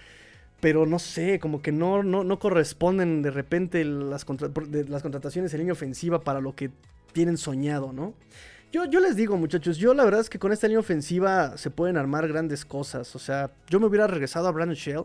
Pero 0.59 0.85
no 0.85 0.99
sé, 0.99 1.39
como 1.39 1.61
que 1.61 1.71
no, 1.71 2.03
no, 2.03 2.39
corresponden 2.39 3.23
de 3.23 3.31
repente 3.31 3.83
las, 3.83 4.25
las 4.87 5.01
contrataciones 5.01 5.53
en 5.53 5.59
línea 5.59 5.73
ofensiva 5.73 6.21
para 6.21 6.39
lo 6.39 6.55
que 6.55 6.69
tienen 7.13 7.37
soñado, 7.37 7.91
¿no? 7.93 8.13
Yo, 8.71 8.85
yo, 8.85 9.01
les 9.01 9.15
digo, 9.15 9.35
muchachos, 9.35 9.77
yo 9.77 9.93
la 9.93 10.05
verdad 10.05 10.21
es 10.21 10.29
que 10.29 10.39
con 10.39 10.53
esta 10.53 10.67
línea 10.67 10.79
ofensiva 10.79 11.57
se 11.57 11.71
pueden 11.71 11.97
armar 11.97 12.27
grandes 12.27 12.63
cosas. 12.63 13.13
O 13.15 13.19
sea, 13.19 13.51
yo 13.69 13.79
me 13.79 13.87
hubiera 13.87 14.07
regresado 14.07 14.47
a 14.47 14.51
Brandon 14.51 14.77
Shell. 14.77 15.03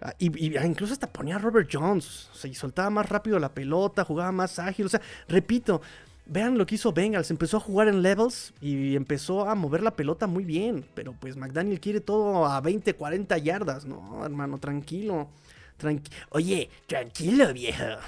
Ah, 0.00 0.14
y, 0.18 0.56
incluso 0.58 0.92
hasta 0.92 1.12
ponía 1.12 1.36
a 1.36 1.38
Robert 1.38 1.68
Jones. 1.72 2.28
O 2.32 2.36
sea, 2.36 2.50
y 2.50 2.54
soltaba 2.54 2.90
más 2.90 3.08
rápido 3.08 3.38
la 3.40 3.52
pelota, 3.52 4.04
jugaba 4.04 4.30
más 4.30 4.60
ágil. 4.60 4.86
O 4.86 4.88
sea, 4.88 5.00
repito, 5.28 5.82
Vean 6.26 6.56
lo 6.56 6.64
que 6.64 6.76
hizo 6.76 6.92
Bengals, 6.92 7.30
empezó 7.30 7.58
a 7.58 7.60
jugar 7.60 7.88
en 7.88 8.00
levels 8.00 8.54
y 8.60 8.96
empezó 8.96 9.48
a 9.48 9.54
mover 9.54 9.82
la 9.82 9.94
pelota 9.94 10.26
muy 10.26 10.44
bien, 10.44 10.86
pero 10.94 11.12
pues 11.12 11.36
McDaniel 11.36 11.80
quiere 11.80 12.00
todo 12.00 12.46
a 12.46 12.60
20, 12.62 12.94
40 12.94 13.36
yardas, 13.38 13.84
no, 13.84 14.24
hermano, 14.24 14.58
tranquilo. 14.58 15.28
Oye, 16.30 16.70
tranquilo, 16.86 17.52
viejo. 17.52 17.84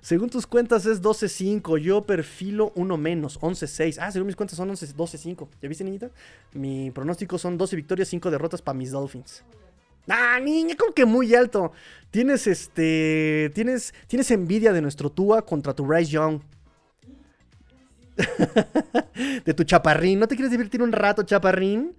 según 0.00 0.28
tus 0.28 0.46
cuentas 0.46 0.84
es 0.86 1.00
12-5, 1.00 1.78
yo 1.78 2.02
perfilo 2.02 2.72
uno 2.74 2.96
menos, 2.96 3.40
11-6. 3.40 3.98
Ah, 4.00 4.12
según 4.12 4.26
mis 4.26 4.36
cuentas 4.36 4.56
son 4.56 4.68
12-5. 4.68 5.48
¿Ya 5.62 5.68
viste, 5.68 5.84
niñita? 5.84 6.10
Mi 6.52 6.90
pronóstico 6.90 7.38
son 7.38 7.56
12 7.56 7.76
victorias, 7.76 8.08
5 8.08 8.30
derrotas 8.30 8.60
para 8.60 8.76
mis 8.76 8.90
Dolphins. 8.90 9.42
Ah, 10.10 10.38
niña, 10.40 10.74
como 10.76 10.92
que 10.92 11.04
muy 11.04 11.34
alto. 11.34 11.72
Tienes 12.10 12.46
este. 12.46 13.50
Tienes, 13.54 13.94
tienes 14.06 14.30
envidia 14.30 14.72
de 14.72 14.82
nuestro 14.82 15.10
Tua 15.10 15.42
contra 15.42 15.74
tu 15.74 15.90
Rice 15.90 16.10
Young. 16.10 16.40
de 19.44 19.54
tu 19.54 19.64
chaparrín. 19.64 20.18
¿No 20.18 20.28
te 20.28 20.34
quieres 20.34 20.50
divertir 20.50 20.82
un 20.82 20.92
rato, 20.92 21.22
chaparrín? 21.22 21.94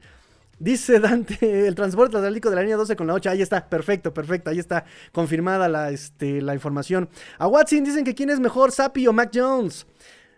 Dice 0.60 1.00
Dante, 1.00 1.68
el 1.68 1.74
transporte 1.74 2.18
atlético 2.18 2.52
de 2.52 2.56
la 2.58 2.62
línea 2.62 2.78
12 2.78 2.96
con 2.96 3.08
la 3.08 3.14
8. 3.14 3.32
Ahí 3.32 3.42
está, 3.42 3.68
perfecto, 3.68 4.14
perfecto. 4.14 4.52
Ahí 4.52 4.60
está 4.60 4.86
confirmada 5.12 5.68
la, 5.68 5.90
este, 5.90 6.42
la 6.42 6.54
información. 6.54 7.10
A 7.40 7.48
Watson 7.48 7.84
dicen 7.84 8.04
que 8.04 8.14
quién 8.14 8.30
es 8.30 8.40
mejor, 8.40 8.72
Sapi 8.72 9.08
o 9.08 9.14
Mac 9.14 9.32
Jones. 9.34 9.88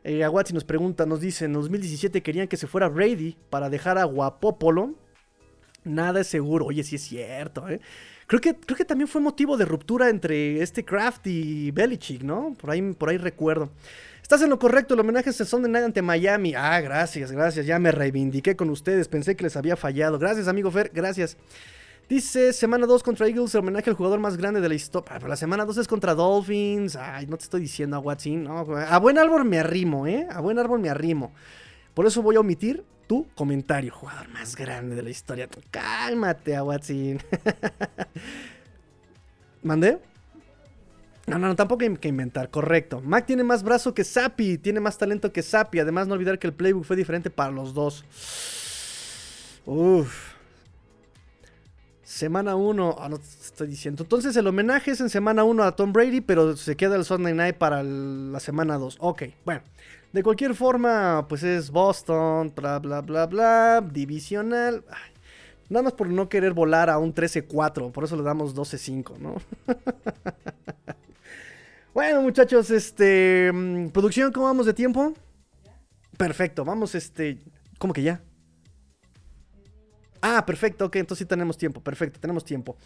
Eh, 0.04 0.24
a 0.24 0.30
Watson 0.30 0.56
nos 0.56 0.64
pregunta, 0.64 1.06
nos 1.06 1.20
dice, 1.20 1.46
en 1.46 1.54
2017 1.54 2.22
querían 2.22 2.48
que 2.48 2.56
se 2.56 2.68
fuera 2.68 2.88
Brady 2.88 3.36
para 3.50 3.70
dejar 3.70 3.98
a 3.98 4.06
Guapopolo 4.06 4.96
Nada 5.84 6.22
es 6.22 6.28
seguro. 6.28 6.66
Oye, 6.66 6.84
sí 6.84 6.96
es 6.96 7.04
cierto, 7.04 7.68
¿eh? 7.68 7.80
Creo 8.28 8.40
que, 8.40 8.56
creo 8.56 8.78
que 8.78 8.86
también 8.86 9.08
fue 9.08 9.22
motivo 9.22 9.58
de 9.58 9.66
ruptura 9.66 10.10
entre 10.10 10.62
este 10.62 10.86
Kraft 10.86 11.28
y 11.28 11.72
Belichick, 11.72 12.24
¿no? 12.24 12.56
Por 12.60 12.72
ahí, 12.72 12.82
por 12.94 13.10
ahí 13.10 13.18
recuerdo. 13.18 13.70
Estás 14.22 14.42
en 14.42 14.50
lo 14.50 14.58
correcto, 14.58 14.94
el 14.94 15.02
homenaje 15.02 15.30
es 15.30 15.36
Sunday 15.36 15.70
Night 15.70 15.86
ante 15.86 16.02
Miami. 16.02 16.56
Ah, 16.56 16.80
gracias, 16.80 17.32
gracias. 17.32 17.66
Ya 17.66 17.78
me 17.78 17.92
reivindiqué 17.92 18.56
con 18.56 18.70
ustedes. 18.70 19.10
Pensé 19.10 19.36
que 19.36 19.44
les 19.44 19.58
había 19.58 19.76
fallado. 19.76 20.18
Gracias, 20.18 20.48
amigo 20.48 20.72
Fer, 20.72 20.92
gracias. 20.94 21.38
Dice, 22.10 22.54
semana 22.54 22.86
2 22.86 23.04
contra 23.04 23.28
Eagles, 23.28 23.54
homenaje 23.56 23.90
al 23.90 23.96
jugador 23.96 24.20
más 24.20 24.38
grande 24.38 24.62
de 24.62 24.70
la 24.70 24.76
historia. 24.76 25.12
Ah, 25.14 25.16
pero 25.18 25.28
la 25.28 25.36
semana 25.36 25.66
2 25.66 25.78
es 25.78 25.88
contra 25.88 26.16
Dolphins. 26.16 26.96
Ay, 26.96 27.28
no 27.28 27.38
te 27.38 27.44
estoy 27.44 27.62
diciendo 27.62 27.98
a 27.98 28.00
Watson. 28.00 28.44
No, 28.44 28.60
a 28.60 28.98
buen 29.00 29.18
árbol 29.18 29.46
me 29.46 29.60
arrimo, 29.60 30.08
¿eh? 30.08 30.26
A 30.32 30.40
buen 30.40 30.58
árbol 30.58 30.80
me 30.80 30.90
arrimo. 30.90 31.34
Por 31.94 32.06
eso 32.06 32.22
voy 32.22 32.38
a 32.38 32.40
omitir 32.40 32.84
comentario. 33.36 33.94
Jugador 33.94 34.30
más 34.30 34.56
grande 34.56 34.96
de 34.96 35.04
la 35.04 35.10
historia. 35.10 35.48
Cálmate, 35.72 36.60
Watson. 36.62 37.20
¿Mandé? 39.64 40.00
No, 41.26 41.40
no, 41.40 41.48
no, 41.48 41.56
tampoco 41.56 41.84
hay 41.84 41.96
que 41.96 42.10
inventar, 42.10 42.50
correcto. 42.50 43.02
Mac 43.02 43.26
tiene 43.26 43.44
más 43.44 43.64
brazo 43.64 43.94
que 43.94 44.04
Sapi, 44.04 44.58
tiene 44.58 44.82
más 44.82 44.98
talento 44.98 45.32
que 45.32 45.42
Sapi. 45.42 45.80
Además, 45.80 46.08
no 46.08 46.16
olvidar 46.16 46.38
que 46.38 46.48
el 46.48 46.54
playbook 46.54 46.84
fue 46.84 46.98
diferente 46.98 47.30
para 47.30 47.52
los 47.52 47.74
dos. 47.74 48.04
Uf. 49.66 50.33
Semana 52.14 52.56
1, 52.56 52.98
ah, 53.00 53.10
no 53.10 53.18
te 53.18 53.26
estoy 53.26 53.68
diciendo. 53.68 54.04
Entonces, 54.04 54.36
el 54.36 54.46
homenaje 54.46 54.92
es 54.92 55.02
en 55.02 55.10
semana 55.10 55.44
1 55.44 55.64
a 55.64 55.76
Tom 55.76 55.92
Brady, 55.92 56.22
pero 56.22 56.56
se 56.56 56.76
queda 56.76 56.96
el 56.96 57.06
Sunday 57.06 57.34
Night 57.34 57.56
para 57.56 57.82
la 57.82 58.40
semana 58.40 58.78
2. 58.78 58.98
Ok, 59.00 59.24
bueno. 59.44 59.62
De 60.12 60.22
cualquier 60.22 60.54
forma, 60.54 61.26
pues 61.28 61.42
es 61.42 61.72
Boston, 61.72 62.54
bla, 62.56 62.78
bla, 62.78 63.02
bla, 63.02 63.26
bla, 63.26 63.82
divisional. 63.82 64.86
nada 65.70 65.86
más 65.86 65.94
por 65.94 66.08
no 66.08 66.30
querer 66.30 66.54
volar 66.54 66.92
a 66.92 67.00
un 67.00 67.16
13-4, 67.16 67.92
por 67.92 68.04
eso 68.04 68.16
le 68.16 68.22
damos 68.22 68.56
12-5, 68.56 69.18
¿no? 69.18 69.36
bueno, 71.96 72.22
muchachos, 72.22 72.70
este... 72.70 73.52
Mm, 73.52 73.88
producción, 73.88 74.32
¿cómo 74.32 74.46
vamos 74.46 74.68
de 74.68 74.76
tiempo? 74.76 75.16
Perfecto, 76.16 76.64
vamos, 76.64 76.94
este... 76.94 77.40
¿Cómo 77.80 77.92
que 77.92 78.04
ya? 78.04 78.22
Ah, 80.26 80.46
perfecto, 80.46 80.86
ok, 80.86 80.96
entonces 80.96 81.26
sí 81.26 81.28
tenemos 81.28 81.58
tiempo, 81.58 81.82
perfecto, 81.82 82.18
tenemos 82.18 82.46
tiempo. 82.46 82.78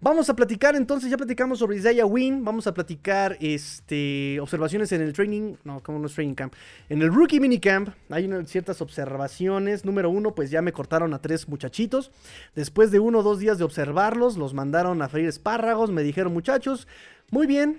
Vamos 0.00 0.30
a 0.30 0.36
platicar 0.36 0.76
entonces, 0.76 1.10
ya 1.10 1.16
platicamos 1.16 1.58
sobre 1.58 1.78
Isaiah 1.78 2.06
Wynn, 2.06 2.44
vamos 2.44 2.68
a 2.68 2.74
platicar 2.74 3.36
este, 3.40 4.38
observaciones 4.40 4.92
en 4.92 5.00
el 5.00 5.12
training, 5.12 5.56
no, 5.64 5.82
como 5.82 5.98
no 5.98 6.06
es 6.06 6.14
training 6.14 6.36
camp, 6.36 6.54
en 6.88 7.02
el 7.02 7.12
rookie 7.12 7.40
minicamp 7.40 7.88
hay 8.08 8.30
ciertas 8.46 8.80
observaciones. 8.80 9.84
Número 9.84 10.10
uno, 10.10 10.36
pues 10.36 10.52
ya 10.52 10.62
me 10.62 10.70
cortaron 10.70 11.12
a 11.12 11.18
tres 11.18 11.48
muchachitos. 11.48 12.12
Después 12.54 12.92
de 12.92 13.00
uno 13.00 13.18
o 13.18 13.22
dos 13.24 13.40
días 13.40 13.58
de 13.58 13.64
observarlos, 13.64 14.36
los 14.36 14.54
mandaron 14.54 15.02
a 15.02 15.08
freír 15.08 15.28
espárragos, 15.28 15.90
me 15.90 16.04
dijeron 16.04 16.32
muchachos, 16.32 16.86
muy 17.32 17.48
bien, 17.48 17.78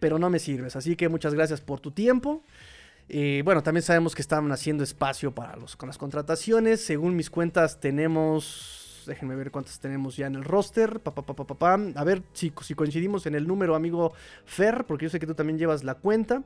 pero 0.00 0.18
no 0.18 0.30
me 0.30 0.38
sirves, 0.38 0.74
así 0.74 0.96
que 0.96 1.10
muchas 1.10 1.34
gracias 1.34 1.60
por 1.60 1.80
tu 1.80 1.90
tiempo. 1.90 2.42
Eh, 3.08 3.42
bueno, 3.44 3.62
también 3.62 3.82
sabemos 3.82 4.14
que 4.14 4.22
estaban 4.22 4.50
haciendo 4.52 4.84
espacio 4.84 5.34
para 5.34 5.56
los, 5.56 5.76
con 5.76 5.86
las 5.86 5.98
contrataciones. 5.98 6.84
Según 6.84 7.16
mis 7.16 7.30
cuentas, 7.30 7.80
tenemos. 7.80 9.04
Déjenme 9.06 9.36
ver 9.36 9.50
cuántas 9.50 9.80
tenemos 9.80 10.16
ya 10.16 10.26
en 10.26 10.34
el 10.34 10.44
roster. 10.44 11.00
Pa, 11.00 11.14
a 11.94 12.04
ver 12.04 12.22
si, 12.34 12.52
si, 12.60 12.74
coincidimos 12.74 13.24
en 13.24 13.34
el 13.34 13.46
número, 13.46 13.74
amigo 13.74 14.12
Fer, 14.44 14.84
porque 14.84 15.06
yo 15.06 15.10
sé 15.10 15.18
que 15.18 15.26
tú 15.26 15.34
también 15.34 15.58
llevas 15.58 15.82
la 15.82 15.94
cuenta. 15.94 16.42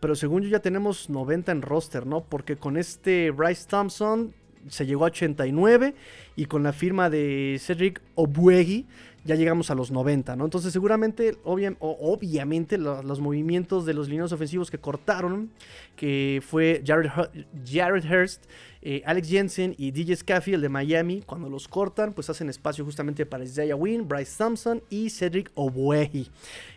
Pero 0.00 0.14
según 0.14 0.42
yo 0.42 0.48
ya 0.48 0.60
tenemos 0.60 1.10
90 1.10 1.52
en 1.52 1.62
roster, 1.62 2.06
¿no? 2.06 2.22
Porque 2.24 2.56
con 2.56 2.78
este 2.78 3.30
Bryce 3.30 3.66
Thompson 3.68 4.32
se 4.68 4.86
llegó 4.86 5.04
a 5.04 5.08
89 5.08 5.94
y 6.36 6.46
con 6.46 6.62
la 6.62 6.72
firma 6.72 7.10
de 7.10 7.58
Cedric 7.60 8.00
Obuegi 8.14 8.86
ya 9.26 9.34
llegamos 9.34 9.70
a 9.70 9.74
los 9.74 9.90
90, 9.90 10.36
¿no? 10.36 10.44
Entonces 10.44 10.72
seguramente, 10.72 11.36
obviamente, 11.44 12.78
los, 12.78 13.20
movimientos 13.20 13.84
de 13.84 13.94
los 13.94 14.08
lineos 14.08 14.32
ofensivos 14.32 14.70
que 14.70 14.78
cortaron, 14.78 15.50
que 15.96 16.42
fue 16.46 16.82
Jared, 16.86 18.04
Hurst, 18.04 18.44
eh, 18.82 19.02
Alex 19.04 19.28
Jensen 19.28 19.74
y 19.76 19.90
DJ 19.90 20.16
Scaffield 20.16 20.62
de 20.62 20.68
Miami, 20.68 21.22
cuando 21.26 21.50
los 21.50 21.66
cortan, 21.66 22.12
pues 22.12 22.30
hacen 22.30 22.48
espacio 22.48 22.84
justamente 22.84 23.26
para 23.26 23.44
Isaiah 23.44 23.74
Wynn, 23.74 24.06
Bryce 24.06 24.36
Thompson 24.38 24.82
y 24.88 25.10
Cedric 25.10 25.50
Obuehi. 25.54 26.30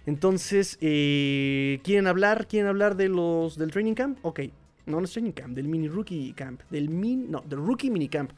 Entonces, 0.07 0.77
eh, 0.81 1.79
¿quieren 1.83 2.07
hablar? 2.07 2.47
¿Quieren 2.47 2.67
hablar 2.67 2.95
de 2.95 3.09
los 3.09 3.57
del 3.57 3.69
training 3.71 3.93
camp? 3.93 4.17
Ok, 4.23 4.41
no, 4.87 4.99
no 4.99 5.05
es 5.05 5.11
training 5.11 5.33
camp, 5.33 5.55
del 5.55 5.67
mini 5.67 5.87
rookie 5.87 6.33
camp, 6.33 6.61
del 6.71 6.89
mini, 6.89 7.27
no, 7.29 7.41
del 7.41 7.59
rookie 7.59 7.91
mini 7.91 8.09
camp. 8.09 8.31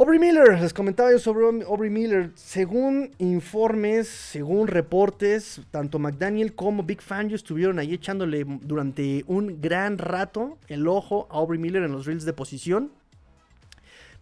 Aubrey 0.00 0.18
Miller, 0.18 0.58
les 0.58 0.72
comentaba 0.72 1.12
yo 1.12 1.18
sobre 1.18 1.44
Aubrey 1.66 1.90
Miller. 1.90 2.30
Según 2.34 3.10
informes, 3.18 4.08
según 4.08 4.66
reportes, 4.66 5.60
tanto 5.70 5.98
McDaniel 5.98 6.54
como 6.54 6.84
Big 6.84 7.02
Fangio 7.02 7.36
estuvieron 7.36 7.78
ahí 7.78 7.92
echándole 7.92 8.46
durante 8.62 9.24
un 9.26 9.60
gran 9.60 9.98
rato 9.98 10.56
el 10.68 10.88
ojo 10.88 11.28
a 11.30 11.34
Aubrey 11.34 11.60
Miller 11.60 11.82
en 11.82 11.92
los 11.92 12.06
reels 12.06 12.24
de 12.24 12.32
posición. 12.32 12.92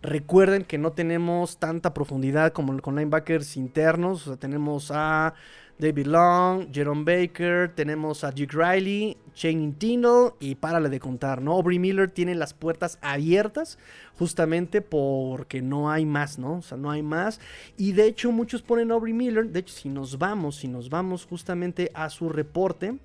Recuerden 0.02 0.64
que 0.64 0.78
no 0.78 0.94
tenemos 0.94 1.58
tanta 1.58 1.94
profundidad 1.94 2.52
como 2.52 2.76
con 2.82 2.96
linebackers 2.96 3.56
internos. 3.56 4.26
O 4.26 4.30
sea, 4.30 4.36
tenemos 4.36 4.90
a 4.92 5.34
David 5.78 6.06
Long, 6.06 6.72
Jerome 6.72 7.04
Baker, 7.04 7.72
tenemos 7.72 8.24
a 8.24 8.32
Duke 8.32 8.56
Riley, 8.56 9.16
Shane 9.32 9.74
Tindall 9.78 10.32
y 10.40 10.56
párale 10.56 10.88
de 10.88 10.98
contar, 10.98 11.40
¿no? 11.40 11.52
Aubrey 11.52 11.78
Miller 11.78 12.10
tiene 12.10 12.34
las 12.34 12.52
puertas 12.52 12.98
abiertas 13.00 13.78
justamente 14.18 14.82
porque 14.82 15.62
no 15.62 15.88
hay 15.88 16.04
más, 16.04 16.36
¿no? 16.36 16.54
O 16.58 16.62
sea, 16.62 16.76
no 16.76 16.90
hay 16.90 17.02
más. 17.02 17.40
Y 17.76 17.92
de 17.92 18.06
hecho 18.06 18.32
muchos 18.32 18.60
ponen 18.62 18.90
Aubrey 18.90 19.12
Miller, 19.12 19.46
de 19.50 19.60
hecho 19.60 19.72
si 19.72 19.88
nos 19.88 20.18
vamos, 20.18 20.56
si 20.56 20.66
nos 20.66 20.90
vamos 20.90 21.26
justamente 21.26 21.92
a 21.94 22.10
su 22.10 22.28
reporte, 22.28 22.98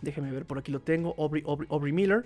déjeme 0.00 0.30
ver, 0.32 0.46
por 0.46 0.58
aquí 0.58 0.72
lo 0.72 0.80
tengo, 0.80 1.14
Aubrey 1.18 1.92
Miller. 1.92 2.24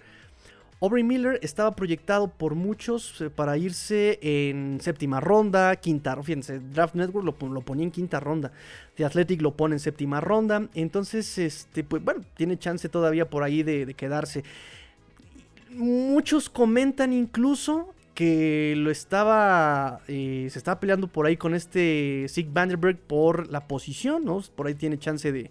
Aubrey 0.83 1.05
Miller 1.05 1.39
estaba 1.43 1.77
proyectado 1.77 2.29
por 2.29 2.55
muchos 2.55 3.21
eh, 3.21 3.29
para 3.29 3.59
irse 3.59 4.19
en 4.23 4.79
séptima 4.81 5.21
ronda, 5.21 5.77
quinta, 5.77 6.21
fíjense, 6.23 6.59
Draft 6.59 6.95
Network 6.95 7.27
lo, 7.43 7.61
ponía 7.61 7.85
en 7.85 7.91
quinta 7.91 8.19
ronda, 8.19 8.51
The 8.95 9.05
Athletic 9.05 9.43
lo 9.43 9.55
pone 9.55 9.75
en 9.75 9.81
séptima 9.81 10.23
ronda, 10.23 10.69
entonces, 10.75 11.37
este, 11.37 11.85
pues 11.85 12.03
bueno, 12.03 12.23
tiene 12.35 12.59
chance 12.59 12.89
todavía 12.89 13.29
por 13.29 13.43
ahí 13.43 13.63
de, 13.63 13.93
quedarse. 13.93 14.43
Muchos 15.73 16.49
comentan 16.49 17.13
incluso 17.13 17.95
que 18.15 18.75
lo 18.77 18.91
estaba, 18.91 20.01
eh, 20.09 20.49
se 20.51 20.59
estaba 20.59 20.81
peleando 20.81 21.09
por 21.09 21.27
ahí 21.27 21.37
con 21.37 21.55
este 21.55 22.27
Sig 22.29 22.51
Vanderberg 22.51 22.99
por 22.99 23.51
la 23.51 23.69
posición, 23.69 24.25
¿no? 24.25 24.43
Por 24.57 24.67
ahí 24.67 24.75
tiene 24.75 24.99
chance 24.99 25.31
de, 25.31 25.51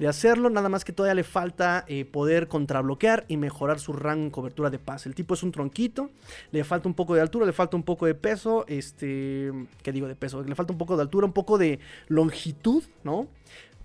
de 0.00 0.08
hacerlo, 0.08 0.48
nada 0.48 0.70
más 0.70 0.82
que 0.82 0.94
todavía 0.94 1.14
le 1.14 1.24
falta 1.24 1.84
eh, 1.86 2.06
poder 2.06 2.48
contrabloquear 2.48 3.26
y 3.28 3.36
mejorar 3.36 3.78
su 3.78 3.92
rango 3.92 4.24
en 4.24 4.30
cobertura 4.30 4.70
de 4.70 4.78
pase. 4.78 5.10
El 5.10 5.14
tipo 5.14 5.34
es 5.34 5.42
un 5.42 5.52
tronquito, 5.52 6.10
le 6.52 6.64
falta 6.64 6.88
un 6.88 6.94
poco 6.94 7.14
de 7.14 7.20
altura, 7.20 7.44
le 7.44 7.52
falta 7.52 7.76
un 7.76 7.82
poco 7.82 8.06
de 8.06 8.14
peso, 8.14 8.64
este, 8.66 9.52
¿qué 9.82 9.92
digo 9.92 10.08
de 10.08 10.16
peso? 10.16 10.42
Le 10.42 10.54
falta 10.54 10.72
un 10.72 10.78
poco 10.78 10.96
de 10.96 11.02
altura, 11.02 11.26
un 11.26 11.34
poco 11.34 11.58
de 11.58 11.80
longitud, 12.08 12.82
¿no? 13.04 13.28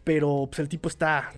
pero 0.06 0.48
pues, 0.48 0.60
el 0.60 0.70
tipo 0.70 0.88
está, 0.88 1.34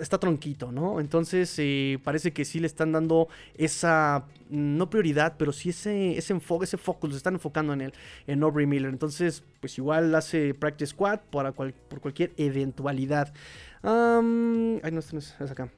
está, 0.00 0.18
tronquito, 0.18 0.70
¿no? 0.70 1.00
Entonces 1.00 1.52
eh, 1.58 1.98
parece 2.04 2.32
que 2.32 2.44
sí 2.44 2.60
le 2.60 2.68
están 2.68 2.92
dando 2.92 3.26
esa, 3.58 4.26
no 4.48 4.88
prioridad, 4.88 5.34
pero 5.36 5.52
sí 5.52 5.70
ese, 5.70 6.16
ese 6.16 6.32
enfoque, 6.32 6.64
ese 6.64 6.76
foco, 6.78 7.10
se 7.10 7.16
están 7.16 7.34
enfocando 7.34 7.72
en 7.72 7.80
él, 7.80 7.92
en 8.28 8.42
Aubrey 8.44 8.64
Miller. 8.64 8.90
Entonces, 8.90 9.42
pues 9.60 9.76
igual 9.76 10.14
hace 10.14 10.54
practice 10.54 10.92
squad 10.92 11.18
para 11.32 11.50
por 11.50 11.74
cualquier 12.00 12.32
eventualidad 12.36 13.34
ay, 13.82 14.92
no, 14.92 14.98
esto 14.98 15.12
no 15.14 15.18
es, 15.18 15.50
acá. 15.50 15.68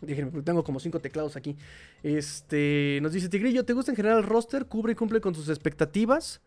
Déjenme, 0.00 0.42
tengo 0.42 0.62
como 0.62 0.78
cinco 0.78 1.00
teclados 1.00 1.36
aquí. 1.36 1.56
Este, 2.02 3.00
nos 3.02 3.12
dice 3.12 3.28
Tigrillo, 3.28 3.64
¿te 3.64 3.72
gusta 3.72 3.92
en 3.92 3.96
general 3.96 4.18
el 4.18 4.24
roster? 4.24 4.66
¿Cubre 4.66 4.92
y 4.92 4.94
cumple 4.94 5.20
con 5.20 5.34
tus 5.34 5.48
expectativas? 5.48 6.40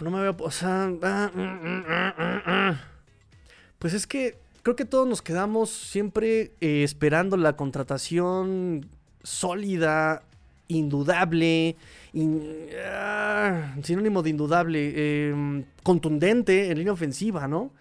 no 0.00 0.10
me 0.10 0.20
veo, 0.20 0.36
o 0.38 0.50
sea, 0.50 0.90
ah, 1.02 1.30
mm, 1.34 1.40
mm, 1.40 2.70
mm, 2.70 2.78
pues 3.78 3.94
es 3.94 4.06
que 4.06 4.38
creo 4.62 4.76
que 4.76 4.84
todos 4.84 5.08
nos 5.08 5.22
quedamos 5.22 5.70
siempre 5.70 6.52
eh, 6.60 6.82
esperando 6.84 7.36
la 7.36 7.56
contratación 7.56 8.86
sólida, 9.22 10.22
indudable, 10.68 11.76
ah, 12.86 13.74
sinónimo 13.82 14.22
de 14.22 14.30
indudable, 14.30 15.28
em, 15.30 15.64
contundente 15.82 16.70
en 16.70 16.78
línea 16.78 16.92
ofensiva, 16.92 17.48
¿no? 17.48 17.72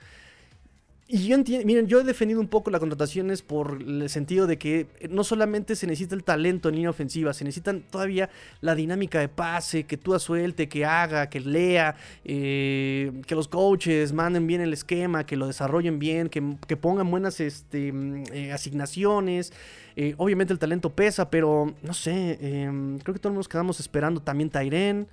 Y 1.12 1.28
yo 1.28 1.34
entiendo, 1.34 1.66
miren, 1.66 1.88
yo 1.88 2.00
he 2.00 2.04
defendido 2.04 2.40
un 2.40 2.48
poco 2.48 2.70
las 2.70 2.80
contrataciones 2.80 3.42
por 3.42 3.82
el 3.82 4.08
sentido 4.12 4.46
de 4.46 4.60
que 4.60 4.86
no 5.10 5.24
solamente 5.24 5.76
se 5.76 5.88
necesita 5.88 6.14
el 6.14 6.24
talento 6.24 6.70
en 6.70 6.76
línea 6.76 6.92
ofensiva, 6.92 7.34
se 7.34 7.44
necesitan 7.44 7.82
todavía 7.82 8.30
la 8.62 8.76
dinámica 8.76 9.20
de 9.20 9.28
pase, 9.28 9.86
que 9.86 9.98
tú 9.98 10.20
suelte, 10.20 10.70
que 10.70 10.86
haga, 10.86 11.28
que 11.28 11.40
lea, 11.40 11.96
eh, 12.24 13.12
que 13.26 13.34
los 13.34 13.48
coaches 13.48 14.14
manden 14.14 14.46
bien 14.46 14.62
el 14.62 14.72
esquema, 14.72 15.26
que 15.26 15.36
lo 15.36 15.48
desarrollen 15.48 15.98
bien, 15.98 16.30
que, 16.30 16.78
pongan 16.78 17.10
buenas 17.10 17.40
este, 17.40 17.92
mm, 17.92 18.24
eh, 18.32 18.52
asignaciones. 18.54 19.52
Eh, 19.96 20.14
obviamente 20.18 20.54
el 20.54 20.60
talento 20.60 20.92
pesa, 20.92 21.32
pero 21.32 21.74
no 21.82 21.96
sé, 21.96 22.38
em, 22.40 23.00
creo 23.00 23.16
que 23.16 23.20
todos 23.20 23.36
nos 23.36 23.48
quedamos 23.48 23.80
esperando 23.80 24.22
también 24.22 24.52
Tyren. 24.52 25.08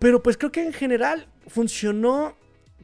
Pero 0.00 0.20
pues 0.20 0.36
creo 0.36 0.50
que 0.50 0.66
en 0.66 0.72
general 0.72 1.28
funcionó 1.46 2.34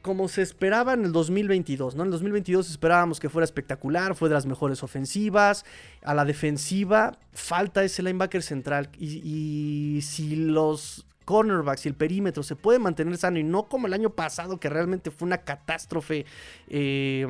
como 0.01 0.27
se 0.27 0.41
esperaba 0.41 0.93
en 0.93 1.05
el 1.05 1.11
2022, 1.11 1.95
¿no? 1.95 2.03
En 2.03 2.07
el 2.07 2.11
2022 2.11 2.69
esperábamos 2.69 3.19
que 3.19 3.29
fuera 3.29 3.43
espectacular, 3.43 4.15
fue 4.15 4.29
de 4.29 4.35
las 4.35 4.45
mejores 4.45 4.83
ofensivas. 4.83 5.65
A 6.03 6.13
la 6.13 6.25
defensiva 6.25 7.17
falta 7.33 7.83
ese 7.83 8.01
linebacker 8.01 8.41
central. 8.41 8.89
Y, 8.97 9.99
si 10.01 10.35
los 10.35 11.05
cornerbacks 11.25 11.85
y 11.85 11.89
el 11.89 11.95
perímetro 11.95 12.41
se 12.43 12.55
puede 12.55 12.79
mantener 12.79 13.15
sano 13.17 13.37
y 13.37 13.43
no 13.43 13.63
como 13.63 13.87
el 13.87 13.93
año 13.93 14.09
pasado 14.09 14.59
que 14.59 14.69
realmente 14.69 15.11
fue 15.11 15.27
una 15.27 15.37
catástrofe 15.37 16.25
eh, 16.67 17.25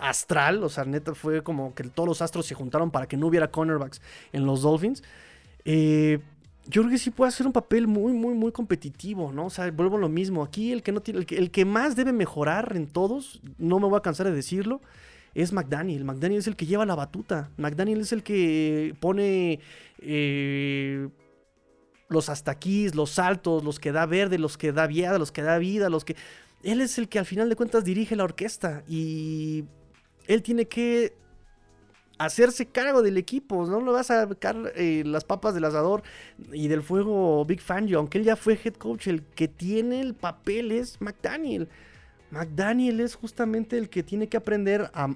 astral, 0.00 0.62
o 0.64 0.68
sea, 0.68 0.84
neta 0.84 1.14
fue 1.14 1.42
como 1.42 1.74
que 1.74 1.84
todos 1.84 2.08
los 2.08 2.22
astros 2.22 2.44
se 2.44 2.54
juntaron 2.54 2.90
para 2.90 3.06
que 3.06 3.16
no 3.16 3.28
hubiera 3.28 3.50
cornerbacks 3.50 4.02
en 4.32 4.44
los 4.44 4.62
Dolphins. 4.62 5.02
Eh, 5.64 6.18
yo 6.66 6.82
creo 6.82 6.90
que 6.92 6.98
sí 6.98 7.10
puede 7.10 7.28
hacer 7.28 7.46
un 7.46 7.52
papel 7.52 7.86
muy, 7.86 8.12
muy, 8.12 8.34
muy 8.34 8.52
competitivo, 8.52 9.32
¿no? 9.32 9.46
O 9.46 9.50
sea, 9.50 9.70
vuelvo 9.70 9.96
a 9.96 10.00
lo 10.00 10.08
mismo. 10.08 10.44
Aquí 10.44 10.72
el 10.72 10.82
que 10.82 10.92
no 10.92 11.00
tiene, 11.00 11.26
el 11.28 11.50
que, 11.50 11.64
más 11.64 11.96
debe 11.96 12.12
mejorar 12.12 12.76
en 12.76 12.86
todos, 12.86 13.40
no 13.58 13.80
me 13.80 13.88
voy 13.88 13.98
a 13.98 14.02
cansar 14.02 14.26
de 14.26 14.32
decirlo, 14.32 14.80
es 15.34 15.52
McDaniel. 15.52 16.04
McDaniel 16.04 16.38
es 16.38 16.46
el 16.46 16.56
que 16.56 16.66
lleva 16.66 16.86
la 16.86 16.94
batuta. 16.94 17.50
McDaniel 17.56 18.00
es 18.00 18.12
el 18.12 18.22
que 18.22 18.94
pone 19.00 19.58
eh, 19.98 21.08
los 22.08 22.28
hasta 22.28 22.52
aquí, 22.52 22.88
los 22.90 23.10
saltos, 23.10 23.64
los 23.64 23.80
que 23.80 23.90
da 23.90 24.06
verde, 24.06 24.38
los 24.38 24.56
que 24.56 24.72
da 24.72 24.86
viada, 24.86 25.18
los 25.18 25.32
que 25.32 25.42
da 25.42 25.58
vida, 25.58 25.88
los 25.88 26.04
que. 26.04 26.14
Él 26.62 26.80
es 26.80 26.96
el 26.96 27.08
que 27.08 27.18
al 27.18 27.26
final 27.26 27.48
de 27.48 27.56
cuentas 27.56 27.82
dirige 27.82 28.14
la 28.14 28.22
orquesta 28.22 28.84
y 28.86 29.64
él 30.28 30.42
tiene 30.42 30.68
que 30.68 31.16
hacerse 32.18 32.66
cargo 32.66 33.02
del 33.02 33.18
equipo. 33.18 33.66
No 33.66 33.80
le 33.80 33.90
vas 33.92 34.10
a 34.10 34.28
sacar 34.28 34.72
eh, 34.76 35.02
las 35.06 35.24
papas 35.24 35.54
del 35.54 35.64
asador 35.64 36.02
y 36.52 36.68
del 36.68 36.82
fuego 36.82 37.44
Big 37.44 37.60
Fangio. 37.60 37.98
Aunque 37.98 38.18
él 38.18 38.24
ya 38.24 38.36
fue 38.36 38.58
head 38.62 38.74
coach, 38.74 39.08
el 39.08 39.22
que 39.22 39.48
tiene 39.48 40.00
el 40.00 40.14
papel 40.14 40.72
es 40.72 41.00
McDaniel. 41.00 41.68
McDaniel 42.30 43.00
es 43.00 43.14
justamente 43.14 43.76
el 43.76 43.90
que 43.90 44.02
tiene 44.02 44.28
que 44.28 44.38
aprender 44.38 44.90
a 44.94 45.08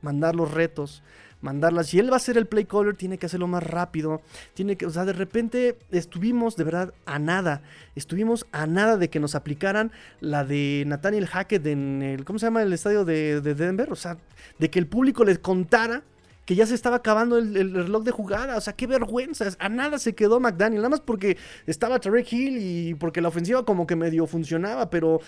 mandar 0.00 0.34
los 0.34 0.50
retos, 0.50 1.02
mandarlas. 1.40 1.88
Si 1.88 1.98
él 1.98 2.12
va 2.12 2.16
a 2.16 2.20
ser 2.20 2.36
el 2.36 2.46
play 2.46 2.64
caller, 2.64 2.96
tiene 2.96 3.18
que 3.18 3.26
hacerlo 3.26 3.46
más 3.46 3.62
rápido. 3.62 4.20
Tiene 4.54 4.76
que, 4.76 4.86
o 4.86 4.90
sea, 4.90 5.04
de 5.04 5.12
repente 5.12 5.78
estuvimos 5.90 6.56
de 6.56 6.64
verdad 6.64 6.94
a 7.06 7.18
nada. 7.18 7.62
Estuvimos 7.94 8.46
a 8.52 8.66
nada 8.66 8.96
de 8.96 9.08
que 9.10 9.20
nos 9.20 9.34
aplicaran 9.34 9.92
la 10.20 10.44
de 10.44 10.84
Nathaniel 10.86 11.26
Hackett 11.26 11.66
en 11.66 12.02
el, 12.02 12.24
¿cómo 12.24 12.38
se 12.38 12.46
llama? 12.46 12.62
El 12.62 12.72
estadio 12.72 13.04
de, 13.04 13.40
Denver. 13.40 13.92
O 13.92 13.96
sea, 13.96 14.18
de 14.58 14.70
que 14.70 14.78
el 14.78 14.86
público 14.86 15.24
les 15.24 15.38
contara 15.38 16.02
que 16.44 16.54
ya 16.54 16.64
se 16.64 16.74
estaba 16.74 16.96
acabando 16.96 17.36
el, 17.36 17.74
reloj 17.74 18.04
de 18.04 18.10
jugada. 18.10 18.56
O 18.56 18.60
sea, 18.60 18.72
qué 18.72 18.86
vergüenza. 18.86 19.46
A 19.58 19.68
nada 19.68 19.98
se 19.98 20.14
quedó 20.14 20.40
McDaniel. 20.40 20.80
Nada 20.80 20.88
más 20.90 21.00
porque 21.00 21.36
estaba 21.66 22.00
Tarek 22.00 22.32
Hill 22.32 22.58
y 22.58 22.94
porque 22.94 23.20
la 23.20 23.28
ofensiva 23.28 23.64
como 23.64 23.86
que 23.86 23.96
medio 23.96 24.26
funcionaba. 24.26 24.88
Pero 24.88 25.20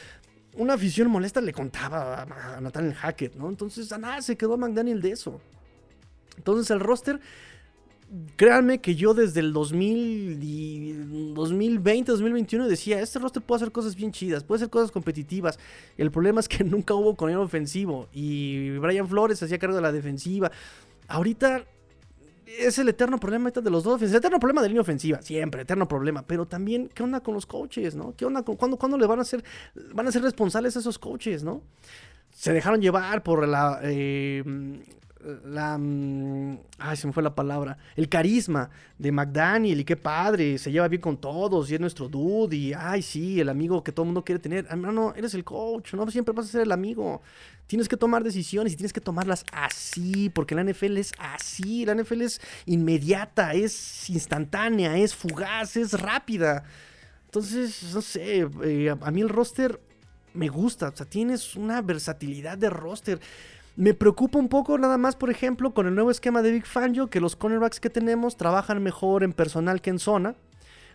una 0.56 0.74
afición 0.74 1.10
molesta 1.10 1.40
le 1.40 1.52
contaba 1.52 2.22
a, 2.22 2.60
Nathaniel 2.60 2.94
Hackett, 2.94 3.34
¿no? 3.34 3.48
Entonces 3.48 3.92
a 3.92 3.98
nada 3.98 4.22
se 4.22 4.36
quedó 4.36 4.56
McDaniel 4.56 5.02
de 5.02 5.12
eso. 5.12 5.40
Entonces 6.40 6.70
el 6.70 6.80
roster, 6.80 7.20
créanme 8.36 8.80
que 8.80 8.94
yo 8.94 9.12
desde 9.12 9.40
el 9.40 9.52
2000 9.52 11.34
2020, 11.34 12.12
2021 12.12 12.66
decía, 12.66 13.00
este 13.00 13.18
roster 13.18 13.42
puede 13.42 13.58
hacer 13.58 13.72
cosas 13.72 13.94
bien 13.94 14.10
chidas, 14.10 14.42
puede 14.42 14.60
hacer 14.60 14.70
cosas 14.70 14.90
competitivas. 14.90 15.58
El 15.98 16.10
problema 16.10 16.40
es 16.40 16.48
que 16.48 16.64
nunca 16.64 16.94
hubo 16.94 17.14
corredor 17.14 17.44
ofensivo 17.44 18.08
y 18.14 18.70
Brian 18.78 19.06
Flores 19.06 19.42
hacía 19.42 19.58
cargo 19.58 19.76
de 19.76 19.82
la 19.82 19.92
defensiva. 19.92 20.50
Ahorita 21.08 21.66
es 22.46 22.78
el 22.78 22.88
eterno 22.88 23.18
problema 23.18 23.50
de 23.50 23.70
los 23.70 23.84
Dolphins. 23.84 24.12
El 24.12 24.16
eterno 24.16 24.40
problema 24.40 24.62
de 24.62 24.68
línea 24.68 24.80
ofensiva, 24.80 25.20
siempre, 25.20 25.62
eterno 25.62 25.86
problema. 25.86 26.22
Pero 26.22 26.46
también, 26.46 26.88
¿qué 26.88 27.02
onda 27.02 27.20
con 27.20 27.34
los 27.34 27.44
coaches, 27.44 27.94
no? 27.94 28.14
¿Qué 28.16 28.24
onda 28.24 28.42
con 28.42 28.56
cuándo, 28.56 28.78
cuándo 28.78 28.96
le 28.96 29.06
van 29.06 29.20
a 29.20 29.24
ser, 29.24 29.44
van 29.92 30.08
a 30.08 30.12
ser 30.12 30.22
responsables 30.22 30.74
a 30.76 30.80
esos 30.80 30.98
coaches, 30.98 31.44
no? 31.44 31.62
Se 32.32 32.52
dejaron 32.52 32.80
llevar 32.80 33.22
por 33.22 33.46
la 33.46 33.80
eh, 33.82 34.42
la... 35.44 35.76
Mm, 35.78 36.58
ay, 36.78 36.96
se 36.96 37.06
me 37.06 37.12
fue 37.12 37.22
la 37.22 37.34
palabra. 37.34 37.78
El 37.96 38.08
carisma 38.08 38.70
de 38.98 39.12
McDaniel 39.12 39.80
y 39.80 39.84
qué 39.84 39.96
padre, 39.96 40.58
se 40.58 40.72
lleva 40.72 40.88
bien 40.88 41.02
con 41.02 41.16
todos 41.16 41.70
y 41.70 41.74
es 41.74 41.80
nuestro 41.80 42.08
dude 42.08 42.56
y, 42.56 42.72
ay, 42.72 43.02
sí, 43.02 43.40
el 43.40 43.48
amigo 43.48 43.82
que 43.82 43.92
todo 43.92 44.04
el 44.04 44.08
mundo 44.08 44.24
quiere 44.24 44.38
tener. 44.38 44.74
no, 44.76 45.14
eres 45.14 45.34
el 45.34 45.44
coach, 45.44 45.94
no 45.94 46.10
siempre 46.10 46.34
vas 46.34 46.46
a 46.46 46.52
ser 46.52 46.62
el 46.62 46.72
amigo. 46.72 47.22
Tienes 47.66 47.88
que 47.88 47.96
tomar 47.96 48.24
decisiones 48.24 48.72
y 48.72 48.76
tienes 48.76 48.92
que 48.92 49.00
tomarlas 49.00 49.44
así, 49.52 50.30
porque 50.30 50.54
la 50.54 50.64
NFL 50.64 50.96
es 50.96 51.12
así, 51.18 51.84
la 51.84 51.94
NFL 51.94 52.22
es 52.22 52.40
inmediata, 52.66 53.54
es 53.54 54.10
instantánea, 54.10 54.96
es 54.96 55.14
fugaz, 55.14 55.76
es 55.76 55.92
rápida. 55.92 56.64
Entonces, 57.26 57.94
no 57.94 58.02
sé, 58.02 58.48
eh, 58.64 58.90
a 59.00 59.10
mí 59.12 59.20
el 59.20 59.28
roster 59.28 59.80
me 60.34 60.48
gusta, 60.48 60.88
o 60.88 60.96
sea, 60.96 61.06
tienes 61.06 61.56
una 61.56 61.82
versatilidad 61.82 62.58
de 62.58 62.70
roster. 62.70 63.20
Me 63.76 63.94
preocupa 63.94 64.38
un 64.38 64.48
poco 64.48 64.76
nada 64.78 64.98
más, 64.98 65.16
por 65.16 65.30
ejemplo, 65.30 65.72
con 65.72 65.86
el 65.86 65.94
nuevo 65.94 66.10
esquema 66.10 66.42
de 66.42 66.52
Big 66.52 66.66
Fangio, 66.66 67.08
que 67.08 67.20
los 67.20 67.36
cornerbacks 67.36 67.80
que 67.80 67.90
tenemos 67.90 68.36
trabajan 68.36 68.82
mejor 68.82 69.22
en 69.22 69.32
personal 69.32 69.80
que 69.80 69.90
en 69.90 69.98
zona. 69.98 70.34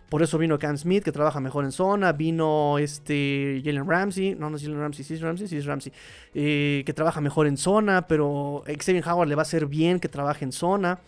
Por 0.08 0.22
eso 0.22 0.38
vino 0.38 0.56
Cam 0.58 0.76
Smith, 0.76 1.02
que 1.02 1.10
trabaja 1.10 1.40
mejor 1.40 1.64
en 1.64 1.72
zona. 1.72 2.12
Vino 2.12 2.78
este 2.78 3.60
Jalen 3.64 3.88
Ramsey. 3.88 4.36
No, 4.36 4.50
no 4.50 4.56
es 4.56 4.62
Jalen 4.62 4.78
Ramsey, 4.78 5.04
sí 5.04 5.14
es 5.14 5.20
Ramsey, 5.20 5.48
sí 5.48 5.56
es 5.56 5.66
Ramsey. 5.66 5.92
Eh, 6.32 6.84
que 6.86 6.92
trabaja 6.92 7.20
mejor 7.20 7.48
en 7.48 7.56
zona, 7.56 8.06
pero 8.06 8.62
Xavier 8.66 9.06
Howard 9.08 9.28
le 9.28 9.34
va 9.34 9.42
a 9.42 9.44
hacer 9.44 9.66
bien 9.66 9.98
que 9.98 10.08
trabaje 10.08 10.44
en 10.44 10.52
zona. 10.52 11.00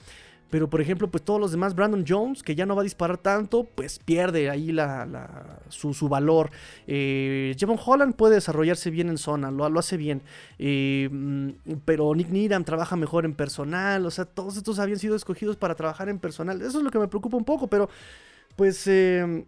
Pero, 0.51 0.71
por 0.71 0.81
ejemplo, 0.81 1.11
pues 1.11 1.23
todos 1.23 1.39
los 1.39 1.51
demás, 1.51 1.75
Brandon 1.75 2.05
Jones, 2.07 2.43
que 2.43 2.55
ya 2.55 2.65
no 2.65 2.75
va 2.75 2.81
a 2.81 2.85
disparar 2.85 3.19
tanto, 3.19 3.65
pues 3.65 3.99
pierde 3.99 4.49
ahí 4.49 4.73
la, 4.73 5.61
su, 5.69 6.09
valor. 6.09 6.51
Eh, 6.87 7.55
Holland 7.85 8.15
puede 8.15 8.37
desarrollarse 8.37 8.91
bien 8.91 9.09
en 9.11 9.19
zona, 9.19 9.51
lo, 9.51 9.69
lo 9.69 9.79
hace 9.79 9.97
bien. 9.97 10.23
Eh, 10.59 11.09
mm, 11.11 11.51
pero 11.85 12.15
Nick 12.15 12.31
Needham 12.31 12.65
trabaja 12.65 12.97
mejor 12.97 13.27
en 13.27 13.35
personal. 13.35 14.07
O 14.07 14.11
sea, 14.11 14.25
todos 14.25 14.57
estos 14.57 14.79
habían 14.79 14.99
sido 14.99 15.17
escogidos 15.17 15.57
para 15.57 15.75
trabajar 15.75 16.09
en 16.09 16.19
personal. 16.19 16.61
Eso 16.63 16.79
es 16.79 16.85
lo 16.85 16.91
que 16.91 16.99
me 16.99 17.09
preocupa 17.09 17.37
un 17.37 17.45
poco, 17.45 17.67
pero 17.67 17.89
pues... 18.57 18.87
Eh, 18.87 19.45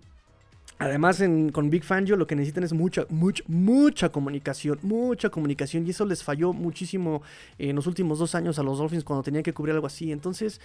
además, 0.78 1.22
con 1.52 1.68
Big 1.68 1.84
Fangio 1.84 2.16
lo 2.16 2.26
que 2.26 2.34
necesitan 2.34 2.64
es 2.64 2.72
mucha, 2.72 3.06
mucha, 3.10 3.44
mucha 3.46 4.08
comunicación, 4.10 4.78
mucha 4.82 5.28
comunicación. 5.28 5.86
Y 5.86 5.90
eso 5.90 6.04
les 6.06 6.24
falló 6.24 6.52
muchísimo 6.52 7.22
en 7.58 7.76
los 7.76 7.86
últimos 7.86 8.18
dos 8.18 8.34
años 8.34 8.58
a 8.58 8.62
los 8.62 8.78
Dolphins 8.78 9.04
cuando 9.04 9.22
tenían 9.22 9.42
que 9.42 9.52
cubrir 9.52 9.74
algo 9.74 9.86
así. 9.86 10.10
Entonces, 10.10 10.60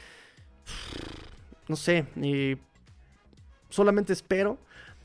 no 1.67 1.75
sé, 1.75 2.05
solamente 3.69 4.13
espero. 4.13 4.57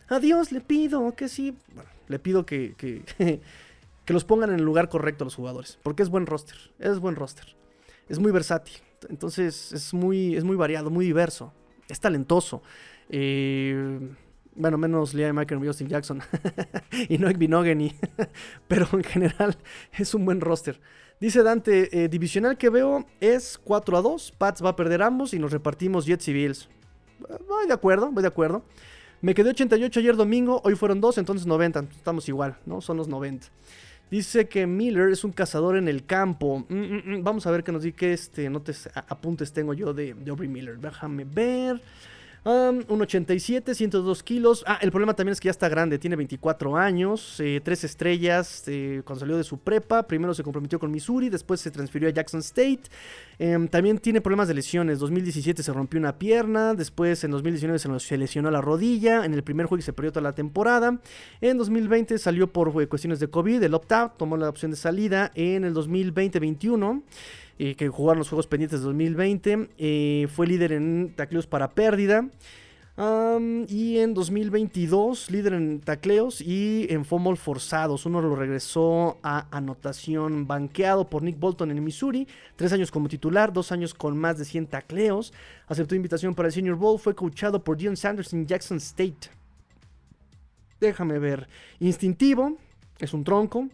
A 0.08 0.18
Dios 0.18 0.50
le 0.52 0.60
pido 0.60 1.14
que 1.14 1.28
sí. 1.28 1.56
le 2.08 2.18
pido 2.18 2.44
que, 2.44 2.74
que, 4.04 4.12
los 4.12 4.24
pongan 4.24 4.50
en 4.50 4.56
el 4.56 4.64
lugar 4.64 4.88
correcto 4.88 5.24
a 5.24 5.26
los 5.26 5.36
jugadores. 5.36 5.78
Porque 5.82 6.02
es 6.02 6.08
buen 6.08 6.26
roster. 6.26 6.56
Es 6.78 6.98
buen 6.98 7.16
roster. 7.16 7.56
Es 8.08 8.18
muy 8.18 8.32
versátil. 8.32 8.74
Entonces 9.08 9.72
es 9.72 9.94
muy, 9.94 10.36
es 10.36 10.44
muy 10.44 10.56
variado, 10.56 10.90
muy 10.90 11.06
diverso. 11.06 11.52
Es 11.88 12.00
talentoso. 12.00 12.62
Eh, 13.08 14.00
bueno, 14.54 14.78
menos 14.78 15.14
Liam 15.14 15.36
Michael 15.36 15.64
y 15.64 15.68
Austin 15.68 15.88
Jackson. 15.88 16.20
y 17.08 17.18
no 17.18 17.28
Binogany. 17.28 17.94
Pero 18.68 18.88
en 18.92 19.04
general 19.04 19.56
es 19.96 20.12
un 20.14 20.24
buen 20.24 20.40
roster. 20.40 20.80
Dice 21.20 21.42
Dante, 21.42 22.04
eh, 22.04 22.08
divisional 22.08 22.56
que 22.56 22.70
veo 22.70 23.04
es 23.20 23.60
4 23.62 23.98
a 23.98 24.00
2. 24.00 24.32
Pats 24.38 24.64
va 24.64 24.70
a 24.70 24.76
perder 24.76 25.02
ambos 25.02 25.34
y 25.34 25.38
nos 25.38 25.52
repartimos 25.52 26.06
Jets 26.06 26.28
y 26.28 26.32
Bills. 26.32 26.68
Voy 27.46 27.66
de 27.66 27.74
acuerdo, 27.74 28.10
voy 28.10 28.22
de 28.22 28.28
acuerdo. 28.28 28.64
Me 29.20 29.34
quedé 29.34 29.50
88 29.50 30.00
ayer 30.00 30.16
domingo, 30.16 30.62
hoy 30.64 30.76
fueron 30.76 31.02
2, 31.02 31.18
entonces 31.18 31.46
90. 31.46 31.84
Estamos 31.94 32.26
igual, 32.30 32.56
¿no? 32.64 32.80
Son 32.80 32.96
los 32.96 33.06
90. 33.06 33.48
Dice 34.10 34.48
que 34.48 34.66
Miller 34.66 35.10
es 35.10 35.22
un 35.22 35.32
cazador 35.32 35.76
en 35.76 35.88
el 35.88 36.06
campo. 36.06 36.64
Mm, 36.70 36.74
mm, 36.74 37.02
mm, 37.04 37.22
vamos 37.22 37.46
a 37.46 37.50
ver 37.50 37.62
qué 37.64 37.70
nos 37.70 37.84
que 37.92 38.14
este, 38.14 38.50
apuntes 39.06 39.52
tengo 39.52 39.74
yo 39.74 39.92
de, 39.92 40.14
de 40.14 40.30
Aubrey 40.30 40.48
Miller. 40.48 40.78
Déjame 40.78 41.24
ver. 41.24 41.82
Um, 42.42 42.80
1,87, 42.88 43.74
102 43.74 44.22
kilos. 44.22 44.64
Ah, 44.66 44.78
el 44.80 44.90
problema 44.90 45.12
también 45.12 45.32
es 45.32 45.40
que 45.40 45.46
ya 45.46 45.50
está 45.50 45.68
grande, 45.68 45.98
tiene 45.98 46.16
24 46.16 46.74
años, 46.74 47.38
eh, 47.38 47.60
tres 47.62 47.84
estrellas 47.84 48.64
eh, 48.66 49.02
cuando 49.04 49.20
salió 49.20 49.36
de 49.36 49.44
su 49.44 49.58
prepa. 49.58 50.06
Primero 50.06 50.32
se 50.32 50.42
comprometió 50.42 50.78
con 50.78 50.90
Missouri, 50.90 51.28
después 51.28 51.60
se 51.60 51.70
transfirió 51.70 52.08
a 52.08 52.12
Jackson 52.12 52.40
State. 52.40 52.84
Em, 53.38 53.68
también 53.68 53.98
tiene 53.98 54.22
problemas 54.22 54.48
de 54.48 54.54
lesiones. 54.54 54.98
2017 55.00 55.62
se 55.62 55.70
rompió 55.70 56.00
una 56.00 56.18
pierna, 56.18 56.72
después 56.72 57.22
en 57.24 57.30
2019 57.30 57.78
se, 58.00 58.16
lesionó 58.16 58.50
la 58.50 58.62
rodilla. 58.62 59.26
En 59.26 59.34
el 59.34 59.42
primer 59.42 59.66
juego 59.66 59.82
se 59.82 59.92
perdió 59.92 60.10
toda 60.10 60.22
la 60.22 60.32
temporada. 60.32 60.98
En 61.42 61.58
2020 61.58 62.16
salió 62.16 62.50
por 62.50 62.68
eh, 62.80 62.86
cuestiones 62.86 63.20
de 63.20 63.28
COVID, 63.28 63.62
el 63.62 63.74
opt-out, 63.74 64.16
tomó 64.16 64.38
la 64.38 64.48
opción 64.48 64.70
de 64.70 64.78
salida. 64.78 65.30
En 65.34 65.64
el 65.64 65.74
2020-21 65.74 67.02
que 67.76 67.88
jugaron 67.88 68.20
los 68.20 68.30
Juegos 68.30 68.46
Pendientes 68.46 68.80
de 68.80 68.86
2020. 68.86 69.68
Eh, 69.76 70.28
fue 70.34 70.46
líder 70.46 70.72
en 70.72 71.12
tacleos 71.14 71.46
para 71.46 71.72
pérdida. 71.72 72.26
y 73.68 73.98
en 73.98 74.14
2022, 74.14 75.30
líder 75.30 75.54
en 75.54 75.80
tacleos 75.80 76.40
y 76.40 76.86
en 76.90 77.04
fumble 77.04 77.36
forzados. 77.36 78.06
Uno 78.06 78.22
lo 78.22 78.34
regresó 78.34 79.18
a 79.22 79.46
anotación 79.56 80.46
banqueado 80.46 81.08
por 81.08 81.22
Nick 81.22 81.38
Bolton 81.38 81.70
en 81.70 81.84
Missouri. 81.84 82.26
Tres 82.56 82.72
años 82.72 82.90
como 82.90 83.08
titular, 83.08 83.52
dos 83.52 83.72
años 83.72 83.92
con 83.94 84.16
más 84.16 84.38
de 84.38 84.44
100 84.46 84.66
tacleos. 84.66 85.32
Aceptó 85.66 85.94
invitación 85.94 86.34
para 86.34 86.48
el 86.48 86.54
Senior 86.54 86.76
Bowl. 86.76 86.98
Fue 86.98 87.14
coachado 87.14 87.62
por 87.62 87.76
Dion 87.76 87.96
Sanders 87.96 88.32
en 88.32 88.46
Jackson 88.46 88.78
State. 88.78 89.28
Déjame 90.80 91.18
ver. 91.18 91.46
Instintivo, 91.78 92.56
es 92.98 93.12
un 93.12 93.22
tronco. 93.22 93.68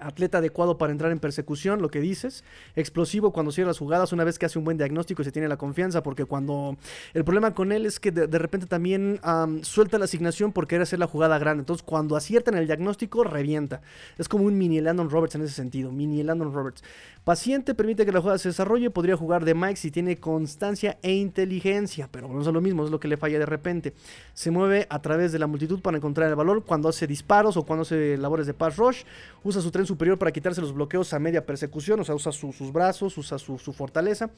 Atleta 0.00 0.38
adecuado 0.38 0.78
para 0.78 0.92
entrar 0.92 1.12
en 1.12 1.18
persecución, 1.18 1.80
lo 1.80 1.90
que 1.90 2.00
dices. 2.00 2.44
Explosivo 2.76 3.32
cuando 3.32 3.52
cierra 3.52 3.68
las 3.68 3.78
jugadas, 3.78 4.12
una 4.12 4.24
vez 4.24 4.38
que 4.38 4.46
hace 4.46 4.58
un 4.58 4.64
buen 4.64 4.76
diagnóstico 4.76 5.22
y 5.22 5.24
se 5.24 5.32
tiene 5.32 5.48
la 5.48 5.56
confianza, 5.56 6.02
porque 6.02 6.24
cuando. 6.24 6.76
El 7.12 7.24
problema 7.24 7.54
con 7.54 7.72
él 7.72 7.86
es 7.86 8.00
que 8.00 8.10
de, 8.10 8.38
repente 8.38 8.66
también 8.66 9.20
suelta 9.62 9.98
la 9.98 10.04
asignación 10.04 10.52
por 10.52 10.66
querer 10.66 10.82
hacer 10.82 10.98
la 10.98 11.06
jugada 11.06 11.38
grande. 11.38 11.62
Entonces, 11.62 11.84
cuando 11.84 12.16
acierta 12.16 12.50
en 12.50 12.58
el 12.58 12.66
diagnóstico, 12.66 13.24
revienta. 13.24 13.82
Es 14.18 14.28
como 14.28 14.44
un 14.44 14.58
mini 14.58 14.80
Landon 14.80 15.10
Roberts 15.10 15.34
en 15.34 15.42
ese 15.42 15.54
sentido. 15.54 15.92
Mini 15.92 16.22
Landon 16.22 16.52
Roberts. 16.52 16.82
Paciente, 17.24 17.74
permite 17.74 18.04
que 18.04 18.12
la 18.12 18.20
jugada 18.20 18.38
se 18.38 18.50
desarrolle. 18.50 18.90
Podría 18.90 19.16
jugar 19.16 19.44
de 19.44 19.54
Mike 19.54 19.76
si 19.76 19.90
tiene 19.90 20.18
constancia 20.18 20.98
e 21.02 21.14
inteligencia, 21.14 22.08
pero 22.10 22.28
no 22.28 22.40
es 22.40 22.46
lo 22.46 22.60
mismo, 22.60 22.84
es 22.84 22.90
lo 22.90 23.00
que 23.00 23.08
le 23.08 23.16
falla 23.16 23.38
de 23.38 23.46
repente. 23.46 23.94
Se 24.34 24.50
mueve 24.50 24.86
a 24.90 25.00
través 25.00 25.32
de 25.32 25.38
la 25.38 25.46
multitud 25.46 25.80
para 25.80 25.96
encontrar 25.96 26.28
el 26.28 26.34
valor 26.34 26.64
cuando 26.64 26.88
hace 26.88 27.06
disparos 27.06 27.56
o 27.56 27.64
cuando 27.64 27.82
hace 27.82 28.18
labores 28.18 28.46
de 28.46 28.54
pass 28.54 28.76
rush. 28.76 29.04
Usa 29.42 29.62
su 29.62 29.70
tren 29.70 29.83
superior 29.86 30.18
para 30.18 30.32
quitarse 30.32 30.60
los 30.60 30.72
bloqueos 30.72 31.12
a 31.12 31.18
media 31.18 31.44
persecución, 31.44 32.00
o 32.00 32.04
sea, 32.04 32.14
usa 32.14 32.32
sus 32.32 32.72
brazos, 32.72 33.16
usa 33.18 33.38
su, 33.38 33.58
fortaleza. 33.72 34.30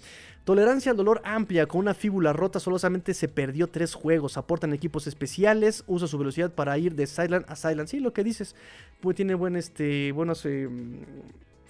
Tolerancia 0.45 0.91
al 0.91 0.97
dolor 0.97 1.21
amplia, 1.25 1.67
con 1.67 1.81
una 1.81 1.95
fíbula 1.95 2.33
rota, 2.33 2.61
solamente 2.61 3.15
se 3.15 3.29
perdió 3.29 3.69
tres 3.69 3.95
juegos. 3.95 4.37
Aportan 4.37 4.73
equipos 4.73 5.07
especiales, 5.07 5.85
usa 5.87 6.07
su 6.09 6.19
velocidad 6.19 6.53
para 6.53 6.77
ir 6.79 6.95
de 6.95 7.07
sideline 7.07 7.45
a 7.49 7.57
sideline. 7.57 7.89
Sí, 7.89 8.01
lo 8.01 8.13
que 8.13 8.25
dices, 8.25 8.55
pues 9.01 9.17
tiene 9.17 9.37
este, 9.59 10.13
buenos... 10.13 10.45
Eh, 10.47 10.69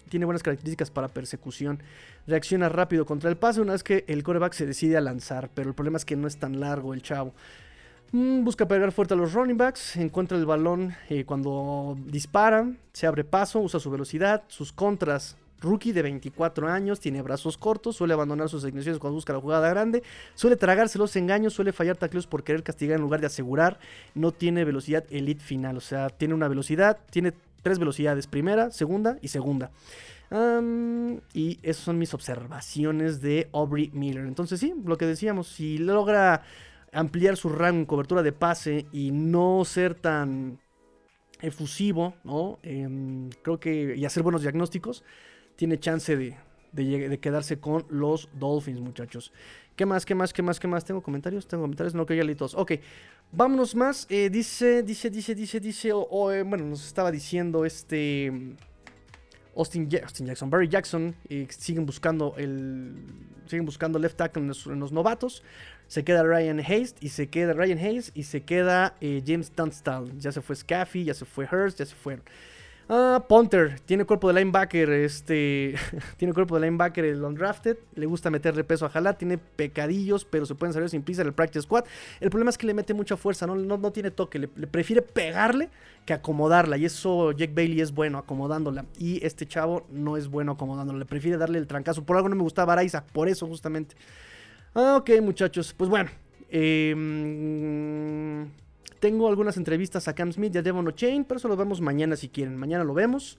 tiene 0.08 0.24
buenas 0.24 0.44
características 0.44 0.90
para 0.90 1.08
persecución. 1.08 1.82
Reacciona 2.28 2.68
rápido 2.68 3.04
contra 3.06 3.28
el 3.28 3.36
pase 3.36 3.60
una 3.60 3.72
vez 3.72 3.82
que 3.82 4.04
el 4.06 4.22
coreback 4.22 4.52
se 4.52 4.64
decide 4.64 4.96
a 4.96 5.00
lanzar. 5.00 5.50
Pero 5.52 5.68
el 5.68 5.74
problema 5.74 5.96
es 5.96 6.04
que 6.04 6.14
no 6.14 6.28
es 6.28 6.36
tan 6.36 6.60
largo 6.60 6.94
el 6.94 7.02
chavo. 7.02 7.34
Mm, 8.12 8.44
busca 8.44 8.68
pegar 8.68 8.92
fuerte 8.92 9.14
a 9.14 9.16
los 9.16 9.32
running 9.32 9.56
backs, 9.56 9.96
encuentra 9.96 10.38
el 10.38 10.46
balón 10.46 10.94
eh, 11.08 11.24
cuando 11.24 11.96
dispara, 12.06 12.70
se 12.92 13.06
abre 13.06 13.24
paso, 13.24 13.60
usa 13.60 13.80
su 13.80 13.90
velocidad, 13.90 14.44
sus 14.48 14.72
contras. 14.72 15.36
Rookie 15.58 15.92
de 15.92 16.02
24 16.02 16.68
años, 16.68 17.00
tiene 17.00 17.22
brazos 17.22 17.56
cortos, 17.56 17.96
suele 17.96 18.12
abandonar 18.12 18.50
sus 18.50 18.62
asignaciones 18.62 19.00
cuando 19.00 19.14
busca 19.14 19.32
la 19.32 19.40
jugada 19.40 19.70
grande, 19.70 20.02
suele 20.34 20.54
tragarse 20.56 20.98
los 20.98 21.16
engaños, 21.16 21.54
suele 21.54 21.72
fallar 21.72 21.96
tacleos 21.96 22.26
por 22.26 22.44
querer 22.44 22.62
castigar 22.62 22.96
en 22.96 23.00
lugar 23.00 23.20
de 23.20 23.26
asegurar, 23.26 23.78
no 24.14 24.32
tiene 24.32 24.64
velocidad 24.64 25.04
elite 25.10 25.42
final, 25.42 25.78
o 25.78 25.80
sea, 25.80 26.10
tiene 26.10 26.34
una 26.34 26.48
velocidad, 26.48 26.98
tiene 27.10 27.32
tres 27.62 27.78
velocidades, 27.78 28.26
primera, 28.26 28.70
segunda 28.70 29.16
y 29.22 29.28
segunda. 29.28 29.70
y 31.32 31.58
esas 31.62 31.82
son 31.82 31.98
mis 31.98 32.12
observaciones 32.12 33.22
de 33.22 33.48
Aubrey 33.52 33.90
Miller. 33.94 34.26
Entonces 34.26 34.60
sí, 34.60 34.74
lo 34.84 34.98
que 34.98 35.06
decíamos, 35.06 35.48
si 35.48 35.78
logra 35.78 36.42
ampliar 36.92 37.36
su 37.36 37.48
rango 37.48 37.86
cobertura 37.86 38.22
de 38.22 38.32
pase 38.32 38.86
y 38.92 39.10
no 39.10 39.64
ser 39.64 39.94
tan 39.94 40.58
efusivo, 41.40 42.14
¿no? 42.24 42.58
Em, 42.62 43.30
creo 43.42 43.60
que 43.60 43.96
y 43.96 44.04
hacer 44.04 44.22
buenos 44.22 44.42
diagnósticos, 44.42 45.04
tiene 45.56 45.78
chance 45.78 46.16
de, 46.16 46.36
de, 46.72 47.18
quedarse 47.18 47.58
con 47.58 47.86
los 47.88 48.28
Dolphins, 48.38 48.80
muchachos. 48.80 49.32
¿Qué 49.74 49.86
más? 49.86 50.06
¿Qué 50.06 50.14
más? 50.14 50.32
¿Qué 50.32 50.42
más? 50.42 50.60
¿Qué 50.60 50.68
más? 50.68 50.84
¿Tengo 50.84 51.02
comentarios? 51.02 51.46
¿Tengo 51.46 51.64
comentarios? 51.64 51.94
No, 51.94 52.06
que 52.06 52.16
ya 52.16 52.36
todos. 52.36 52.54
Ok, 52.54 52.72
vámonos 53.32 53.74
más. 53.74 54.06
Eh, 54.08 54.30
dice, 54.30 54.82
dice, 54.82 55.10
dice, 55.10 55.34
dice, 55.34 55.60
dice. 55.60 55.88
Eh, 55.88 56.42
bueno, 56.46 56.64
nos 56.64 56.86
estaba 56.86 57.10
diciendo 57.10 57.64
este. 57.64 58.56
Austin, 59.56 59.88
Jackson, 59.88 60.50
Barry 60.50 60.68
Jackson, 60.68 61.14
siguen 61.48 61.86
buscando 61.86 62.34
el 62.36 62.94
siguen 63.46 63.64
buscando 63.64 63.98
left 63.98 64.16
tackle 64.16 64.42
en 64.42 64.48
los, 64.48 64.92
novatos. 64.92 65.42
Se 65.86 66.04
queda 66.04 66.24
Ryan 66.24 66.60
Hayes 66.60 66.96
y 67.00 67.10
se 67.10 67.28
queda 67.28 67.52
Ryan 67.52 67.78
Hayes 67.78 68.10
y 68.14 68.24
se 68.24 68.42
queda 68.42 68.96
eh, 69.00 69.22
James 69.24 69.52
Dunstall. 69.54 70.18
Ya 70.18 70.32
se 70.32 70.42
fue 70.42 70.56
Scaffy, 70.56 71.04
ya 71.04 71.14
se 71.14 71.24
fue 71.24 71.48
Hurst, 71.50 71.78
ya 71.78 71.86
se 71.86 71.94
fueron. 71.94 72.24
Ah, 72.88 73.24
Punter, 73.28 73.80
tiene 73.80 74.04
cuerpo 74.04 74.28
de 74.28 74.34
linebacker, 74.34 74.88
este, 74.90 75.74
tiene 76.16 76.32
cuerpo 76.32 76.54
de 76.54 76.66
linebacker 76.66 77.04
el 77.04 77.24
undrafted, 77.24 77.78
le 77.96 78.06
gusta 78.06 78.30
meterle 78.30 78.62
peso 78.62 78.86
a 78.86 78.88
jalar, 78.88 79.18
tiene 79.18 79.38
pecadillos, 79.38 80.24
pero 80.24 80.46
se 80.46 80.54
pueden 80.54 80.72
salir 80.72 80.88
sin 80.88 81.02
prisa 81.02 81.22
en 81.22 81.26
el 81.26 81.34
practice 81.34 81.62
squad. 81.62 81.84
El 82.20 82.30
problema 82.30 82.50
es 82.50 82.56
que 82.56 82.64
le 82.64 82.74
mete 82.74 82.94
mucha 82.94 83.16
fuerza, 83.16 83.44
no, 83.44 83.56
no, 83.56 83.90
tiene 83.90 84.12
toque, 84.12 84.38
le, 84.38 84.46
prefiere 84.46 85.02
pegarle 85.02 85.68
que 86.04 86.12
acomodarla, 86.12 86.76
y 86.76 86.84
eso 86.84 87.32
Jake 87.32 87.52
Bailey 87.52 87.80
es 87.80 87.92
bueno 87.92 88.18
acomodándola, 88.18 88.84
y 88.96 89.24
este 89.26 89.46
chavo 89.46 89.84
no 89.90 90.16
es 90.16 90.28
bueno 90.28 90.52
acomodándola, 90.52 91.00
le 91.00 91.06
prefiere 91.06 91.38
darle 91.38 91.58
el 91.58 91.66
trancazo, 91.66 92.04
por 92.04 92.16
algo 92.16 92.28
no 92.28 92.36
me 92.36 92.42
gustaba 92.42 92.74
Araiza, 92.74 93.04
por 93.04 93.28
eso 93.28 93.48
justamente. 93.48 93.96
Ah, 94.74 94.98
ok 95.00 95.10
muchachos, 95.22 95.74
pues 95.76 95.90
bueno, 95.90 96.08
eh... 96.50 96.94
Tengo 99.06 99.28
algunas 99.28 99.56
entrevistas 99.56 100.08
a 100.08 100.16
Cam 100.16 100.32
Smith 100.32 100.52
y 100.56 100.58
a 100.58 100.62
Devon 100.62 100.88
O'Chain, 100.88 101.24
pero 101.24 101.38
eso 101.38 101.46
lo 101.46 101.56
vemos 101.56 101.80
mañana 101.80 102.16
si 102.16 102.28
quieren. 102.28 102.56
Mañana 102.56 102.82
lo 102.82 102.92
vemos. 102.92 103.38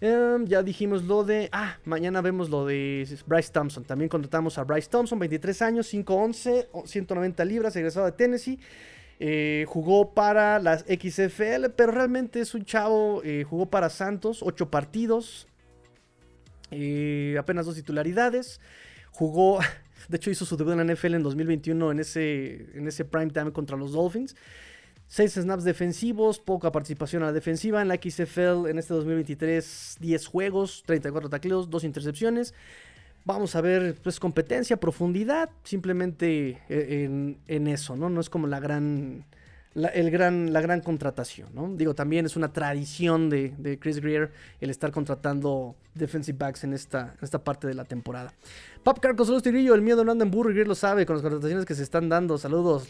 Em, 0.00 0.46
ya 0.46 0.62
dijimos 0.62 1.02
lo 1.02 1.24
de. 1.24 1.48
Ah, 1.50 1.78
mañana 1.84 2.20
vemos 2.20 2.48
lo 2.48 2.64
de 2.64 3.04
Bryce 3.26 3.50
Thompson. 3.50 3.82
También 3.82 4.08
contratamos 4.08 4.56
a 4.56 4.62
Bryce 4.62 4.88
Thompson, 4.88 5.18
23 5.18 5.62
años, 5.62 5.92
5'11, 5.92 6.68
190 6.84 7.44
libras, 7.44 7.74
egresado 7.74 8.06
de 8.06 8.12
Tennessee. 8.12 8.60
Eh, 9.18 9.64
jugó 9.66 10.14
para 10.14 10.60
las 10.60 10.84
XFL, 10.84 11.70
pero 11.74 11.90
realmente 11.90 12.38
es 12.38 12.54
un 12.54 12.64
chavo. 12.64 13.20
Eh, 13.24 13.42
jugó 13.42 13.66
para 13.66 13.90
Santos, 13.90 14.44
8 14.44 14.70
partidos, 14.70 15.48
eh, 16.70 17.34
apenas 17.36 17.66
dos 17.66 17.74
titularidades. 17.74 18.60
Jugó, 19.10 19.58
de 20.08 20.18
hecho, 20.18 20.30
hizo 20.30 20.44
su 20.44 20.56
debut 20.56 20.74
en 20.74 20.86
la 20.86 20.94
NFL 20.94 21.14
en 21.14 21.24
2021 21.24 21.90
en 21.90 21.98
ese, 21.98 22.78
en 22.78 22.86
ese 22.86 23.04
prime 23.04 23.32
time 23.32 23.50
contra 23.50 23.76
los 23.76 23.90
Dolphins. 23.90 24.36
6 25.14 25.34
snaps 25.34 25.62
defensivos, 25.62 26.40
poca 26.40 26.72
participación 26.72 27.22
a 27.22 27.26
la 27.26 27.32
defensiva. 27.32 27.80
En 27.80 27.86
la 27.86 27.94
XFL 27.94 28.66
en 28.68 28.80
este 28.80 28.94
2023, 28.94 29.98
10 30.00 30.26
juegos, 30.26 30.82
34 30.86 31.30
tacleos, 31.30 31.70
2 31.70 31.84
intercepciones. 31.84 32.52
Vamos 33.24 33.54
a 33.54 33.60
ver, 33.60 33.94
pues, 34.02 34.18
competencia, 34.18 34.76
profundidad, 34.76 35.50
simplemente 35.62 36.60
eh, 36.68 37.36
en, 37.46 37.66
eso, 37.68 37.94
¿no? 37.94 38.10
No 38.10 38.20
es 38.20 38.28
como 38.28 38.48
la 38.48 38.58
gran, 38.58 39.24
la, 39.74 39.86
el 39.86 40.10
gran, 40.10 40.52
la 40.52 40.60
gran 40.60 40.80
contratación, 40.80 41.48
¿no? 41.54 41.72
Digo, 41.76 41.94
también 41.94 42.26
es 42.26 42.34
una 42.34 42.52
tradición 42.52 43.30
de, 43.30 43.78
Chris 43.80 44.00
Greer 44.00 44.32
el 44.60 44.70
estar 44.70 44.90
contratando 44.90 45.76
defensive 45.94 46.38
backs 46.38 46.64
en 46.64 46.72
esta, 46.72 47.14
esta 47.22 47.38
parte 47.38 47.68
de 47.68 47.74
la 47.74 47.84
temporada. 47.84 48.32
Pap 48.82 48.98
Carcos, 48.98 49.28
saludos, 49.28 49.44
Tigrillo, 49.44 49.76
el 49.76 49.82
miedo 49.82 50.04
no 50.04 50.10
anda 50.10 50.24
en 50.24 50.32
burro, 50.32 50.50
Greer 50.50 50.66
lo 50.66 50.74
sabe 50.74 51.06
con 51.06 51.14
las 51.14 51.22
contrataciones 51.22 51.64
que 51.64 51.76
se 51.76 51.84
están 51.84 52.08
dando. 52.08 52.36
Saludos. 52.36 52.88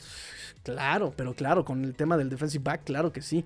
Claro, 0.63 1.13
pero 1.17 1.35
claro, 1.35 1.65
con 1.65 1.85
el 1.85 1.95
tema 1.95 2.17
del 2.17 2.31
defensive 2.31 2.63
back, 2.63 2.85
claro 2.85 3.13
que 3.13 3.21
sí. 3.21 3.45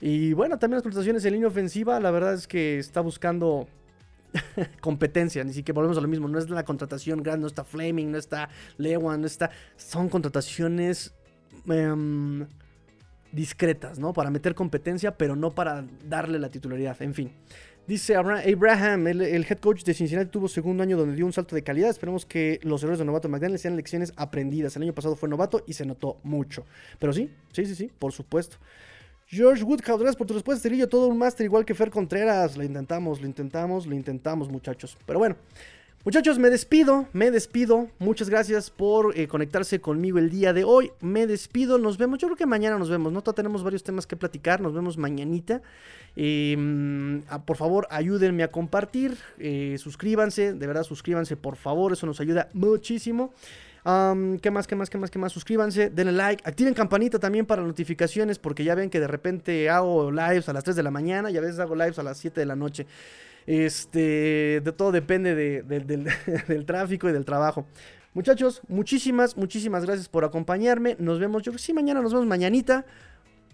Y 0.00 0.32
bueno, 0.32 0.58
también 0.58 0.76
las 0.76 0.82
contrataciones 0.82 1.24
en 1.24 1.34
línea 1.34 1.48
ofensiva, 1.48 1.98
la 2.00 2.10
verdad 2.10 2.34
es 2.34 2.46
que 2.46 2.78
está 2.78 3.00
buscando 3.00 3.68
competencia, 4.80 5.42
ni 5.44 5.52
siquiera 5.52 5.76
volvemos 5.76 5.98
a 5.98 6.00
lo 6.00 6.08
mismo, 6.08 6.28
no 6.28 6.38
es 6.38 6.48
la 6.50 6.64
contratación 6.64 7.22
grande, 7.22 7.42
no 7.42 7.46
está 7.48 7.64
Flaming, 7.64 8.10
no 8.12 8.18
está 8.18 8.48
Lewan, 8.76 9.20
no 9.20 9.26
está... 9.26 9.50
Son 9.76 10.08
contrataciones 10.08 11.14
em, 11.66 12.46
discretas, 13.32 13.98
¿no? 13.98 14.12
Para 14.12 14.30
meter 14.30 14.54
competencia, 14.54 15.16
pero 15.16 15.36
no 15.36 15.54
para 15.54 15.84
darle 16.08 16.38
la 16.38 16.48
titularidad, 16.48 17.00
en 17.02 17.14
fin. 17.14 17.32
Dice 17.88 18.16
Abraham, 18.16 19.06
el, 19.06 19.22
head 19.22 19.60
coach 19.60 19.82
de 19.82 19.94
Cincinnati 19.94 20.30
tuvo 20.30 20.46
segundo 20.46 20.82
año 20.82 20.98
donde 20.98 21.16
dio 21.16 21.24
un 21.24 21.32
salto 21.32 21.54
de 21.56 21.62
calidad. 21.62 21.88
Esperemos 21.88 22.26
que 22.26 22.60
los 22.62 22.82
errores 22.82 22.98
de 22.98 23.06
novato 23.06 23.30
McDaniel 23.30 23.58
sean 23.58 23.76
lecciones 23.76 24.12
aprendidas. 24.16 24.76
El 24.76 24.82
año 24.82 24.92
pasado 24.92 25.16
fue 25.16 25.26
novato 25.26 25.64
y 25.66 25.72
se 25.72 25.86
notó 25.86 26.18
mucho. 26.22 26.66
Pero 26.98 27.14
sí, 27.14 27.30
sí, 27.50 27.64
sí, 27.64 27.74
sí, 27.74 27.90
por 27.98 28.12
supuesto. 28.12 28.58
George 29.26 29.64
Woodhouse, 29.64 30.00
gracias 30.00 30.16
por 30.16 30.26
tu 30.26 30.34
respuesta, 30.34 30.62
Cerillo. 30.62 30.86
Todo 30.86 31.06
un 31.06 31.16
máster 31.16 31.46
igual 31.46 31.64
que 31.64 31.74
Fer 31.74 31.88
Contreras. 31.88 32.58
Lo 32.58 32.62
intentamos, 32.62 33.22
lo 33.22 33.26
intentamos, 33.26 33.86
lo 33.86 33.94
intentamos, 33.94 34.50
muchachos. 34.50 34.98
Pero 35.06 35.18
bueno, 35.18 35.36
Muchachos, 36.04 36.38
me 36.38 36.48
despido, 36.48 37.08
me 37.12 37.30
despido. 37.32 37.88
Muchas 37.98 38.30
gracias 38.30 38.70
por 38.70 39.18
eh, 39.18 39.26
conectarse 39.26 39.80
conmigo 39.80 40.18
el 40.18 40.30
día 40.30 40.52
de 40.52 40.62
hoy. 40.62 40.92
Me 41.00 41.26
despido, 41.26 41.76
nos 41.76 41.98
vemos. 41.98 42.20
Yo 42.20 42.28
creo 42.28 42.36
que 42.36 42.46
mañana 42.46 42.78
nos 42.78 42.88
vemos, 42.88 43.12
¿no? 43.12 43.20
tenemos 43.20 43.64
varios 43.64 43.82
temas 43.82 44.06
que 44.06 44.16
platicar. 44.16 44.60
Nos 44.60 44.72
vemos 44.72 44.96
mañanita. 44.96 45.60
Em, 46.14 47.22
ah, 47.28 47.42
por 47.44 47.56
favor, 47.56 47.88
ayúdenme 47.90 48.44
a 48.44 48.48
compartir. 48.48 49.18
Eh, 49.38 49.76
suscríbanse, 49.78 50.54
de 50.54 50.66
verdad, 50.68 50.84
suscríbanse, 50.84 51.36
por 51.36 51.56
favor. 51.56 51.92
Eso 51.92 52.06
nos 52.06 52.20
ayuda 52.20 52.48
muchísimo. 52.52 53.32
¿Qué 53.84 54.50
más? 54.52 54.66
¿Qué 54.66 54.76
más? 54.76 54.90
¿Qué 54.90 54.98
más? 54.98 55.10
¿Qué 55.10 55.18
más? 55.18 55.32
Suscríbanse, 55.32 55.90
denle 55.90 56.12
like, 56.12 56.42
activen 56.46 56.74
campanita 56.74 57.18
también 57.18 57.46
para 57.46 57.62
notificaciones 57.62 58.38
porque 58.38 58.62
ya 58.62 58.74
ven 58.74 58.90
que 58.90 59.00
de 59.00 59.06
repente 59.06 59.70
hago 59.70 60.10
lives 60.10 60.48
a 60.48 60.52
las 60.52 60.62
3 60.62 60.76
de 60.76 60.82
la 60.82 60.90
mañana 60.90 61.30
y 61.30 61.38
a 61.38 61.40
veces 61.40 61.58
hago 61.58 61.74
lives 61.74 61.98
a 61.98 62.02
las 62.02 62.18
7 62.18 62.38
de 62.38 62.46
la 62.46 62.54
noche. 62.54 62.86
Este, 63.48 64.60
de 64.62 64.72
todo 64.76 64.92
depende 64.92 65.34
del, 65.64 66.66
tráfico 66.66 67.08
y 67.08 67.12
del 67.12 67.24
trabajo. 67.24 67.64
Muchachos, 68.12 68.60
muchísimas, 68.68 69.38
muchísimas 69.38 69.86
gracias 69.86 70.06
por 70.06 70.26
acompañarme. 70.26 70.96
Nos 70.98 71.18
vemos, 71.18 71.42
yo 71.42 71.52
creo 71.52 71.56
que 71.56 71.62
sí, 71.62 71.72
mañana 71.72 72.02
nos 72.02 72.12
vemos 72.12 72.26
mañanita. 72.26 72.84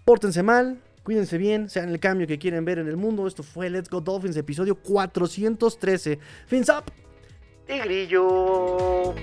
Pórtense 0.03 0.43
mal, 0.43 0.81
cuídense 1.03 1.37
bien, 1.37 1.69
sean 1.69 1.87
el 1.87 2.01
cambio 2.01 2.27
que 2.27 2.37
quieren 2.37 2.65
ver 2.65 2.79
en 2.79 2.89
el 2.89 2.97
mundo. 2.97 3.25
Esto 3.25 3.41
fue 3.41 3.69
Let's 3.69 3.89
Go 3.89 4.01
Dolphins, 4.01 4.35
episodio 4.35 4.75
413. 4.75 6.19
Fins 6.45 6.67
up 6.67 6.91
y 7.69 7.79
grillo. 7.79 9.15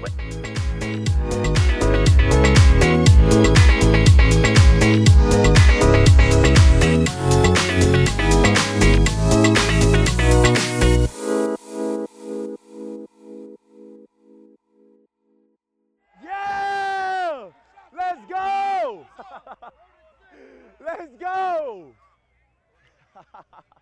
Let's 20.85 21.17
go! 21.21 21.93